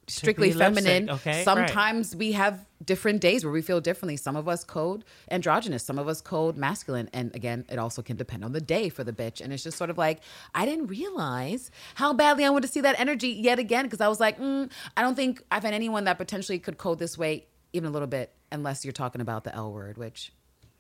[0.08, 1.10] strictly feminine.
[1.10, 1.46] okay, right.
[1.46, 4.18] Sometimes we have different days where we feel differently.
[4.18, 7.10] Some of us code androgynous, some of us code masculine.
[7.14, 9.42] And again, it also can depend on the day for the bitch.
[9.42, 10.22] And it's just sort of like,
[10.56, 14.08] I didn't realize how badly I wanted to see that energy yet again because I
[14.08, 17.46] was like, mm, I don't think I've had anyone that potentially could code this way
[17.74, 20.32] even a little bit, unless you're talking about the L word, which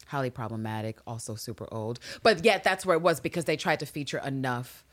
[0.07, 1.99] highly problematic, also super old.
[2.23, 4.85] But yet that's where it was because they tried to feature enough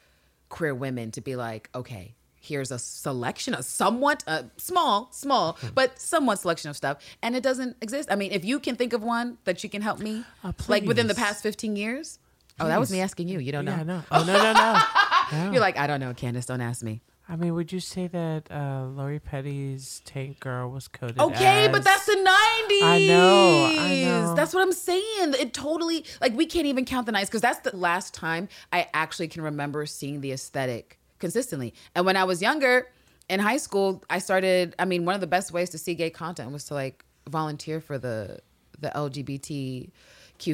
[0.49, 5.99] queer women to be like, okay, here's a selection, a somewhat uh, small, small, but
[6.01, 8.11] somewhat selection of stuff, and it doesn't exist.
[8.13, 10.85] I mean, if you can think of one that you can help me, Oh, like
[10.85, 12.19] within the past 15 years.
[12.61, 13.41] Oh, that was me asking you.
[13.41, 13.77] You don't know.
[13.77, 14.03] Yeah, no.
[14.13, 14.83] Oh no, no, no.
[15.47, 15.53] no.
[15.53, 16.47] You're like, I don't know, Candace.
[16.47, 17.03] Don't ask me.
[17.27, 21.19] I mean, would you say that uh, Lori Petty's Tank Girl was coded?
[21.19, 22.83] Okay, but that's the 90s.
[22.83, 24.35] I know, I know.
[24.35, 25.35] That's what I'm saying.
[25.41, 28.89] It totally, like, we can't even count the 90s because that's the last time I
[28.93, 31.73] actually can remember seeing the aesthetic consistently.
[31.95, 32.87] And when I was younger
[33.31, 36.11] in high school, I started, I mean, one of the best ways to see gay
[36.11, 38.41] content was to, like, volunteer for the,
[38.79, 39.91] the LGBTQ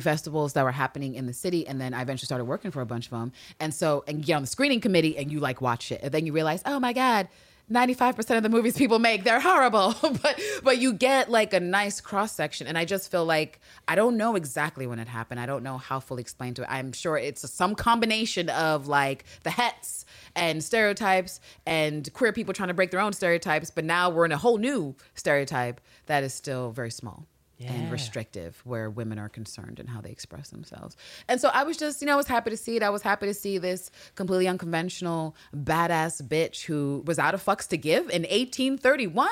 [0.01, 1.67] festivals that were happening in the city.
[1.67, 3.33] And then I eventually started working for a bunch of them.
[3.59, 6.01] And so, and you get on the screening committee and you, like, watch it.
[6.05, 7.27] And then you realize, oh my God,
[7.71, 12.01] 95% of the movies people make they're horrible but but you get like a nice
[12.01, 15.47] cross section and i just feel like i don't know exactly when it happened i
[15.47, 19.51] don't know how fully explained to it i'm sure it's some combination of like the
[19.51, 24.25] hets and stereotypes and queer people trying to break their own stereotypes but now we're
[24.25, 27.25] in a whole new stereotype that is still very small
[27.67, 30.97] and restrictive where women are concerned and how they express themselves.
[31.29, 32.83] And so I was just, you know, I was happy to see it.
[32.83, 37.69] I was happy to see this completely unconventional, badass bitch who was out of fucks
[37.69, 39.29] to give in 1831.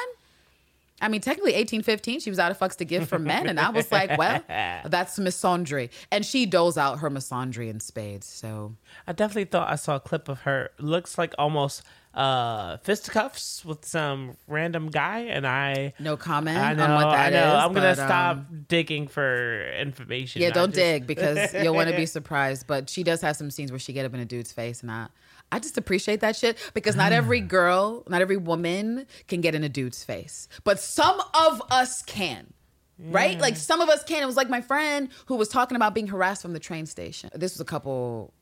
[1.00, 3.46] I mean, technically 1815, she was out of fucks to give for men.
[3.46, 5.90] And I was like, well, that's misandry.
[6.10, 8.26] And she doles out her misandry in spades.
[8.26, 8.74] So
[9.06, 10.70] I definitely thought I saw a clip of her.
[10.78, 11.82] Looks like almost
[12.18, 15.94] uh, fisticuffs with some random guy, and I.
[16.00, 16.84] no comment I know.
[16.84, 17.56] on what that I know.
[17.56, 20.42] is, I'm gonna but, stop um, digging for information.
[20.42, 22.66] Yeah, don't just- dig because you'll want to be surprised.
[22.66, 24.90] But she does have some scenes where she get up in a dude's face, and
[24.90, 25.06] I,
[25.52, 29.62] I just appreciate that shit because not every girl, not every woman can get in
[29.62, 32.52] a dude's face, but some of us can.
[33.00, 33.38] Right?
[33.38, 34.24] Like some of us can.
[34.24, 37.30] It was like my friend who was talking about being harassed from the train station.
[37.32, 38.34] This was a couple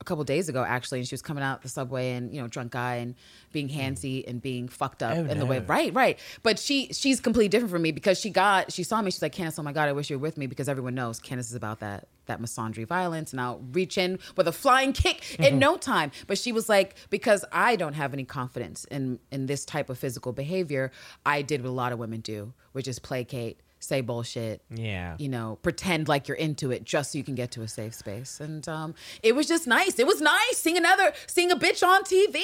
[0.00, 2.48] a couple days ago actually and she was coming out the subway and you know
[2.48, 3.14] drunk guy and
[3.52, 3.78] being hmm.
[3.78, 5.60] handsy and being fucked up Oh, in the way.
[5.60, 6.18] right right.
[6.42, 9.10] But she she's completely different from me because she got she saw me.
[9.10, 11.18] She's like Candace oh my god I wish you were with me because everyone knows
[11.18, 15.36] Candace is about that that misandry violence and I'll reach in with a flying kick
[15.38, 15.58] in mm-hmm.
[15.58, 16.10] no time.
[16.26, 19.98] But she was like because I don't have any confidence in in this type of
[19.98, 20.92] physical behavior
[21.24, 25.16] I did what a lot of women do which is placate say bullshit Yeah.
[25.18, 27.94] you know, pretend like you're into it just so you can get to a safe
[27.94, 28.40] space.
[28.40, 29.98] And um, it was just nice.
[29.98, 32.42] It was nice seeing another, seeing a bitch on TV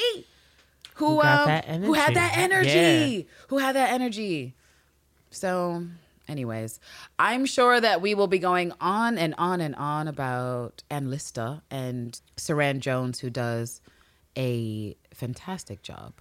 [0.95, 2.69] who, Who um, who had that energy.
[2.69, 4.55] energy, who had that energy.
[5.31, 5.85] So,
[6.27, 6.79] anyways,
[7.17, 11.61] I'm sure that we will be going on and on and on about Anne Lister
[11.71, 13.81] and Suranne Jones, who does
[14.37, 16.13] a fantastic job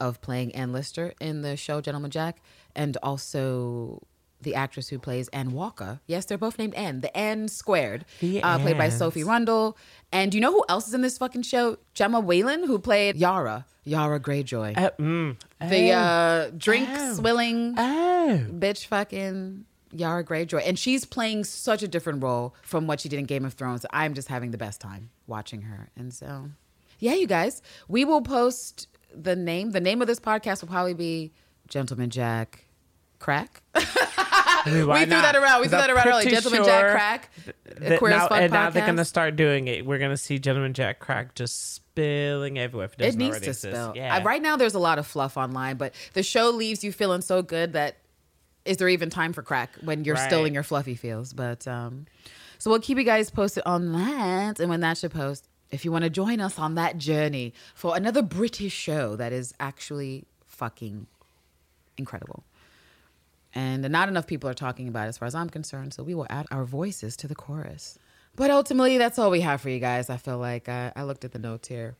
[0.00, 2.42] of playing Anne Lister in the show Gentleman Jack,
[2.74, 4.02] and also
[4.46, 6.00] the actress who plays Ann Walker.
[6.06, 7.00] Yes, they're both named Ann.
[7.02, 9.76] The Ann squared, The uh, played by Sophie Rundle.
[10.12, 11.76] And do you know who else is in this fucking show?
[11.92, 15.36] Gemma Whelan, who played Yara, Yara Greyjoy, Uh, mm.
[15.60, 15.98] the Oh.
[15.98, 17.14] uh, drink Oh.
[17.14, 18.46] swilling Oh.
[18.50, 20.62] bitch fucking Yara Greyjoy.
[20.66, 23.84] And she's playing such a different role from what she did in Game of Thrones.
[23.90, 25.90] I'm just having the best time watching her.
[25.96, 26.50] And so,
[26.98, 29.70] yeah, you guys, we will post the name.
[29.72, 31.32] The name of this podcast will probably be
[31.68, 32.64] Gentleman Jack
[33.18, 33.62] Crack.
[34.66, 35.22] Why we threw not?
[35.32, 35.60] that around.
[35.60, 37.30] We threw that around pretty Gentleman sure Jack Crack.
[37.78, 39.86] that Queer now, and now they're gonna start doing it.
[39.86, 42.90] We're gonna see Gentleman Jack Crack just spilling everywhere.
[42.98, 43.62] It, It needs to exist.
[43.62, 43.92] spill.
[43.94, 44.16] Yeah.
[44.16, 47.20] Uh, right now, there's a lot of fluff online, but the show leaves you feeling
[47.22, 47.96] so good that
[48.64, 51.32] is there even time for crack when you're still in your fluffy feels?
[51.32, 52.06] But um,
[52.58, 55.92] so we'll keep you guys posted on that, and when that should post, if you
[55.92, 61.06] want to join us on that journey for another British show that is actually fucking
[61.96, 62.44] incredible.
[63.56, 65.94] And not enough people are talking about it as far as I'm concerned.
[65.94, 67.98] So we will add our voices to the chorus.
[68.36, 70.10] But ultimately, that's all we have for you guys.
[70.10, 71.96] I feel like I, I looked at the notes here.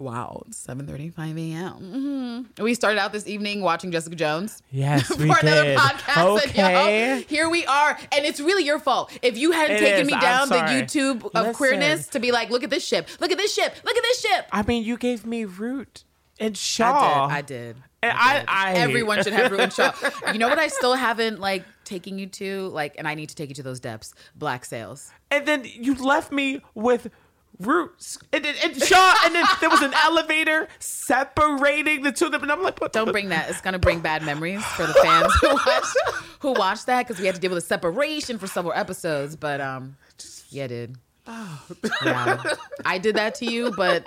[0.00, 2.48] Wow, it's 7.35 a.m.
[2.56, 2.60] Mhm.
[2.60, 4.60] We started out this evening watching Jessica Jones.
[4.72, 5.78] Yes, for another did.
[5.78, 6.42] podcast.
[6.42, 7.18] and, Okay.
[7.18, 7.96] yo, here we are.
[8.10, 9.16] And it's really your fault.
[9.22, 10.06] If you hadn't It taken is.
[10.08, 10.56] me down the.
[10.56, 11.54] YouTube of Listen.
[11.54, 14.20] queerness to be like, look at this ship, look at this ship, look at this
[14.20, 14.46] ship.
[14.50, 16.02] I mean, you gave me Root
[16.40, 17.28] and Shaw.
[17.30, 17.40] I did.
[17.42, 17.76] I did.
[18.08, 18.44] And I.
[18.46, 19.92] I- I- Everyone should have Ruin Shaw.
[20.32, 20.58] You know what?
[20.58, 23.62] I still haven't like taking you to like, and I need to take you to
[23.62, 24.14] those depths.
[24.36, 25.10] Black Sails.
[25.30, 27.10] And then you left me with
[27.60, 32.32] Roots and, and, and Shaw, and then there was an elevator separating the two of
[32.32, 32.92] them, and I'm like, what?
[32.92, 33.48] Don't bring that.
[33.48, 35.84] It's gonna bring bad memories for the fans who watch
[36.40, 39.36] who watch that because we had to deal with a separation for several episodes.
[39.36, 39.96] But um,
[40.48, 40.96] yeah, dude.
[42.04, 42.42] Yeah,
[42.84, 44.04] I did that to you, but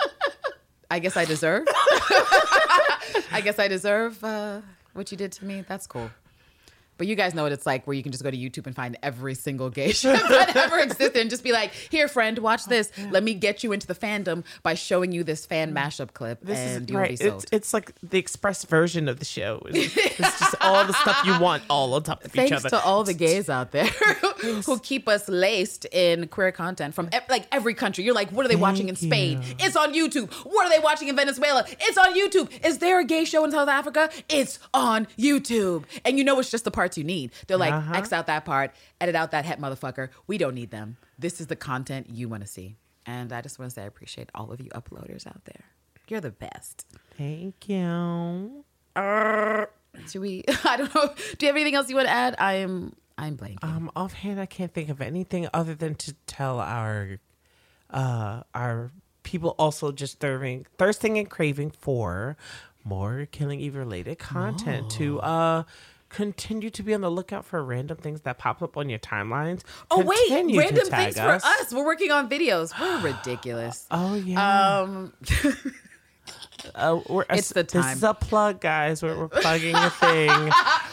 [0.90, 1.68] I guess I deserve.
[3.32, 4.62] I guess I deserve uh,
[4.94, 5.64] what you did to me.
[5.68, 6.10] That's cool.
[6.98, 8.76] But you guys know what it's like where you can just go to YouTube and
[8.76, 12.61] find every single gay show that ever existed and just be like, here, friend, watch
[12.68, 12.91] oh, this.
[13.11, 15.78] Let me get you into the fandom by showing you this fan mm.
[15.78, 16.41] mashup clip.
[16.41, 17.10] This and is you'll right.
[17.10, 17.44] be sold.
[17.44, 19.61] It's, it's like the express version of the show.
[19.78, 22.69] It's, it's just all the stuff you want all on top of each Thanks other.
[22.69, 27.24] to all the gays out there who keep us laced in queer content from ev-
[27.30, 28.03] like every country.
[28.03, 29.41] You're like, what are they watching in Spain?
[29.41, 29.56] you.
[29.60, 30.32] It's on YouTube.
[30.45, 31.65] What are they watching in Venezuela?
[31.68, 32.65] It's on YouTube.
[32.65, 34.10] Is there a gay show in South Africa?
[34.30, 35.84] It's on YouTube.
[36.03, 37.32] And you know it's just the parts you need.
[37.48, 37.94] They're like, Uh-huh.
[37.96, 40.10] X out that part, edit out that het motherfucker.
[40.26, 40.98] We don't need them.
[41.20, 42.78] This is the content you want to see.
[43.06, 45.64] And I just want to say I appreciate all of you uploaders out there.
[46.08, 46.86] You're the best.
[47.18, 48.64] Thank you.
[50.08, 50.44] Should we?
[50.64, 51.14] I don't know.
[51.38, 52.36] Do you have anything else you want to add?
[52.40, 52.96] I am.
[53.18, 53.64] I'm blanking.
[53.64, 57.20] Um, offhand, I can't think of anything other than to tell our
[57.90, 58.92] uh, our
[59.24, 62.38] people also just thirsting, thirsting and craving for
[62.84, 65.64] more Killing Eve related content to uh
[66.10, 69.62] continue to be on the lookout for random things that pop up on your timelines.
[69.92, 71.74] Oh wait, Continue to random things for us.
[71.74, 72.72] We're working on videos.
[72.80, 73.86] We're ridiculous.
[73.92, 75.14] Oh yeah, Um,
[76.76, 77.84] uh, we're, it's the time.
[77.84, 79.02] This is a plug, guys.
[79.03, 80.52] We're, we're plugging a thing.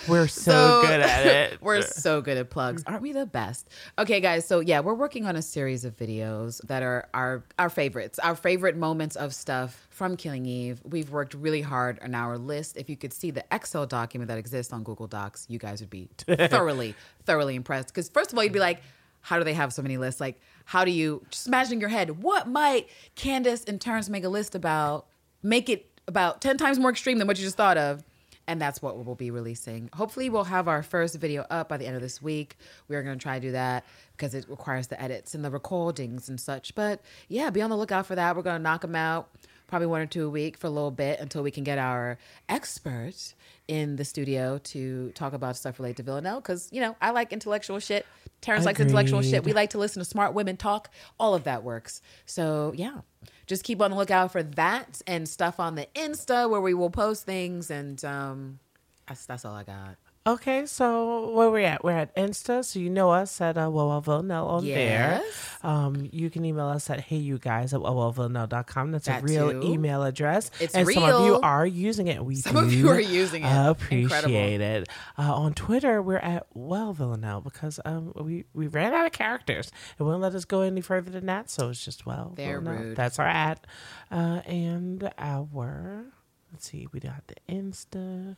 [0.09, 1.62] We're so, good at it.
[1.62, 2.82] We're so good at plugs.
[2.86, 3.68] Aren't we the best?
[3.98, 4.46] Okay, guys.
[4.46, 8.36] So yeah, we're working on a series of videos that are our our favorites, our
[8.36, 10.80] favorite moments of stuff from Killing Eve.
[10.84, 12.76] We've worked really hard on our list.
[12.76, 15.90] If you could see the Excel document that exists on Google Docs, you guys would
[15.90, 16.94] be thoroughly,
[17.24, 17.88] thoroughly impressed.
[17.88, 18.82] Because first of all, you'd be like,
[19.20, 20.20] how do they have so many lists?
[20.20, 24.24] Like, how do you just imagine in your head what might Candace and Terrence make
[24.24, 25.06] a list about?
[25.45, 28.03] Make it about ten times more extreme than what you just thought of
[28.47, 29.89] and that's what we'll be releasing.
[29.95, 32.57] Hopefully, we'll have our first video up by the end of this week.
[32.89, 33.85] We are going to try to do that
[34.16, 36.75] because it requires the edits and the recordings and such.
[36.75, 38.37] But yeah, be on the lookout for that.
[38.37, 39.31] We're going to knock them out
[39.66, 42.19] probably one or two a week for a little bit until we can get our
[42.49, 43.35] expert
[43.66, 46.41] in the studio to talk about stuff related to Villanelle.
[46.41, 48.05] Because, you know, I like intellectual shit.
[48.43, 49.43] Terrence likes intellectual shit.
[49.43, 50.91] We like to listen to smart women talk.
[51.19, 52.03] All of that works.
[52.27, 53.01] So yeah,
[53.47, 56.91] just keep on the lookout for that and stuff on the Insta where we will
[56.91, 57.71] post things.
[57.71, 58.59] And um,
[59.07, 59.97] that's that's all I got.
[60.26, 61.84] Okay, so where we at?
[61.84, 65.20] We're at Insta, so you know us at uh, Well Villanelle on there.
[65.22, 65.59] Yes.
[65.62, 67.82] Um, you can email us at hey you guys at.
[68.90, 69.62] That's That a real too.
[69.62, 70.51] email address.
[70.60, 72.24] It's and some of you are using it.
[72.24, 73.48] We Some of you are using it.
[73.68, 74.88] Appreciate it.
[75.18, 79.70] Uh, on Twitter, we're at Well Villanelle because um, we, we ran out of characters.
[79.98, 82.96] It wouldn't let us go any further than that, so it's just Well They're rude.
[82.96, 83.66] That's our at.
[84.10, 86.06] Uh, and our,
[86.51, 88.36] let's see, we got the Insta,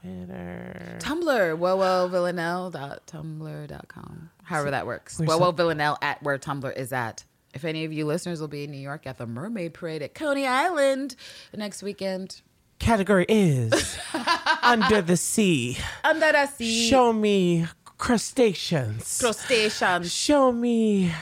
[0.00, 0.98] Twitter.
[1.00, 4.30] Tumblr, wellwellvillanelle.tumblr.com.
[4.44, 5.18] However that works.
[5.18, 7.24] We're so- Wellwellvillanelle at where Tumblr is at.
[7.54, 10.14] If any of you listeners will be in New York at the Mermaid Parade at
[10.14, 11.16] Coney Island
[11.54, 12.40] next weekend,
[12.78, 13.96] Category is
[14.62, 15.76] Under the Sea.
[16.02, 17.66] under the sea, Show me
[17.98, 19.20] crustaceans.
[19.20, 20.12] crustaceans.
[20.12, 21.12] Show me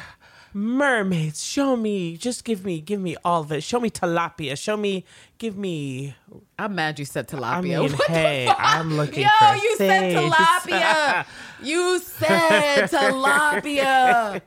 [0.54, 1.42] mermaids.
[1.42, 3.62] Show me, just give me, give me all of it.
[3.62, 4.56] Show me tilapia.
[4.58, 5.04] Show me,
[5.38, 6.14] give me.
[6.58, 7.52] I'm mad you said tilapia.
[7.56, 8.48] I mean, hey.
[8.56, 9.44] I'm looking for.
[9.44, 10.34] Yo, for you said things.
[10.34, 11.26] tilapia.
[11.62, 14.40] you said tilapia.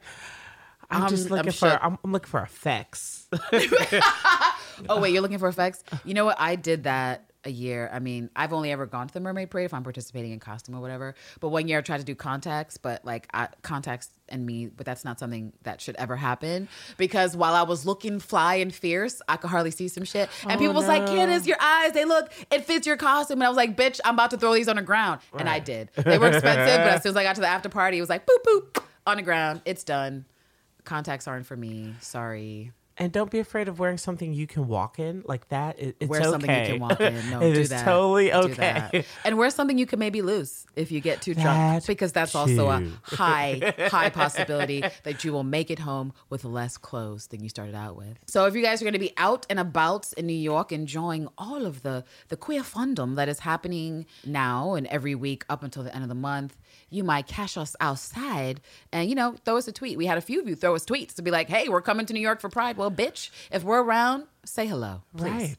[0.92, 1.70] I'm just I'm- I'm looking for.
[1.70, 1.80] shook.
[1.84, 3.28] I'm, I'm looking for effects.
[4.90, 5.84] Oh wait, you're looking for effects?
[6.04, 6.36] You know what?
[6.40, 7.90] I did that a year.
[7.92, 10.76] I mean, I've only ever gone to the Mermaid Parade if I'm participating in costume
[10.76, 11.16] or whatever.
[11.40, 14.86] But one year I tried to do contacts, but like I, contacts and me, but
[14.86, 19.22] that's not something that should ever happen because while I was looking fly and fierce,
[19.28, 20.30] I could hardly see some shit.
[20.44, 21.08] And Oh, people was like, no.
[21.16, 24.14] "Candace, your eyes, they look, it fits your costume." And I was like, "Bitch, I'm
[24.16, 25.90] about to throw these on the ground," and I did.
[25.96, 28.10] They were expensive, but as soon as I got to the after party, it was
[28.10, 30.26] like, "Boop boop." On the ground, it's done.
[30.86, 31.94] Contacts aren't for me.
[32.00, 32.72] Sorry.
[32.98, 35.80] And don't be afraid of wearing something you can walk in like that.
[35.80, 36.30] It, it's wear okay.
[36.30, 37.14] something you can walk in.
[37.32, 37.86] No, It do is that.
[37.86, 38.54] totally okay.
[38.54, 39.06] that.
[39.26, 42.36] And wear something you can maybe lose if you get too drunk, That because that's
[42.36, 47.42] also a high, high possibility that you will make it home with less clothes than
[47.42, 48.18] you started out with.
[48.28, 51.28] So if you guys are going to be out and about in New York, enjoying
[51.38, 55.84] all of the the queer fundum that is happening now and every week up until
[55.84, 56.58] the end of the month,
[56.94, 58.62] you might catch us outside
[58.92, 59.98] and you know throw us a tweet.
[59.98, 62.06] We had a few of you throw us tweets to be like, "Hey, we're coming
[62.06, 65.32] to New York for Pride." Well, bitch, if we're around, say hello, please.
[65.32, 65.58] Right.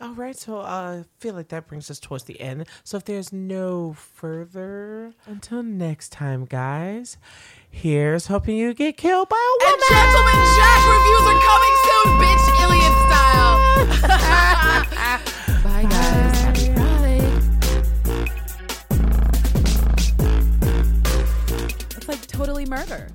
[0.00, 2.66] All right, so uh, I feel like that brings us towards the end.
[2.82, 7.16] So if there's no further, until next time, guys,
[7.70, 9.80] here's hoping you get killed by a woman.
[9.90, 10.34] And woman.
[10.34, 13.54] Gentleman Jack reviews are coming soon, bitch, Iliad style.
[15.64, 16.33] Bye, guys.
[22.34, 23.14] Totally murder.